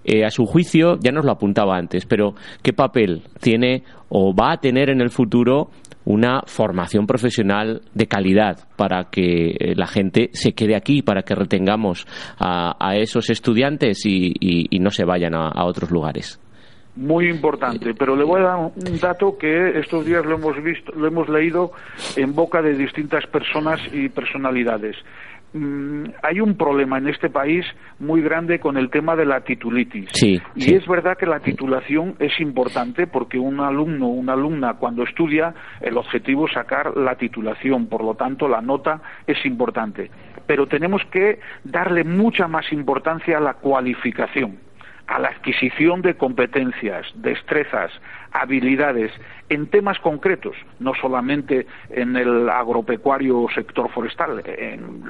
eh, 0.05 0.25
a 0.25 0.29
su 0.29 0.45
juicio, 0.45 0.97
ya 0.99 1.11
nos 1.11 1.25
lo 1.25 1.31
apuntaba 1.31 1.77
antes, 1.77 2.05
pero 2.05 2.35
¿qué 2.61 2.73
papel 2.73 3.23
tiene 3.41 3.83
o 4.09 4.33
va 4.35 4.53
a 4.53 4.57
tener 4.57 4.89
en 4.89 5.01
el 5.01 5.09
futuro 5.09 5.69
una 6.05 6.41
formación 6.45 7.07
profesional 7.07 7.81
de 7.93 8.07
calidad 8.07 8.67
para 8.75 9.05
que 9.05 9.51
eh, 9.51 9.73
la 9.75 9.87
gente 9.87 10.29
se 10.33 10.53
quede 10.53 10.75
aquí, 10.75 11.01
para 11.01 11.23
que 11.23 11.35
retengamos 11.35 12.05
a, 12.39 12.95
esos 12.95 13.29
estudiantes 13.29 14.05
y, 14.05 14.67
no 14.79 14.91
se 14.91 15.05
vayan 15.05 15.33
a, 15.33 15.63
otros 15.65 15.91
lugares. 15.91 16.39
Muy 16.95 17.27
importante, 17.27 17.93
pero 17.97 18.15
le 18.15 18.23
voy 18.23 18.41
a 18.41 18.43
dar 18.43 18.57
un 18.57 18.99
dato 18.99 19.37
que 19.37 19.79
estos 19.79 20.05
días 20.05 20.23
lo 20.25 20.35
hemos 20.35 20.61
visto, 20.61 20.91
lo 20.91 21.07
hemos 21.07 21.27
leído 21.27 21.71
en 22.15 22.35
boca 22.35 22.61
de 22.61 22.75
distintas 22.75 23.25
personas 23.27 23.79
y 23.91 24.09
personalidades. 24.09 24.95
Mm, 25.53 26.05
hay 26.23 26.39
un 26.39 26.57
problema 26.57 26.97
en 26.97 27.07
este 27.07 27.29
país 27.29 27.63
muy 27.99 28.21
grande 28.21 28.59
con 28.59 28.75
el 28.75 28.89
tema 28.89 29.15
de 29.15 29.25
la 29.25 29.41
titulitis. 29.41 30.09
y 30.55 30.73
es 30.73 30.87
verdad 30.87 31.15
que 31.15 31.27
la 31.27 31.39
titulación 31.41 32.15
es 32.17 32.39
importante 32.39 33.05
porque 33.05 33.37
un 33.37 33.59
alumno, 33.59 34.07
una 34.07 34.33
alumna, 34.33 34.73
cuando 34.75 35.03
estudia, 35.03 35.53
el 35.79 35.97
objetivo 35.97 36.47
es 36.47 36.53
sacar 36.53 36.97
la 36.97 37.15
titulación, 37.15 37.85
por 37.85 38.03
lo 38.03 38.15
tanto, 38.15 38.47
la 38.47 38.61
nota 38.61 39.01
es 39.27 39.45
importante. 39.45 40.09
Pero 40.47 40.65
tenemos 40.67 41.03
que 41.11 41.39
darle 41.63 42.03
mucha 42.03 42.47
más 42.47 42.71
importancia 42.73 43.37
a 43.37 43.41
la 43.41 43.53
cualificación 43.53 44.57
a 45.05 45.19
la 45.19 45.27
adquisición 45.29 46.01
de 46.01 46.15
competencias, 46.15 47.05
destrezas, 47.15 47.91
habilidades 48.33 49.11
en 49.49 49.67
temas 49.67 49.99
concretos, 49.99 50.55
no 50.79 50.93
solamente 50.95 51.67
en 51.89 52.15
el 52.15 52.49
agropecuario 52.49 53.47
sector 53.53 53.89
forestal, 53.91 54.41
en 54.45 55.03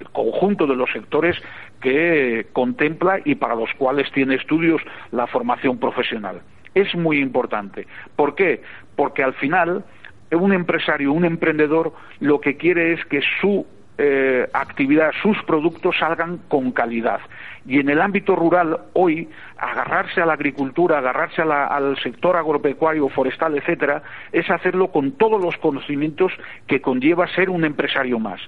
el 0.00 0.10
conjunto 0.10 0.66
de 0.66 0.76
los 0.76 0.90
sectores 0.90 1.36
que 1.80 2.48
contempla 2.52 3.20
y 3.24 3.36
para 3.36 3.54
los 3.54 3.72
cuales 3.78 4.10
tiene 4.12 4.34
estudios 4.34 4.82
la 5.12 5.26
formación 5.26 5.78
profesional. 5.78 6.42
Es 6.74 6.94
muy 6.94 7.20
importante. 7.20 7.86
¿Por 8.16 8.34
qué? 8.34 8.62
Porque 8.96 9.22
al 9.22 9.34
final 9.34 9.84
un 10.32 10.52
empresario, 10.52 11.12
un 11.12 11.24
emprendedor, 11.24 11.92
lo 12.20 12.40
que 12.40 12.56
quiere 12.56 12.94
es 12.94 13.04
que 13.06 13.20
su 13.40 13.66
eh, 13.98 14.48
actividad, 14.52 15.12
sus 15.22 15.40
productos 15.44 15.96
salgan 15.98 16.38
con 16.48 16.72
calidad. 16.72 17.20
Y 17.66 17.78
en 17.80 17.88
el 17.88 18.00
ámbito 18.00 18.36
rural, 18.36 18.78
hoy, 18.92 19.28
agarrarse 19.56 20.20
a 20.20 20.26
la 20.26 20.34
agricultura, 20.34 20.98
agarrarse 20.98 21.42
al 21.42 21.96
sector 21.98 22.36
agropecuario, 22.36 23.08
forestal, 23.08 23.56
etcétera, 23.56 24.02
es 24.32 24.50
hacerlo 24.50 24.88
con 24.88 25.12
todos 25.12 25.42
los 25.42 25.56
conocimientos 25.56 26.32
que 26.66 26.80
conlleva 26.80 27.26
ser 27.28 27.48
un 27.48 27.64
empresario 27.64 28.18
más 28.18 28.40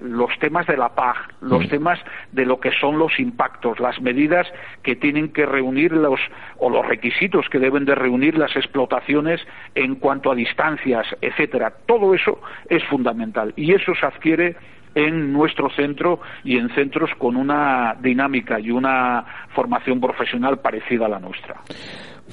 los 0.00 0.30
temas 0.38 0.66
de 0.66 0.76
la 0.76 0.90
PAG, 0.90 1.16
los 1.40 1.68
temas 1.68 1.98
de 2.32 2.44
lo 2.44 2.60
que 2.60 2.72
son 2.72 2.98
los 2.98 3.18
impactos, 3.18 3.80
las 3.80 4.00
medidas 4.00 4.46
que 4.82 4.96
tienen 4.96 5.32
que 5.32 5.46
reunir 5.46 5.92
los 5.92 6.20
o 6.58 6.70
los 6.70 6.86
requisitos 6.86 7.48
que 7.48 7.58
deben 7.58 7.84
de 7.84 7.94
reunir 7.94 8.36
las 8.36 8.54
explotaciones 8.56 9.40
en 9.74 9.96
cuanto 9.96 10.30
a 10.30 10.34
distancias, 10.34 11.06
etcétera. 11.20 11.72
Todo 11.86 12.14
eso 12.14 12.40
es 12.68 12.82
fundamental 12.84 13.52
y 13.56 13.72
eso 13.72 13.94
se 13.94 14.06
adquiere 14.06 14.56
en 14.94 15.32
nuestro 15.32 15.70
centro 15.70 16.20
y 16.44 16.56
en 16.56 16.68
centros 16.74 17.10
con 17.18 17.36
una 17.36 17.96
dinámica 18.00 18.60
y 18.60 18.70
una 18.70 19.24
formación 19.54 20.00
profesional 20.00 20.60
parecida 20.60 21.06
a 21.06 21.08
la 21.08 21.18
nuestra. 21.18 21.60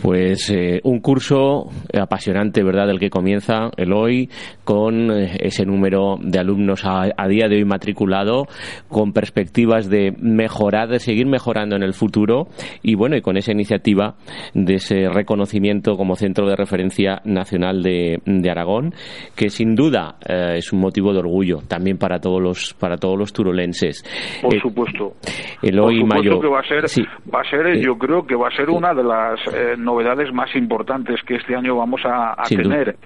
Pues 0.02 0.50
eh, 0.50 0.80
un 0.84 1.00
curso 1.00 1.70
apasionante, 1.94 2.64
¿verdad?, 2.64 2.88
del 2.88 3.00
que 3.00 3.10
comienza 3.10 3.70
el 3.78 3.94
hoy, 3.94 4.30
con 4.64 5.12
eh, 5.12 5.38
ese 5.40 5.66
número 5.66 6.18
de 6.20 6.40
alumnos 6.40 6.84
a, 6.86 7.12
día 7.28 7.48
de 7.48 7.58
hoy 7.58 7.66
matriculado, 7.66 8.48
con 8.90 9.14
perspectivas 9.14 9.90
de 9.90 10.14
mejorar, 10.20 10.90
de 10.90 11.00
seguir 11.00 11.28
mejorando 11.28 11.76
en 11.76 11.84
el 11.84 11.94
futuro, 11.94 12.48
y 12.82 12.96
bueno, 12.96 13.16
y 13.16 13.22
con 13.22 13.38
esa 13.38 13.52
iniciativa 13.52 14.16
de 14.54 14.76
ese 14.76 15.10
reconocimiento 15.10 15.98
como 15.98 16.16
centro 16.16 16.48
de 16.48 16.56
referencia 16.56 17.22
nacional 17.26 17.84
de, 17.84 18.20
Aragón, 18.50 18.94
que 19.36 19.50
sin 19.50 19.76
duda 19.76 20.16
eh, 20.28 20.56
es 20.58 20.74
un 20.74 20.80
motivo 20.80 21.14
de 21.14 21.20
orgullo 21.20 21.60
también 21.68 21.98
para 21.98 22.20
todos 22.20 22.42
los, 22.42 22.74
para 22.74 22.98
todos 22.98 23.18
los 23.18 23.32
turolenses. 23.32 24.04
Por 24.42 24.60
supuesto. 24.60 25.14
El 25.62 25.80
hoy 25.80 26.02
Por 26.02 26.18
supuesto 26.18 26.42
que 26.42 26.48
va 26.48 26.60
a 26.60 26.64
ser, 26.64 26.86
va 27.34 27.42
a 27.42 27.50
ser 27.50 27.80
yo 27.80 27.98
creo 27.98 28.26
que 28.26 28.36
va 28.36 28.48
a 28.48 28.56
ser 28.56 28.70
una 28.70 28.94
de 28.94 29.04
las 29.04 29.40
novedades 29.84 30.34
más 30.34 30.56
importantes 30.56 31.22
que 31.24 31.36
este 31.36 31.56
año 31.56 31.76
vamos 31.76 32.02
a, 32.06 32.36
tener. 32.48 32.98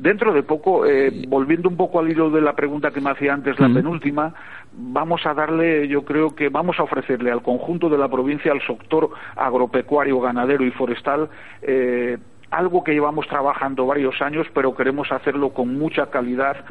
Dentro 0.00 0.32
de 0.32 0.42
poco, 0.42 0.86
eh, 0.86 1.24
volviendo 1.28 1.68
un 1.68 1.76
poco 1.76 2.00
al 2.00 2.10
hilo 2.10 2.30
de 2.30 2.40
la 2.40 2.54
pregunta 2.54 2.90
que 2.90 3.00
me 3.00 3.10
hacía 3.10 3.34
antes, 3.34 3.58
la 3.58 3.68
penúltima, 3.68 4.34
vamos 4.72 5.24
a 5.26 5.34
darle, 5.34 5.88
yo 5.88 6.04
creo 6.04 6.34
que 6.34 6.48
vamos 6.48 6.78
a 6.78 6.82
ofrecerle 6.82 7.30
al 7.30 7.42
conjunto 7.42 7.88
de 7.88 7.98
la 7.98 8.08
provincia, 8.08 8.52
al 8.52 8.60
sector 8.66 9.10
agropecuario, 9.36 10.20
ganadero 10.20 10.64
y 10.64 10.70
forestal, 10.70 11.28
eh, 11.62 12.18
algo 12.50 12.84
que 12.84 12.92
llevamos 12.92 13.26
trabajando 13.26 13.86
varios 13.86 14.20
años, 14.22 14.46
pero 14.54 14.74
queremos 14.74 15.10
hacerlo 15.10 15.50
con 15.50 15.76
mucha 15.76 16.06
calidad, 16.06 16.64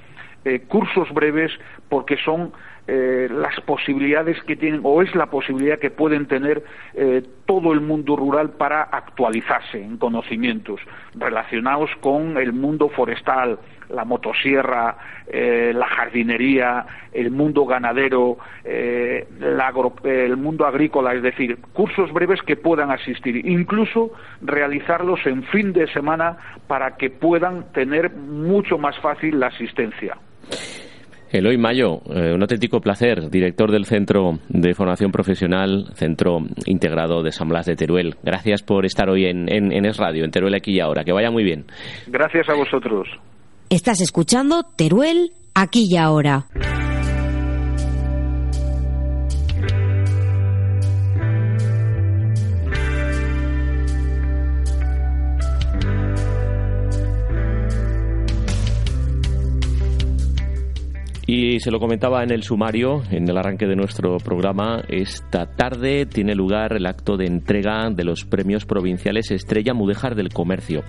eh, 0.46 0.60
cursos 0.68 1.10
breves, 1.14 1.52
porque 1.88 2.18
son 2.18 2.52
eh, 2.86 3.30
las 3.32 3.58
posibilidades 3.62 4.44
que 4.44 4.58
tienen 4.58 4.82
o 4.84 5.02
es 5.02 5.16
la 5.16 5.28
posibilidad 5.28 5.80
que 5.80 5.90
pueden 5.90 6.26
tener 6.26 6.66
eh, 6.96 7.24
todo 7.46 7.72
el 7.72 7.80
mundo 7.80 8.18
rural 8.18 8.50
para 8.50 8.84
actualizarse 8.84 9.82
en 9.82 9.96
conocimientos 9.96 10.82
relacionados 11.16 11.90
con 12.02 12.36
el 12.36 12.52
mundo 12.52 12.90
forestal, 12.90 13.58
la 13.88 14.04
motosierra, 14.04 14.98
la 15.32 15.88
jardinería, 15.88 16.86
el 17.12 17.32
mundo 17.32 17.66
ganadero, 17.66 18.38
el 18.64 20.38
mundo 20.38 20.66
agrícola, 20.66 21.14
es 21.14 21.22
decir, 21.22 21.60
cursos 21.74 22.12
breves 22.12 22.42
que 22.42 22.56
puedan 22.56 22.90
asistir, 22.92 23.46
incluso 23.46 24.12
realizarlos 24.42 25.20
en 25.26 25.44
fin 25.44 25.74
de 25.74 25.88
semana 25.88 26.38
para 26.68 26.98
que 26.98 27.12
puedan 27.12 27.72
tener 27.72 28.12
mucho 28.12 28.78
más 28.78 28.98
fácil 29.00 29.40
la 29.40 29.48
asistencia. 29.48 30.18
Eloy 31.32 31.58
Mayo, 31.58 32.02
eh, 32.14 32.32
un 32.32 32.42
auténtico 32.44 32.80
placer, 32.80 33.32
director 33.32 33.72
del 33.72 33.86
Centro 33.86 34.38
de 34.50 34.76
Formación 34.76 35.12
Profesional, 35.12 35.88
Centro 35.96 36.38
Integrado 36.68 37.24
de 37.24 37.32
San 37.32 37.50
Blas 37.50 37.66
de 37.66 37.76
Teruel. 37.76 38.16
Gracias 38.22 38.62
por 38.62 38.86
estar 38.86 39.10
hoy 39.10 39.26
en, 39.26 39.52
en, 39.52 39.72
en 39.72 39.86
Es 39.86 39.98
Radio, 39.98 40.26
en 40.26 40.32
Teruel 40.32 40.54
aquí 40.54 40.74
y 40.74 40.80
ahora. 40.80 41.04
Que 41.04 41.12
vaya 41.12 41.32
muy 41.32 41.44
bien. 41.44 41.66
Gracias 42.06 42.48
a 42.50 42.54
vosotros. 42.54 43.08
Estás 43.72 44.00
escuchando 44.02 44.62
Teruel 44.76 45.32
aquí 45.56 45.88
y 45.90 45.98
ahora. 45.98 46.46
Y 61.26 61.60
se 61.62 61.72
lo 61.72 61.80
comentaba 61.80 62.22
en 62.24 62.32
el 62.32 62.44
sumario, 62.44 63.02
en 63.10 63.30
el 63.30 63.38
arranque 63.38 63.66
de 63.66 63.78
nuestro 63.78 64.18
programa, 64.18 64.84
esta 64.90 65.46
tarde 65.46 66.06
tiene 66.06 66.36
lugar 66.36 66.74
el 66.74 66.86
acto 66.86 67.16
de 67.16 67.28
entrega 67.28 67.90
de 67.90 68.04
los 68.04 68.26
premios 68.26 68.66
provinciales 68.66 69.32
Estrella 69.32 69.74
Mudéjar 69.74 70.16
del 70.16 70.34
Comercio. 70.34 70.84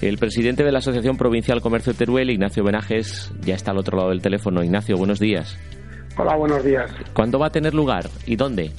El 0.00 0.18
presidente 0.18 0.62
de 0.62 0.70
la 0.70 0.78
Asociación 0.78 1.16
Provincial 1.16 1.60
Comercio 1.60 1.92
Teruel, 1.92 2.30
Ignacio 2.30 2.62
Benajes, 2.62 3.32
ya 3.40 3.54
está 3.54 3.72
al 3.72 3.78
otro 3.78 3.96
lado 3.96 4.10
del 4.10 4.22
teléfono. 4.22 4.62
Ignacio, 4.62 4.96
buenos 4.96 5.18
días. 5.18 5.58
Hola, 6.16 6.36
buenos 6.36 6.62
días. 6.62 6.92
¿Cuándo 7.12 7.40
va 7.40 7.48
a 7.48 7.50
tener 7.50 7.74
lugar 7.74 8.04
y 8.26 8.36
dónde? 8.36 8.70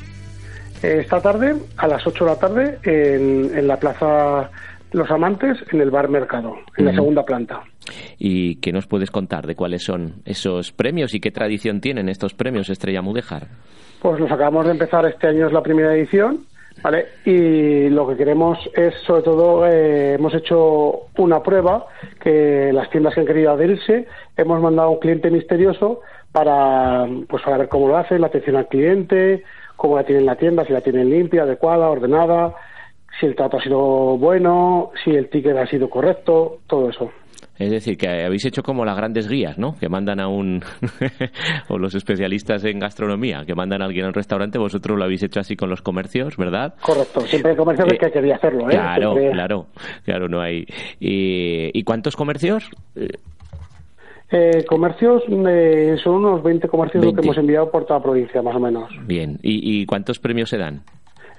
Esta 0.81 1.19
tarde, 1.19 1.55
a 1.77 1.87
las 1.87 2.05
8 2.05 2.23
de 2.23 2.31
la 2.31 2.37
tarde, 2.37 2.79
en, 2.83 3.67
la 3.67 3.77
Plaza 3.77 4.49
Los 4.91 5.09
Amantes, 5.11 5.57
en 5.71 5.81
el 5.81 5.89
Bar 5.89 6.09
Mercado, 6.09 6.55
en 6.77 6.85
la 6.85 6.93
segunda 6.93 7.23
planta. 7.25 7.63
¿Y 8.17 8.55
qué 8.57 8.71
nos 8.71 8.87
puedes 8.87 9.11
contar 9.11 9.47
de 9.47 9.55
cuáles 9.55 9.83
son 9.83 10.15
esos 10.25 10.71
premios 10.71 11.13
y 11.13 11.19
qué 11.19 11.31
tradición 11.31 11.81
tienen 11.81 12.09
estos 12.09 12.33
premios 12.33 12.69
Estrella 12.69 13.01
Mudéjar? 13.01 13.47
Pues 14.01 14.19
los 14.19 14.31
acabamos 14.31 14.65
de 14.65 14.71
empezar, 14.71 15.05
este 15.05 15.27
año 15.27 15.47
es 15.47 15.53
la 15.53 15.63
primera 15.63 15.95
edición, 15.95 16.45
¿vale? 16.81 17.05
Y 17.25 17.89
lo 17.89 18.07
que 18.07 18.15
queremos 18.15 18.57
es, 18.75 18.93
sobre 19.05 19.23
todo, 19.23 19.67
eh, 19.67 20.13
hemos 20.13 20.33
hecho 20.33 21.07
una 21.17 21.41
prueba 21.41 21.87
que 22.21 22.71
las 22.73 22.89
tiendas 22.89 23.13
que 23.13 23.21
han 23.21 23.27
querido 23.27 23.51
adherirse, 23.51 24.07
hemos 24.37 24.61
mandado 24.61 24.89
a 24.89 24.91
un 24.91 24.99
cliente 24.99 25.31
misterioso 25.31 26.01
para, 26.31 27.07
pues, 27.27 27.43
para 27.43 27.57
ver 27.57 27.69
cómo 27.69 27.87
lo 27.87 27.97
hacen, 27.97 28.21
la 28.21 28.27
atención 28.27 28.57
al 28.57 28.67
cliente, 28.67 29.43
cómo 29.75 29.95
la 29.95 30.03
tienen 30.03 30.25
la 30.25 30.35
tienda, 30.35 30.65
si 30.65 30.73
la 30.73 30.81
tienen 30.81 31.09
limpia, 31.09 31.43
adecuada, 31.43 31.89
ordenada, 31.89 32.53
si 33.19 33.25
el 33.25 33.35
trato 33.35 33.57
ha 33.57 33.63
sido 33.63 33.79
bueno, 34.17 34.91
si 35.03 35.11
el 35.11 35.29
ticket 35.29 35.57
ha 35.57 35.67
sido 35.67 35.89
correcto, 35.89 36.59
todo 36.67 36.89
eso. 36.89 37.11
Es 37.57 37.71
decir, 37.71 37.97
que 37.97 38.25
habéis 38.25 38.45
hecho 38.45 38.63
como 38.63 38.83
las 38.83 38.97
grandes 38.97 39.29
guías, 39.29 39.57
¿no? 39.57 39.75
Que 39.79 39.87
mandan 39.87 40.19
a 40.19 40.27
un. 40.27 40.61
o 41.69 41.77
los 41.77 41.95
especialistas 41.95 42.65
en 42.65 42.79
gastronomía, 42.79 43.45
que 43.45 43.55
mandan 43.55 43.81
a 43.81 43.85
alguien 43.85 44.05
a 44.05 44.07
un 44.09 44.13
restaurante, 44.13 44.57
vosotros 44.57 44.97
lo 44.97 45.05
habéis 45.05 45.23
hecho 45.23 45.39
así 45.39 45.55
con 45.55 45.69
los 45.69 45.81
comercios, 45.81 46.35
¿verdad? 46.35 46.73
Correcto, 46.81 47.21
siempre 47.21 47.51
hay 47.51 47.57
comercios 47.57 47.87
eh, 47.93 47.97
que 47.97 48.11
quería 48.11 48.35
hacerlo, 48.35 48.69
¿eh? 48.69 48.71
Claro, 48.71 49.15
claro, 49.31 49.67
claro, 50.03 50.27
no 50.27 50.41
hay. 50.41 50.65
¿Y, 50.99 51.83
cuántos 51.83 52.17
comercios? 52.17 52.69
Eh, 54.31 54.65
comercios, 54.67 55.23
eh, 55.29 55.95
son 56.03 56.15
unos 56.15 56.43
20 56.43 56.67
comercios 56.67 57.05
que 57.05 57.21
hemos 57.21 57.37
enviado 57.37 57.71
por 57.71 57.85
toda 57.85 57.99
la 57.99 58.03
provincia, 58.03 58.41
más 58.41 58.55
o 58.55 58.59
menos. 58.59 58.89
Bien, 59.05 59.39
¿y 59.41 59.85
cuántos 59.85 60.19
premios 60.19 60.49
se 60.49 60.57
dan? 60.57 60.81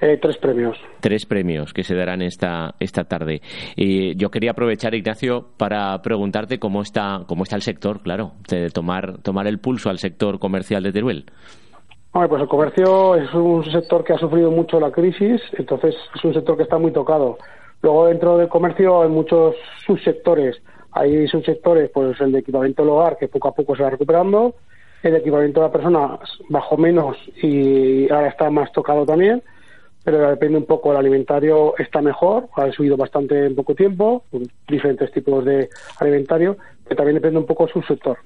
Eh, 0.00 0.18
tres 0.20 0.36
premios. 0.36 0.76
Tres 1.00 1.24
premios 1.24 1.72
que 1.72 1.82
se 1.82 1.94
darán 1.94 2.20
esta, 2.20 2.74
esta 2.80 3.04
tarde. 3.04 3.40
Y 3.76 4.14
yo 4.16 4.30
quería 4.30 4.50
aprovechar, 4.50 4.94
Ignacio, 4.94 5.46
para 5.56 6.00
preguntarte 6.02 6.58
cómo 6.58 6.82
está, 6.82 7.22
cómo 7.26 7.44
está 7.44 7.56
el 7.56 7.62
sector, 7.62 8.02
claro, 8.02 8.32
de 8.48 8.68
tomar, 8.70 9.18
tomar 9.22 9.46
el 9.46 9.58
pulso 9.58 9.88
al 9.88 9.98
sector 9.98 10.38
comercial 10.38 10.82
de 10.82 10.92
Teruel. 10.92 11.24
pues 12.12 12.42
el 12.42 12.48
comercio 12.48 13.16
es 13.16 13.32
un 13.32 13.64
sector 13.64 14.04
que 14.04 14.12
ha 14.12 14.18
sufrido 14.18 14.50
mucho 14.50 14.78
la 14.78 14.90
crisis, 14.90 15.40
entonces 15.56 15.94
es 16.14 16.24
un 16.24 16.34
sector 16.34 16.56
que 16.58 16.64
está 16.64 16.78
muy 16.78 16.92
tocado. 16.92 17.38
Luego 17.82 18.06
dentro 18.06 18.36
del 18.36 18.48
comercio 18.48 19.02
hay 19.02 19.08
muchos 19.08 19.54
subsectores. 19.86 20.60
Hay 20.92 21.26
subsectores, 21.28 21.90
pues 21.90 22.20
el 22.20 22.32
de 22.32 22.40
equipamiento 22.40 22.82
del 22.82 22.90
hogar, 22.90 23.16
que 23.16 23.28
poco 23.28 23.48
a 23.48 23.54
poco 23.54 23.76
se 23.76 23.82
va 23.82 23.90
recuperando, 23.90 24.54
el 25.02 25.12
de 25.12 25.18
equipamiento 25.18 25.60
de 25.60 25.66
la 25.66 25.72
persona 25.72 26.18
bajo 26.50 26.76
menos 26.76 27.16
y 27.42 28.10
ahora 28.10 28.28
está 28.28 28.50
más 28.50 28.70
tocado 28.72 29.06
también 29.06 29.42
pero 30.06 30.30
depende 30.30 30.56
un 30.56 30.66
poco. 30.66 30.92
El 30.92 30.98
alimentario 30.98 31.76
está 31.76 32.00
mejor, 32.00 32.48
ha 32.54 32.70
subido 32.70 32.96
bastante 32.96 33.46
en 33.46 33.56
poco 33.56 33.74
tiempo, 33.74 34.22
diferentes 34.68 35.10
tipos 35.10 35.44
de 35.44 35.68
alimentario, 35.98 36.56
que 36.88 36.94
también 36.94 37.16
depende 37.16 37.40
un 37.40 37.44
poco 37.44 37.66
de 37.66 37.72
su 37.72 37.82
sector. 37.82 38.16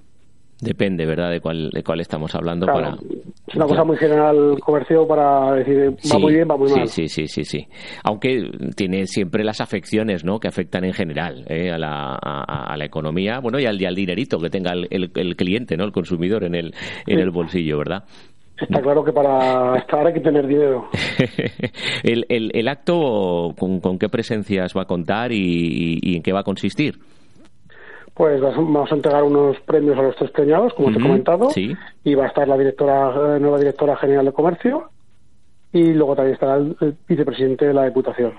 Depende, 0.60 1.06
¿verdad?, 1.06 1.30
de 1.30 1.40
cuál, 1.40 1.70
de 1.70 1.82
cuál 1.82 2.00
estamos 2.02 2.34
hablando. 2.34 2.66
para... 2.66 2.98
Es 3.46 3.54
una 3.54 3.64
cosa 3.64 3.82
muy 3.82 3.96
general 3.96 4.58
comercio 4.60 5.08
para 5.08 5.54
decir, 5.54 5.96
va 6.12 6.18
muy 6.18 6.34
bien, 6.34 6.46
va 6.50 6.58
muy 6.58 6.70
mal. 6.70 6.86
Sí, 6.86 7.08
sí, 7.08 7.26
sí, 7.26 7.44
sí. 7.44 7.66
Aunque 8.04 8.50
tiene 8.76 9.06
siempre 9.06 9.42
las 9.42 9.62
afecciones, 9.62 10.22
¿no?, 10.22 10.38
que 10.38 10.48
afectan 10.48 10.84
en 10.84 10.92
general 10.92 11.46
¿eh? 11.48 11.70
a, 11.70 11.78
la, 11.78 12.14
a, 12.14 12.76
la 12.76 12.84
economía, 12.84 13.38
bueno, 13.40 13.58
y 13.58 13.64
al, 13.64 13.82
al 13.82 13.94
dinerito 13.94 14.38
que 14.38 14.50
tenga 14.50 14.72
el, 14.72 15.10
el, 15.14 15.34
cliente, 15.34 15.78
¿no?, 15.78 15.84
el 15.84 15.92
consumidor 15.92 16.44
en 16.44 16.54
el, 16.54 16.74
en 17.06 17.20
el 17.20 17.30
bolsillo, 17.30 17.78
¿verdad? 17.78 18.04
Está 18.60 18.82
claro 18.82 19.02
que 19.02 19.12
para 19.12 19.78
estar 19.78 20.06
hay 20.06 20.12
que 20.12 20.20
tener 20.20 20.46
dinero. 20.46 20.88
el, 22.02 22.26
el, 22.28 22.50
el, 22.54 22.68
acto, 22.68 23.54
¿con, 23.58 23.98
qué 23.98 24.08
presencias 24.08 24.76
va 24.76 24.82
a 24.82 24.86
contar 24.86 25.32
y, 25.32 26.16
en 26.16 26.22
qué 26.22 26.32
va 26.32 26.40
a 26.40 26.44
consistir? 26.44 26.98
Pues 28.14 28.40
vamos 28.40 28.92
a 28.92 28.94
entregar 28.94 29.22
unos 29.22 29.58
premios 29.60 29.98
a 29.98 30.02
los 30.02 30.16
tres 30.16 30.30
premiados, 30.30 30.74
como 30.74 30.92
te 30.92 30.98
he 30.98 31.02
comentado, 31.02 31.48
y 32.04 32.14
va 32.14 32.24
a 32.24 32.28
estar 32.28 32.46
la 32.46 32.58
directora, 32.58 33.38
nueva 33.38 33.58
directora 33.58 33.96
general 33.96 34.26
de 34.26 34.32
comercio, 34.32 34.90
y 35.72 35.94
luego 35.94 36.16
también 36.16 36.34
estará 36.34 36.56
el, 36.56 36.96
vicepresidente 37.08 37.66
de 37.66 37.74
la 37.74 37.86
Diputación. 37.86 38.34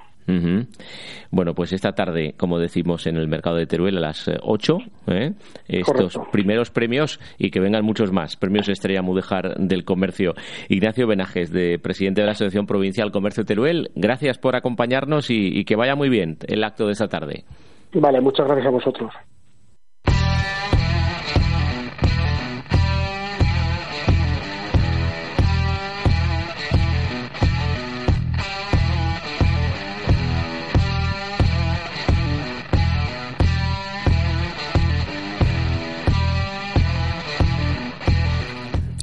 Bueno, 1.31 1.53
pues 1.53 1.73
esta 1.73 1.93
tarde, 1.93 2.33
como 2.37 2.59
decimos 2.59 3.07
en 3.07 3.17
el 3.17 3.27
mercado 3.27 3.57
de 3.57 3.65
Teruel, 3.65 3.97
a 3.97 4.01
las 4.01 4.29
8, 4.41 4.77
¿eh? 5.07 5.33
estos 5.67 6.19
primeros 6.31 6.71
premios 6.71 7.19
y 7.37 7.51
que 7.51 7.59
vengan 7.59 7.85
muchos 7.85 8.11
más. 8.11 8.35
Premios 8.37 8.69
Estrella 8.69 9.01
Mudejar 9.01 9.55
del 9.57 9.83
Comercio. 9.83 10.33
Ignacio 10.69 11.07
Benajes, 11.07 11.51
de 11.51 11.79
presidente 11.79 12.21
de 12.21 12.27
la 12.27 12.33
Asociación 12.33 12.65
Provincial 12.65 13.11
Comercio 13.11 13.45
Teruel, 13.45 13.91
gracias 13.95 14.37
por 14.37 14.55
acompañarnos 14.55 15.29
y 15.29 15.63
que 15.65 15.75
vaya 15.75 15.95
muy 15.95 16.09
bien 16.09 16.37
el 16.47 16.63
acto 16.63 16.85
de 16.85 16.93
esta 16.93 17.07
tarde. 17.07 17.43
Vale, 17.93 18.21
muchas 18.21 18.45
gracias 18.45 18.67
a 18.67 18.71
vosotros. 18.71 19.11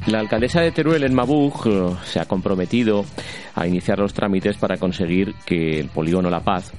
La 0.09 0.21
alcaldesa 0.21 0.61
de 0.61 0.71
Teruel 0.71 1.03
en 1.03 1.13
Mabug 1.13 1.67
eh, 1.67 1.95
se 2.03 2.19
ha 2.19 2.25
comprometido 2.25 3.05
a 3.53 3.67
iniciar 3.67 3.99
los 3.99 4.11
trámites 4.11 4.57
para 4.57 4.77
conseguir 4.77 5.35
que 5.45 5.79
el 5.79 5.89
polígono 5.89 6.31
La 6.31 6.39
Paz, 6.39 6.71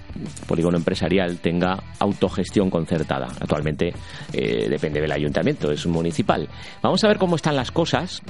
polígono 0.48 0.76
empresarial, 0.76 1.38
tenga 1.38 1.80
autogestión 2.00 2.70
concertada. 2.70 3.28
Actualmente 3.40 3.92
eh, 4.32 4.66
depende 4.68 5.00
del 5.00 5.12
ayuntamiento, 5.12 5.70
es 5.70 5.86
municipal. 5.86 6.48
Vamos 6.82 7.04
a 7.04 7.08
ver 7.08 7.18
cómo 7.18 7.36
están 7.36 7.54
las 7.54 7.70
cosas 7.70 8.20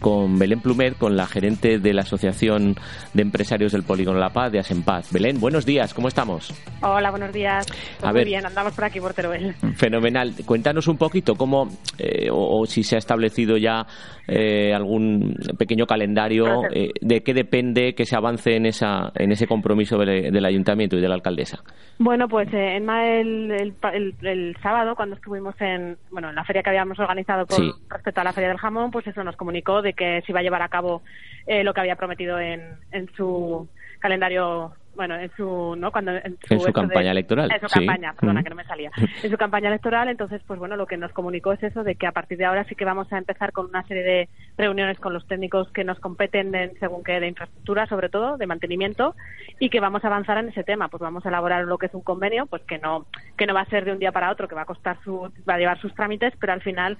con 0.00 0.38
Belén 0.38 0.60
Plumet, 0.60 0.96
con 0.96 1.16
la 1.16 1.26
gerente 1.26 1.78
de 1.78 1.92
la 1.92 2.02
Asociación 2.02 2.74
de 3.14 3.22
Empresarios 3.22 3.72
del 3.72 3.82
Polígono 3.82 4.18
La 4.18 4.30
Paz 4.30 4.52
de 4.52 4.58
Asenpaz. 4.58 5.12
Belén, 5.12 5.40
buenos 5.40 5.66
días, 5.66 5.94
¿cómo 5.94 6.08
estamos? 6.08 6.52
Hola, 6.82 7.10
buenos 7.10 7.32
días. 7.32 7.66
Pues 8.00 8.12
muy 8.12 8.24
bien, 8.24 8.46
andamos 8.46 8.74
por 8.74 8.84
aquí 8.84 9.00
por 9.00 9.14
Teruel. 9.14 9.54
Fenomenal. 9.76 10.32
Cuéntanos 10.46 10.86
un 10.88 10.96
poquito 10.96 11.34
cómo, 11.34 11.68
eh, 11.98 12.28
o, 12.30 12.64
si 12.66 12.82
se 12.82 12.96
ha 12.96 12.98
establecido 12.98 13.56
ya 13.56 13.86
eh, 14.26 14.72
algún 14.74 15.34
pequeño 15.58 15.86
calendario 15.86 16.64
eh, 16.72 16.90
de 17.00 17.22
qué 17.22 17.34
depende 17.34 17.94
que 17.94 18.04
se 18.04 18.16
avance 18.16 18.54
en, 18.54 18.66
esa, 18.66 19.10
en 19.14 19.32
ese 19.32 19.46
compromiso 19.46 19.98
del, 19.98 20.44
ayuntamiento 20.44 20.96
y 20.96 21.00
de 21.00 21.08
la 21.08 21.14
alcaldesa. 21.14 21.58
Bueno, 21.98 22.28
pues 22.28 22.48
en 22.52 22.88
el, 22.88 23.74
el, 24.22 24.56
sábado, 24.62 24.94
cuando 24.94 25.16
estuvimos 25.16 25.54
en, 25.60 25.96
bueno, 26.10 26.30
en 26.30 26.36
la 26.36 26.44
feria 26.44 26.62
que 26.62 26.70
habíamos 26.70 26.98
organizado 26.98 27.46
con 27.46 27.72
respecto 27.88 28.20
a 28.20 28.24
la 28.24 28.32
Feria 28.32 28.50
del 28.50 28.58
Jamón, 28.58 28.90
pues 28.90 29.06
eso 29.06 29.24
nos 29.24 29.36
comunicó 29.36 29.82
de 29.82 29.87
que 29.94 30.22
se 30.22 30.32
iba 30.32 30.40
a 30.40 30.42
llevar 30.42 30.62
a 30.62 30.68
cabo 30.68 31.02
eh, 31.46 31.64
lo 31.64 31.74
que 31.74 31.80
había 31.80 31.96
prometido 31.96 32.38
en, 32.38 32.76
en 32.92 33.10
su 33.14 33.68
calendario 34.00 34.72
bueno, 34.98 35.14
en 35.14 35.30
su, 35.36 35.76
¿no? 35.78 35.92
Cuando, 35.92 36.10
en 36.10 36.36
su, 36.48 36.72
campaña 36.72 37.12
electoral. 37.12 37.48
En 37.52 37.60
su 37.60 37.68
campaña, 37.68 38.14
perdona, 38.14 38.42
que 38.42 38.50
no 38.50 38.56
me 38.56 38.64
salía. 38.64 38.90
En 39.22 39.30
su 39.30 39.36
campaña 39.36 39.68
electoral, 39.68 40.08
entonces, 40.08 40.42
pues 40.44 40.58
bueno, 40.58 40.74
lo 40.74 40.88
que 40.88 40.96
nos 40.96 41.12
comunicó 41.12 41.52
es 41.52 41.62
eso, 41.62 41.84
de 41.84 41.94
que 41.94 42.08
a 42.08 42.10
partir 42.10 42.36
de 42.36 42.46
ahora 42.46 42.64
sí 42.64 42.74
que 42.74 42.84
vamos 42.84 43.12
a 43.12 43.16
empezar 43.16 43.52
con 43.52 43.66
una 43.66 43.84
serie 43.84 44.02
de 44.02 44.28
reuniones 44.56 44.98
con 44.98 45.14
los 45.14 45.24
técnicos 45.28 45.70
que 45.70 45.84
nos 45.84 46.00
competen 46.00 46.52
en, 46.52 46.76
según 46.80 47.04
que 47.04 47.20
de 47.20 47.28
infraestructura, 47.28 47.86
sobre 47.86 48.08
todo, 48.08 48.38
de 48.38 48.48
mantenimiento, 48.48 49.14
y 49.60 49.70
que 49.70 49.78
vamos 49.78 50.02
a 50.02 50.08
avanzar 50.08 50.36
en 50.38 50.48
ese 50.48 50.64
tema. 50.64 50.88
Pues 50.88 51.00
vamos 51.00 51.24
a 51.24 51.28
elaborar 51.28 51.64
lo 51.64 51.78
que 51.78 51.86
es 51.86 51.94
un 51.94 52.02
convenio, 52.02 52.46
pues 52.46 52.62
que 52.64 52.78
no, 52.78 53.06
que 53.36 53.46
no 53.46 53.54
va 53.54 53.60
a 53.60 53.70
ser 53.70 53.84
de 53.84 53.92
un 53.92 54.00
día 54.00 54.10
para 54.10 54.32
otro, 54.32 54.48
que 54.48 54.56
va 54.56 54.62
a 54.62 54.66
costar 54.66 54.98
su, 55.04 55.30
va 55.48 55.54
a 55.54 55.58
llevar 55.58 55.80
sus 55.80 55.94
trámites, 55.94 56.34
pero 56.40 56.54
al 56.54 56.62
final 56.62 56.98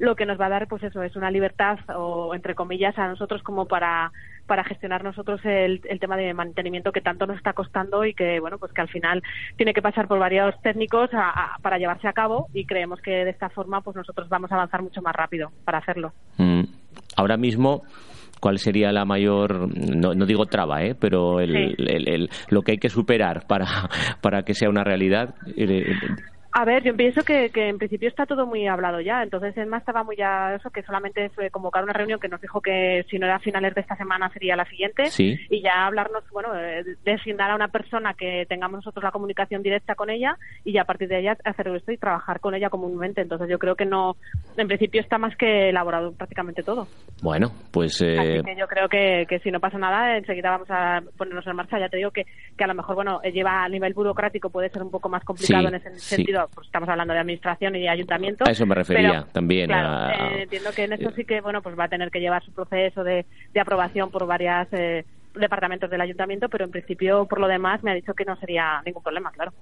lo 0.00 0.16
que 0.16 0.26
nos 0.26 0.40
va 0.40 0.46
a 0.46 0.50
dar, 0.50 0.66
pues 0.66 0.82
eso, 0.82 1.02
es 1.02 1.14
una 1.14 1.30
libertad, 1.30 1.78
o 1.94 2.34
entre 2.34 2.54
comillas, 2.54 2.98
a 2.98 3.06
nosotros 3.06 3.42
como 3.42 3.66
para 3.66 4.10
para 4.46 4.64
gestionar 4.64 5.04
nosotros 5.04 5.40
el, 5.44 5.80
tema 6.00 6.16
de 6.16 6.34
mantenimiento 6.34 6.90
que 6.90 7.00
tanto 7.00 7.24
nos 7.24 7.36
está 7.36 7.52
costando 7.52 8.04
y 8.04 8.14
que 8.14 8.40
bueno 8.40 8.58
pues 8.58 8.72
que 8.72 8.80
al 8.80 8.88
final 8.88 9.22
tiene 9.56 9.72
que 9.72 9.80
pasar 9.80 10.08
por 10.08 10.18
varios 10.18 10.60
técnicos 10.60 11.08
para 11.62 11.78
llevarse 11.78 12.08
a 12.08 12.12
cabo 12.12 12.48
y 12.52 12.64
creemos 12.64 13.00
que 13.00 13.12
de 13.12 13.30
esta 13.30 13.48
forma 13.50 13.80
pues 13.80 13.94
nosotros 13.94 14.28
vamos 14.28 14.50
a 14.50 14.56
avanzar 14.56 14.82
mucho 14.82 15.02
más 15.02 15.14
rápido 15.14 15.52
para 15.64 15.78
hacerlo. 15.78 16.12
Mm. 16.38 16.64
Ahora 17.16 17.36
mismo 17.36 17.82
cuál 18.40 18.58
sería 18.58 18.90
la 18.90 19.04
mayor, 19.04 19.68
no, 19.76 20.26
digo 20.26 20.46
traba, 20.46 20.82
¿eh? 20.82 20.96
pero 20.98 21.40
el, 21.40 22.28
lo 22.48 22.62
que 22.62 22.72
hay 22.72 22.78
que 22.78 22.88
superar 22.88 23.46
para, 23.46 23.66
para 24.20 24.42
que 24.42 24.54
sea 24.54 24.68
una 24.68 24.82
realidad. 24.82 25.34
Eh, 26.50 26.60
a 26.60 26.64
ver, 26.64 26.82
yo 26.82 26.96
pienso 26.96 27.22
que, 27.22 27.50
que, 27.50 27.68
en 27.68 27.78
principio 27.78 28.08
está 28.08 28.26
todo 28.26 28.46
muy 28.46 28.66
hablado 28.66 29.00
ya. 29.00 29.22
Entonces, 29.22 29.56
Emma 29.56 29.78
estaba 29.78 30.02
muy 30.02 30.16
ya 30.16 30.54
eso, 30.54 30.70
que 30.70 30.82
solamente 30.82 31.30
fue 31.30 31.50
convocar 31.50 31.84
una 31.84 31.92
reunión 31.92 32.20
que 32.20 32.28
nos 32.28 32.40
dijo 32.40 32.60
que 32.60 33.04
si 33.08 33.18
no 33.18 33.26
era 33.26 33.36
a 33.36 33.40
finales 33.40 33.74
de 33.74 33.80
esta 33.80 33.96
semana 33.96 34.30
sería 34.32 34.56
la 34.56 34.64
siguiente. 34.66 35.04
Y 35.18 35.62
ya 35.62 35.86
hablarnos, 35.86 36.24
bueno, 36.32 36.50
designar 37.04 37.50
a 37.50 37.54
una 37.54 37.68
persona 37.68 38.14
que 38.14 38.46
tengamos 38.48 38.78
nosotros 38.78 39.04
la 39.04 39.12
comunicación 39.12 39.62
directa 39.62 39.94
con 39.94 40.10
ella 40.10 40.36
y 40.64 40.72
ya 40.72 40.82
a 40.82 40.84
partir 40.84 41.08
de 41.08 41.20
ella 41.20 41.36
hacer 41.44 41.68
esto 41.68 41.92
y 41.92 41.98
trabajar 41.98 42.40
con 42.40 42.54
ella 42.54 42.70
comúnmente. 42.70 43.20
Entonces, 43.20 43.48
yo 43.48 43.58
creo 43.58 43.76
que 43.76 43.86
no, 43.86 44.16
en 44.56 44.66
principio 44.66 45.00
está 45.00 45.18
más 45.18 45.36
que 45.36 45.70
elaborado 45.70 46.12
prácticamente 46.12 46.62
todo. 46.62 46.88
Bueno, 47.22 47.52
pues. 47.70 48.00
Eh... 48.02 48.18
Así 48.18 48.42
que 48.42 48.56
yo 48.56 48.66
creo 48.66 48.88
que, 48.88 49.26
que 49.28 49.38
si 49.40 49.50
no 49.50 49.60
pasa 49.60 49.78
nada, 49.78 50.16
enseguida 50.16 50.50
vamos 50.50 50.70
a 50.70 51.00
ponernos 51.16 51.46
en 51.46 51.56
marcha. 51.56 51.78
Ya 51.78 51.88
te 51.88 51.96
digo 51.96 52.10
que, 52.10 52.26
que 52.56 52.64
a 52.64 52.66
lo 52.66 52.74
mejor, 52.74 52.96
bueno, 52.96 53.20
lleva 53.22 53.64
a 53.64 53.68
nivel 53.68 53.94
burocrático 53.94 54.50
puede 54.50 54.70
ser 54.70 54.82
un 54.82 54.90
poco 54.90 55.08
más 55.08 55.24
complicado 55.24 55.68
en 55.68 55.74
ese 55.76 55.98
sentido 55.98 56.39
pues 56.48 56.66
estamos 56.66 56.88
hablando 56.88 57.14
de 57.14 57.20
administración 57.20 57.76
y 57.76 57.80
de 57.80 57.88
ayuntamiento. 57.88 58.44
A 58.46 58.52
eso 58.52 58.66
me 58.66 58.74
refería 58.74 59.26
también. 59.32 59.70
Eh, 59.70 60.42
entiendo 60.42 60.70
que 60.72 60.84
en 60.84 60.92
esto 60.94 61.10
sí 61.12 61.24
que, 61.24 61.40
bueno, 61.40 61.62
pues 61.62 61.78
va 61.78 61.84
a 61.84 61.88
tener 61.88 62.10
que 62.10 62.20
llevar 62.20 62.44
su 62.44 62.52
proceso 62.52 63.04
de, 63.04 63.26
de 63.52 63.60
aprobación 63.60 64.10
por 64.10 64.26
varias 64.26 64.68
eh, 64.72 65.04
departamentos 65.34 65.90
del 65.90 66.00
ayuntamiento, 66.00 66.48
pero 66.48 66.64
en 66.64 66.70
principio, 66.70 67.26
por 67.26 67.40
lo 67.40 67.48
demás, 67.48 67.82
me 67.82 67.90
ha 67.90 67.94
dicho 67.94 68.14
que 68.14 68.24
no 68.24 68.36
sería 68.36 68.82
ningún 68.84 69.02
problema, 69.02 69.30
claro. 69.30 69.52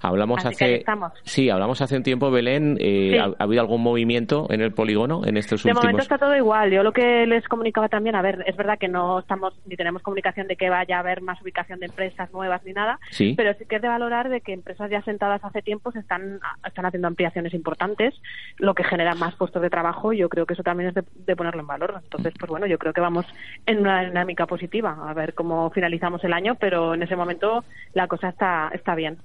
Hablamos 0.00 0.44
hace. 0.44 0.84
Sí, 1.22 1.50
hablamos 1.50 1.80
hace 1.80 1.96
un 1.96 2.02
tiempo, 2.02 2.30
Belén. 2.30 2.76
Eh, 2.80 3.18
¿ha, 3.20 3.32
habido 3.38 3.60
algún 3.60 3.82
movimiento 3.82 4.46
en 4.50 4.60
el 4.60 4.72
polígono 4.72 5.22
en 5.24 5.36
estos 5.36 5.64
últimos? 5.64 5.82
De 5.82 5.88
momento 5.88 6.02
está 6.02 6.18
todo 6.18 6.34
igual. 6.34 6.70
Yo 6.70 6.82
lo 6.82 6.92
que 6.92 7.26
les 7.26 7.46
comunicaba 7.46 7.88
también, 7.88 8.16
a 8.16 8.22
ver, 8.22 8.42
es 8.46 8.56
verdad 8.56 8.78
que 8.78 8.88
no 8.88 9.20
estamos 9.20 9.54
ni 9.66 9.76
tenemos 9.76 10.02
comunicación 10.02 10.48
de 10.48 10.56
que 10.56 10.70
vaya 10.70 10.96
a 10.96 11.00
haber 11.00 11.20
más 11.20 11.40
ubicación 11.40 11.78
de 11.78 11.86
empresas 11.86 12.32
nuevas 12.32 12.64
ni 12.64 12.72
nada, 12.72 12.98
pero 13.36 13.54
sí 13.54 13.64
que 13.66 13.76
es 13.76 13.82
de 13.82 13.88
valorar 13.88 14.28
de 14.28 14.40
que 14.40 14.52
empresas 14.52 14.90
ya 14.90 15.02
sentadas 15.02 15.44
hace 15.44 15.62
tiempo 15.62 15.92
se 15.92 16.00
están, 16.00 16.40
están 16.66 16.86
haciendo 16.86 17.08
ampliaciones 17.08 17.54
importantes, 17.54 18.14
lo 18.58 18.74
que 18.74 18.84
genera 18.84 19.14
más 19.14 19.36
puestos 19.36 19.62
de 19.62 19.70
trabajo. 19.70 20.12
Yo 20.12 20.28
creo 20.28 20.46
que 20.46 20.54
eso 20.54 20.62
también 20.62 20.88
es 20.88 20.94
de, 20.94 21.04
de 21.26 21.36
ponerlo 21.36 21.60
en 21.60 21.66
valor. 21.66 22.00
Entonces, 22.02 22.34
pues 22.38 22.50
bueno, 22.50 22.66
yo 22.66 22.78
creo 22.78 22.92
que 22.92 23.00
vamos 23.00 23.26
en 23.66 23.78
una 23.78 24.02
dinámica 24.04 24.46
positiva 24.46 24.61
a 25.08 25.14
ver 25.14 25.34
cómo 25.34 25.70
finalizamos 25.70 26.22
el 26.24 26.32
año, 26.32 26.56
pero 26.56 26.94
en 26.94 27.02
ese 27.02 27.16
momento 27.16 27.64
la 27.94 28.08
cosa 28.08 28.28
está, 28.28 28.70
está 28.72 28.94
bien. 28.94 29.18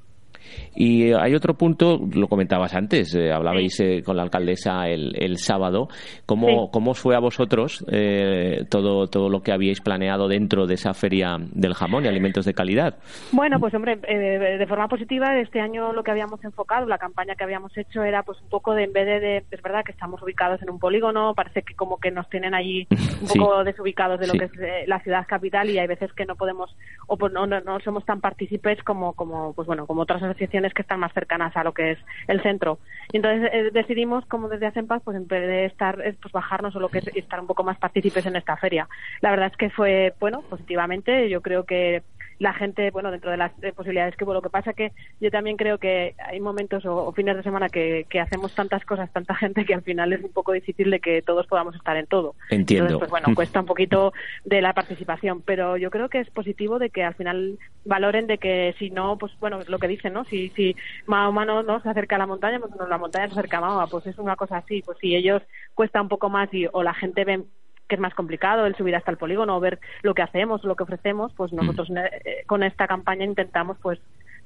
Y 0.76 1.12
hay 1.12 1.34
otro 1.34 1.56
punto, 1.56 2.00
lo 2.14 2.28
comentabas 2.28 2.76
antes, 2.76 3.16
eh, 3.16 3.32
hablabais 3.32 3.80
eh, 3.80 4.04
con 4.06 4.16
la 4.16 4.24
alcaldesa 4.24 4.88
el, 4.88 5.16
el 5.18 5.38
sábado. 5.38 5.88
¿Cómo, 6.26 6.70
¿Cómo 6.70 6.94
fue 6.94 7.16
a 7.16 7.20
vosotros 7.20 7.84
eh, 7.92 8.66
todo, 8.70 9.08
todo 9.08 9.30
lo 9.30 9.42
que 9.42 9.52
habíais 9.52 9.82
planeado 9.82 10.28
dentro 10.28 10.68
de 10.68 10.76
esa 10.76 10.94
feria 10.94 11.38
del 11.40 11.74
jamón 11.74 12.06
y 12.06 12.08
alimentos 12.08 12.46
de 12.46 12.54
calidad? 12.54 12.98
Bueno, 13.32 13.60
pues 13.60 13.74
hombre, 13.74 13.96
de 13.98 14.66
forma 14.68 14.88
positiva, 14.88 15.38
este 15.40 15.60
año 15.60 15.94
lo 15.94 16.04
que 16.04 16.12
habíamos 16.12 16.44
enfocado, 16.44 16.86
la 16.86 16.98
campaña 16.98 17.36
que 17.36 17.44
habíamos 17.44 17.76
hecho 17.76 18.04
era 18.04 18.24
pues 18.24 18.40
un 18.42 18.50
poco 18.50 18.76
de, 18.76 18.84
en 18.84 18.94
vez 18.94 19.06
de, 19.22 19.38
es 19.50 19.62
verdad 19.62 19.84
que 19.84 19.92
estamos 19.92 20.22
ubicados 20.22 20.62
en 20.62 20.70
un 20.70 20.80
polígono, 20.80 21.34
parece 21.34 21.64
que 21.64 21.74
como 21.74 21.98
que 21.98 22.12
nos 22.12 22.30
tienen 22.30 22.54
allí 22.54 22.88
un 23.22 23.28
poco 23.28 23.64
desubicados 23.64 24.20
de 24.20 24.28
lo 24.28 24.34
que 24.34 24.46
es 24.46 24.88
la 24.88 25.00
ciudad 25.00 25.26
capital 25.28 25.70
y 25.70 25.80
hay 25.80 25.88
veces 25.88 26.14
que 26.14 26.26
no 26.26 26.36
podemos 26.36 26.76
o 27.08 27.18
pues 27.18 27.34
no, 27.34 27.48
no, 27.48 27.62
no 27.62 27.80
somos 27.80 28.06
tan 28.06 28.22
partícipes 28.22 28.84
como, 28.84 29.14
como, 29.14 29.54
pues 29.54 29.66
bueno, 29.66 29.88
como 29.88 30.02
otras 30.02 30.17
asociaciones 30.22 30.74
que 30.74 30.82
están 30.82 31.00
más 31.00 31.14
cercanas 31.14 31.56
a 31.56 31.64
lo 31.64 31.74
que 31.74 31.92
es 31.92 32.00
el 32.28 32.42
centro. 32.42 32.80
Y 33.12 33.18
entonces 33.18 33.50
eh, 33.54 33.70
decidimos, 33.72 34.26
como 34.26 34.50
desde 34.50 34.68
Paz, 34.84 35.02
pues 35.04 35.18
en 35.18 35.28
vez 35.28 35.48
de 35.48 35.66
estar, 35.66 35.98
pues 36.22 36.32
bajarnos 36.32 36.76
o 36.76 36.80
lo 36.80 36.90
que 36.90 37.00
es 37.00 37.08
estar 37.16 37.40
un 37.40 37.48
poco 37.48 37.64
más 37.64 37.78
partícipes 37.78 38.26
en 38.26 38.36
esta 38.36 38.58
feria. 38.58 38.88
La 39.22 39.32
verdad 39.32 39.48
es 39.52 39.58
que 39.58 39.70
fue, 39.70 40.14
bueno, 40.20 40.42
positivamente. 40.44 41.30
Yo 41.30 41.42
creo 41.42 41.66
que 41.66 42.04
la 42.40 42.54
gente, 42.54 42.92
bueno, 42.92 43.12
dentro 43.12 43.32
de 43.32 43.38
las 43.38 43.52
posibilidades 43.76 44.16
que 44.16 44.24
hubo. 44.24 44.34
Lo 44.34 44.42
que 44.42 44.50
pasa 44.50 44.74
que 44.74 44.92
yo 45.20 45.32
también 45.32 45.58
creo 45.58 45.78
que 45.78 46.16
hay 46.20 46.40
momentos 46.40 46.86
o, 46.86 47.12
fines 47.14 47.36
de 47.36 47.44
semana 47.44 47.70
que, 47.70 48.06
hacemos 48.22 48.54
tantas 48.54 48.84
cosas, 48.86 49.12
tanta 49.12 49.36
gente, 49.36 49.66
que 49.66 49.74
al 49.74 49.82
final 49.82 50.14
es 50.14 50.24
un 50.24 50.32
poco 50.32 50.52
difícil 50.52 50.92
de 50.92 51.00
que 51.00 51.22
todos 51.22 51.48
podamos 51.48 51.76
estar 51.76 51.98
en 51.98 52.08
todo. 52.08 52.36
Entiendo. 52.50 52.86
Entonces, 52.86 53.00
pues 53.00 53.10
bueno, 53.10 53.28
cuesta 53.36 53.60
un 53.60 53.66
poquito 53.66 54.14
de 54.46 54.62
la 54.62 54.74
participación, 54.74 55.42
pero 55.42 55.78
yo 55.78 55.90
creo 55.90 56.10
que 56.10 56.20
es 56.20 56.30
positivo 56.30 56.80
de 56.80 56.90
que 56.90 57.04
al 57.04 57.16
final 57.16 57.58
valoren 57.86 58.28
de 58.28 58.38
que 58.38 58.76
si 58.78 58.90
no, 58.90 59.18
pues 59.18 59.32
bueno, 59.40 59.60
lo 59.68 59.80
que 59.80 59.88
dicen, 59.88 60.14
¿no? 60.14 60.26
Si, 60.26 60.50
si 60.50 60.76
Mahoma 61.06 61.46
no, 61.46 61.64
no 61.64 61.82
se 61.82 61.90
acerca 61.90 62.16
a 62.16 62.20
la 62.20 62.28
montaña, 62.28 62.60
pues 62.60 62.76
no, 62.76 62.88
la 62.88 62.98
montaña 62.98 63.28
se 63.28 63.34
acerca 63.34 63.58
a 63.58 63.62
Mahoma, 63.62 63.88
pues 63.88 64.06
es 64.08 64.18
una 64.18 64.36
cosa 64.36 64.58
así. 64.58 64.82
Pues 64.82 64.98
si 65.00 65.16
ellos 65.16 65.42
cuesta 65.74 66.02
un 66.02 66.10
poco 66.10 66.30
más 66.30 66.54
y, 66.54 66.68
o 66.72 66.84
la 66.84 66.94
gente 66.94 67.26
ve 67.26 67.44
que 67.88 67.96
es 67.96 68.02
más 68.02 68.14
complicado 68.14 68.66
el 68.66 68.76
subir 68.76 68.96
hasta 68.96 69.12
el 69.12 69.18
polígono 69.18 69.56
o 69.56 69.60
ver 69.60 69.80
lo 70.02 70.14
que 70.14 70.22
hacemos, 70.22 70.64
lo 70.64 70.76
que 70.76 70.84
ofrecemos, 70.84 71.34
pues 71.36 71.54
nosotros 71.54 71.90
mm. 71.90 71.98
eh, 71.98 72.44
con 72.46 72.64
esta 72.64 72.88
campaña 72.88 73.26
intentamos 73.26 73.78
pues 73.82 74.00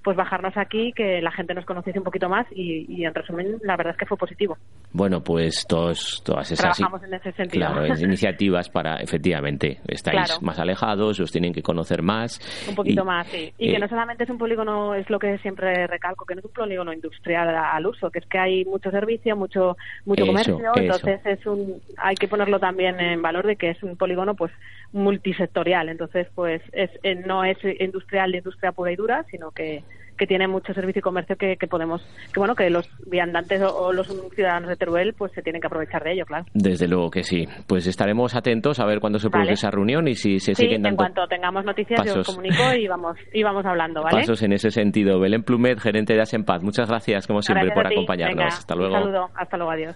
pues 0.04 0.18
bajarnos 0.18 0.56
aquí, 0.58 0.93
que 0.93 1.22
la 1.22 1.32
gente 1.32 1.54
nos 1.54 1.66
conociese 1.66 1.99
un 1.99 2.06
poquito 2.06 2.30
más 2.30 2.45
y, 2.52 2.86
y 2.89 3.06
en 3.06 3.14
resumen 3.14 3.58
la 3.64 3.78
verdad 3.78 3.93
es 3.93 3.97
que 3.97 4.06
fue 4.06 4.18
positivo. 4.18 4.58
Bueno, 4.93 5.24
pues 5.24 5.66
todos, 5.68 6.22
todas 6.26 6.52
esas 6.52 6.78
Trabajamos 6.78 7.04
en 7.04 7.14
ese 7.14 7.32
sentido. 7.34 7.68
Claro, 7.68 7.88
iniciativas 7.99 8.70
para, 8.70 8.97
efectivamente, 8.97 9.80
estáis 9.88 10.41
más 10.41 10.60
alejados, 10.60 11.20
os 11.20 11.32
tienen 11.32 11.54
que 11.54 11.62
conocer 11.62 12.02
más. 12.02 12.39
Un 12.68 12.76
poquito 12.76 13.06
más, 13.06 13.28
sí. 13.28 13.54
Y 13.58 13.70
que 13.70 13.78
eh, 13.78 13.80
no 13.80 13.88
solamente 13.88 14.24
es 14.24 14.30
un 14.30 14.38
polígono, 14.38 14.95
es 14.95 15.10
lo 15.10 15.20
que 15.20 15.38
siempre 15.39 15.88
recalco, 15.88 16.26
que 16.26 16.36
no 16.36 16.39
es 16.39 16.45
un 16.45 16.52
polígono 16.52 16.93
industrial 16.93 17.56
al 17.56 17.86
uso, 17.86 18.10
que 18.10 18.20
es 18.20 18.26
que 18.26 18.39
hay 18.39 18.66
mucho 18.66 18.91
servicio, 18.91 19.36
mucho 19.36 19.78
mucho 20.06 20.26
comercio, 20.26 20.72
entonces 20.76 21.22
es 21.26 21.45
un, 21.45 21.82
hay 21.97 22.16
que 22.16 22.28
ponerlo 22.28 22.60
también 22.60 22.99
en 22.99 23.22
valor 23.22 23.45
de 23.45 23.56
que 23.56 23.70
es 23.70 23.84
un 23.84 23.95
polígono 23.95 24.36
pues 24.36 24.52
multisectorial, 24.94 25.89
entonces 25.89 26.28
pues 26.36 26.62
es, 26.72 26.89
eh, 27.04 27.16
no 27.16 27.44
es 27.44 27.58
industrial 27.80 28.32
de 28.32 28.39
industria 28.39 28.72
pura 28.72 28.92
y 28.92 28.96
dura, 28.96 29.26
sino 29.32 29.52
que 29.52 29.84
que 30.22 30.28
tiene 30.28 30.48
mucho 30.48 30.72
servicio 30.76 31.00
y 31.00 31.02
comercio 31.02 31.36
que, 31.36 31.58
podemos, 31.68 32.00
que 32.32 32.39
bueno, 32.39 32.54
que 32.54 32.70
los 32.70 32.88
viandantes 33.08 33.60
o, 33.64 33.92
los 33.92 34.08
ciudadanos 34.36 34.70
de 34.70 34.76
Teruel 34.76 35.16
pues 35.18 35.32
se 35.32 35.42
tienen 35.42 35.60
que 35.60 35.66
aprovechar 35.66 36.04
de 36.04 36.14
ello, 36.14 36.26
claro. 36.28 36.46
Desde 36.54 36.88
luego 36.88 37.10
que 37.10 37.24
sí. 37.24 37.48
Pues 37.68 37.88
estaremos 37.88 38.36
atentos 38.36 38.80
a 38.80 38.86
ver 38.86 39.00
cuándo 39.00 39.18
se 39.18 39.32
produce 39.32 39.54
esa 39.54 39.72
reunión 39.72 40.08
y 40.08 40.14
si 40.14 40.38
se 40.38 40.54
siguen 40.54 40.84
dando 40.84 40.89
en 40.89 40.96
cuanto 40.98 41.28
tengamos 41.28 41.66
noticias 41.66 42.06
yo 42.06 42.20
os 42.20 42.28
comunico 42.28 42.72
y 42.78 42.88
vamos, 42.88 43.18
y 43.34 43.42
vamos 43.42 43.66
hablando, 43.66 44.04
¿vale? 44.04 44.18
Pasos 44.18 44.44
en 44.44 44.54
ese 44.54 44.70
sentido. 44.70 45.20
Belén 45.20 45.42
Plumet, 45.42 45.80
gerente 45.80 46.14
de 46.14 46.22
Asenpaz, 46.22 46.62
muchas 46.62 46.88
gracias 46.88 47.26
como 47.26 47.42
siempre 47.42 47.72
por 47.72 47.88
acompañarnos. 47.88 48.46
hasta 48.46 48.76
luego. 48.76 48.94
Un 48.94 49.02
saludo, 49.02 49.30
hasta 49.34 49.58
luego, 49.58 49.72
adiós. 49.72 49.96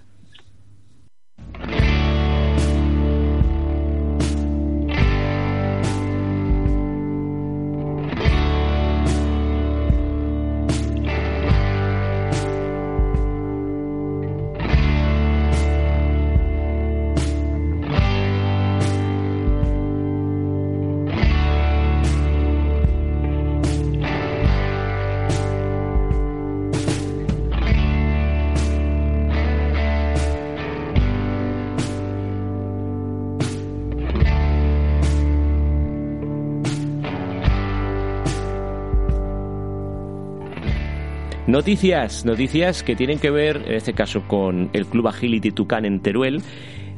Noticias, 41.56 42.26
noticias 42.26 42.84
que 42.84 42.98
tienen 42.98 43.18
que 43.18 43.32
ver, 43.32 43.64
en 43.66 43.76
este 43.76 43.94
caso, 43.94 44.24
con 44.28 44.70
el 44.74 44.88
Club 44.88 45.08
Agility 45.08 45.52
Tucán 45.52 45.86
en 45.86 46.02
Teruel. 46.02 46.42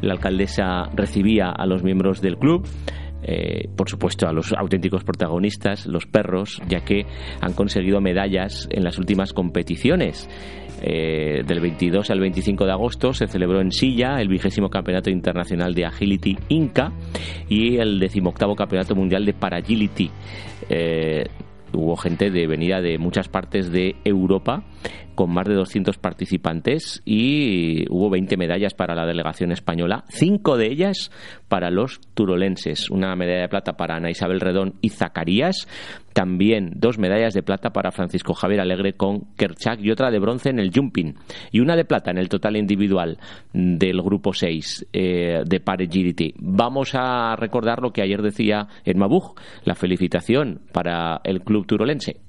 La 0.02 0.14
alcaldesa 0.14 0.90
recibía 0.96 1.52
a 1.52 1.68
los 1.68 1.84
miembros 1.84 2.22
del 2.22 2.40
club. 2.40 2.68
Eh, 3.22 3.70
por 3.78 3.88
supuesto, 3.88 4.28
a 4.28 4.34
los 4.34 4.54
auténticos 4.54 5.04
protagonistas, 5.04 5.86
los 5.86 6.08
perros, 6.08 6.60
ya 6.68 6.80
que 6.84 7.06
han 7.40 7.54
conseguido 7.54 8.02
medallas 8.02 8.68
en 8.72 8.84
las 8.84 8.98
últimas 8.98 9.32
competiciones. 9.32 10.28
Eh, 10.82 11.44
del 11.46 11.60
22 11.60 12.10
al 12.10 12.20
25 12.20 12.66
de 12.66 12.72
agosto 12.72 13.14
se 13.14 13.28
celebró 13.28 13.62
en 13.62 13.72
Silla 13.72 14.20
el 14.20 14.28
vigésimo 14.28 14.70
campeonato 14.70 15.12
internacional 15.12 15.76
de 15.76 15.86
Agility 15.86 16.36
Inca 16.50 16.92
y 17.48 17.78
el 17.78 18.00
decimoctavo 18.00 18.56
campeonato 18.56 18.96
mundial 18.96 19.24
de 19.24 19.34
Paragility. 19.34 20.10
Eh, 20.68 21.26
hubo 21.74 21.96
gente 21.98 22.32
de 22.32 22.48
venida 22.48 22.82
de 22.82 22.98
muchas 22.98 23.28
partes 23.28 23.72
de 23.72 23.96
Europa 24.04 24.64
con 25.16 25.32
más 25.32 25.48
de 25.48 25.56
200 25.56 25.98
participantes 25.98 27.02
y 27.04 27.86
hubo 27.90 28.12
20 28.12 28.38
medallas 28.38 28.76
para 28.76 28.94
la 28.94 29.08
delegación 29.08 29.52
española, 29.52 30.06
cinco 30.10 30.58
de 30.58 30.68
ellas 30.68 31.12
para 31.48 31.72
los 31.72 32.00
turolenses, 32.14 32.92
una 32.92 33.16
medalla 33.16 33.42
de 33.42 33.50
plata 33.50 33.78
para 33.78 33.96
Ana 33.96 34.12
Isabel 34.12 34.40
Redón 34.40 34.76
y 34.80 34.90
Zacarías, 34.90 35.68
también 36.18 36.72
dos 36.74 36.98
medallas 36.98 37.36
de 37.36 37.44
plata 37.44 37.70
para 37.70 37.92
Francisco 37.92 38.34
Javier 38.34 38.62
Alegre 38.62 38.94
con 38.94 39.36
Kerchak 39.36 39.80
y 39.82 39.92
otra 39.92 40.10
de 40.10 40.18
bronce 40.18 40.50
en 40.50 40.58
el 40.58 40.72
jumping 40.74 41.14
y 41.52 41.60
una 41.60 41.76
de 41.76 41.86
plata 41.86 42.10
en 42.10 42.18
el 42.18 42.28
total 42.28 42.58
individual 42.58 43.20
del 43.54 44.02
grupo 44.02 44.34
6 44.34 44.88
eh, 44.94 45.44
de 45.46 45.60
Pare 45.60 45.86
Giriti. 45.86 46.34
Vamos 46.40 46.96
a 46.96 47.36
recordar 47.36 47.84
lo 47.84 47.92
que 47.94 48.02
ayer 48.02 48.24
decía 48.24 48.68
Edmabuj, 48.84 49.36
la 49.64 49.76
felicitación 49.76 50.62
para 50.72 51.22
el 51.24 51.42
club 51.42 51.68
turolense. 51.68 52.20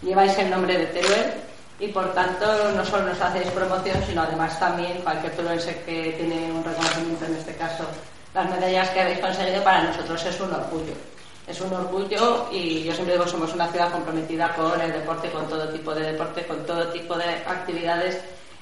Lleváis 0.00 0.38
el 0.38 0.48
nombre 0.48 0.78
de 0.78 0.86
Teruel 0.86 1.32
y 1.80 1.88
por 1.88 2.14
tanto 2.14 2.46
no 2.76 2.84
solo 2.84 3.08
nos 3.08 3.20
hacéis 3.20 3.50
promoción, 3.50 3.96
sino 4.06 4.22
además 4.22 4.60
también 4.60 5.02
cualquier 5.02 5.34
turense 5.34 5.82
que 5.84 6.14
tiene 6.16 6.52
un 6.52 6.62
reconocimiento, 6.62 7.24
en 7.24 7.34
este 7.34 7.56
caso 7.56 7.84
las 8.32 8.48
medallas 8.48 8.90
que 8.90 9.00
habéis 9.00 9.18
conseguido, 9.18 9.64
para 9.64 9.82
nosotros 9.82 10.24
es 10.24 10.40
un 10.40 10.52
orgullo. 10.52 11.17
Es 11.48 11.60
un 11.62 11.72
orgullo 11.72 12.46
y 12.52 12.84
yo 12.84 12.92
siempre 12.92 13.14
digo 13.14 13.26
somos 13.26 13.54
una 13.54 13.68
ciudad 13.68 13.90
comprometida 13.90 14.54
con 14.54 14.78
el 14.80 14.92
deporte, 14.92 15.30
con 15.30 15.48
todo 15.48 15.68
tipo 15.70 15.94
de 15.94 16.12
deporte, 16.12 16.46
con 16.46 16.64
todo 16.66 16.88
tipo 16.88 17.16
de 17.16 17.24
actividades 17.24 18.20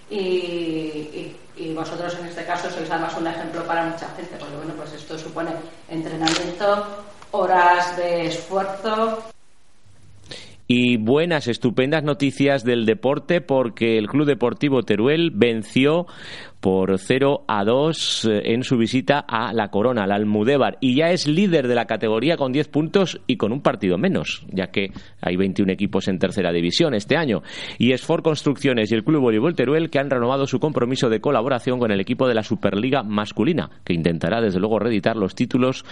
y, 0.09 1.34
y, 1.57 1.74
vosotros 1.74 2.16
en 2.20 2.26
este 2.26 2.45
caso 2.45 2.70
sois 2.70 2.89
además 2.89 3.16
un 3.18 3.26
ejemplo 3.26 3.64
para 3.66 3.82
mucha 3.82 4.09
gente, 4.14 4.37
porque 4.39 4.57
bueno, 4.57 4.74
pues 4.76 4.93
esto 4.93 5.18
supone 5.18 5.51
entrenamiento, 5.89 6.87
horas 7.32 7.97
de 7.97 8.28
esfuerzo, 8.28 9.24
y 10.68 10.96
buenas, 10.96 11.46
estupendas 11.46 12.02
noticias 12.02 12.64
del 12.64 12.86
deporte 12.86 13.40
porque 13.40 13.98
el 13.98 14.08
Club 14.08 14.26
Deportivo 14.26 14.82
Teruel 14.82 15.30
venció 15.32 16.06
por 16.66 16.98
0 16.98 17.44
a 17.46 17.64
2 17.64 18.24
eh, 18.24 18.52
en 18.52 18.64
su 18.64 18.76
visita 18.76 19.20
a 19.20 19.52
la 19.52 19.68
Corona, 19.68 20.02
al 20.02 20.10
Almudévar, 20.10 20.78
y 20.80 20.96
ya 20.96 21.10
es 21.10 21.28
líder 21.28 21.68
de 21.68 21.76
la 21.76 21.84
categoría 21.84 22.36
con 22.36 22.50
10 22.50 22.66
puntos 22.66 23.20
y 23.28 23.36
con 23.36 23.52
un 23.52 23.60
partido 23.60 23.98
menos, 23.98 24.44
ya 24.50 24.72
que 24.72 24.90
hay 25.20 25.36
21 25.36 25.72
equipos 25.72 26.08
en 26.08 26.18
tercera 26.18 26.50
división 26.50 26.94
este 26.94 27.16
año. 27.16 27.44
Y 27.78 27.92
es 27.92 28.02
For 28.02 28.24
Construcciones 28.24 28.90
y 28.90 28.96
el 28.96 29.04
Club 29.04 29.20
Voleibol 29.20 29.54
Teruel 29.54 29.90
que 29.90 30.00
han 30.00 30.10
renovado 30.10 30.48
su 30.48 30.58
compromiso 30.58 31.08
de 31.08 31.20
colaboración 31.20 31.78
con 31.78 31.92
el 31.92 32.00
equipo 32.00 32.26
de 32.26 32.34
la 32.34 32.42
Superliga 32.42 33.04
masculina, 33.04 33.70
que 33.84 33.94
intentará 33.94 34.40
desde 34.40 34.58
luego 34.58 34.80
reeditar 34.80 35.16
los 35.16 35.36
títulos 35.36 35.84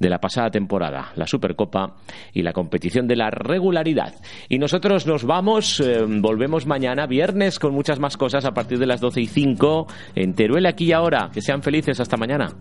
de 0.00 0.10
la 0.10 0.18
pasada 0.18 0.50
temporada, 0.50 1.12
la 1.14 1.28
Supercopa 1.28 1.98
y 2.32 2.42
la 2.42 2.52
competición 2.52 3.06
de 3.06 3.14
la 3.14 3.30
regularidad. 3.30 4.15
Y 4.48 4.58
nosotros 4.58 5.06
nos 5.06 5.24
vamos, 5.24 5.80
eh, 5.80 6.04
volvemos 6.06 6.66
mañana, 6.66 7.06
viernes, 7.06 7.58
con 7.58 7.74
muchas 7.74 7.98
más 7.98 8.16
cosas 8.16 8.44
a 8.44 8.52
partir 8.52 8.78
de 8.78 8.86
las 8.86 9.00
12 9.00 9.20
y 9.20 9.26
5 9.26 9.86
en 10.14 10.34
Teruel 10.34 10.66
aquí 10.66 10.86
y 10.86 10.92
ahora. 10.92 11.30
Que 11.32 11.42
sean 11.42 11.62
felices. 11.62 12.00
Hasta 12.00 12.16
mañana. 12.16 12.52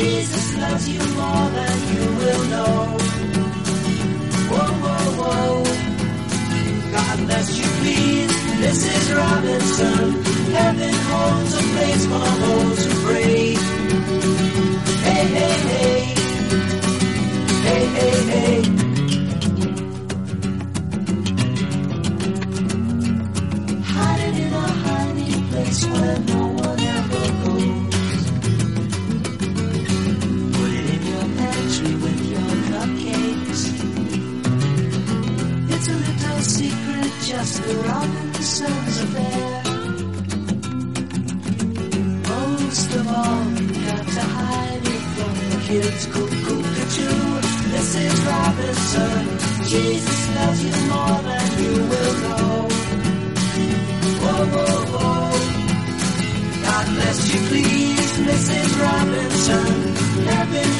Jesus 0.00 0.56
loves 0.56 0.88
you 0.88 0.98
more 0.98 1.46
than 1.56 1.76
you 1.92 2.04
will 2.20 2.44
know. 2.54 2.98
Whoa, 4.50 4.72
whoa, 4.84 5.06
whoa. 5.20 5.64
God 6.96 7.16
bless 7.26 7.48
you, 7.58 7.66
please. 7.80 8.32
Mrs. 8.62 9.14
Robinson. 9.14 10.22
Heaven 10.54 10.94
holds 11.10 11.54
a 11.54 11.62
place 11.74 12.04
for 12.06 12.28
those 12.44 12.84
who 12.86 12.92
pray. 13.06 13.54
Hey, 15.06 15.24
hey, 15.36 15.58
hey. 15.70 16.14
Hey, 17.66 17.84
hey, 17.96 18.22
hey. 18.32 18.79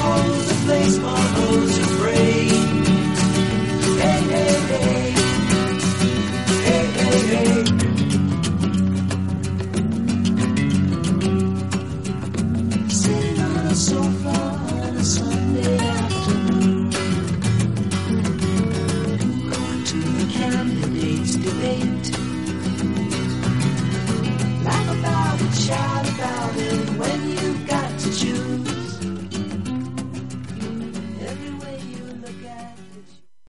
Holds 0.01 0.51
a 0.51 0.55
place 0.65 0.97
for 0.99 1.23
those 1.37 1.77
who 1.79 1.85
pray. 2.03 2.49
Hey, 4.03 4.21
hey, 4.33 4.55
hey. 4.71 5.11
Hey, 5.11 5.20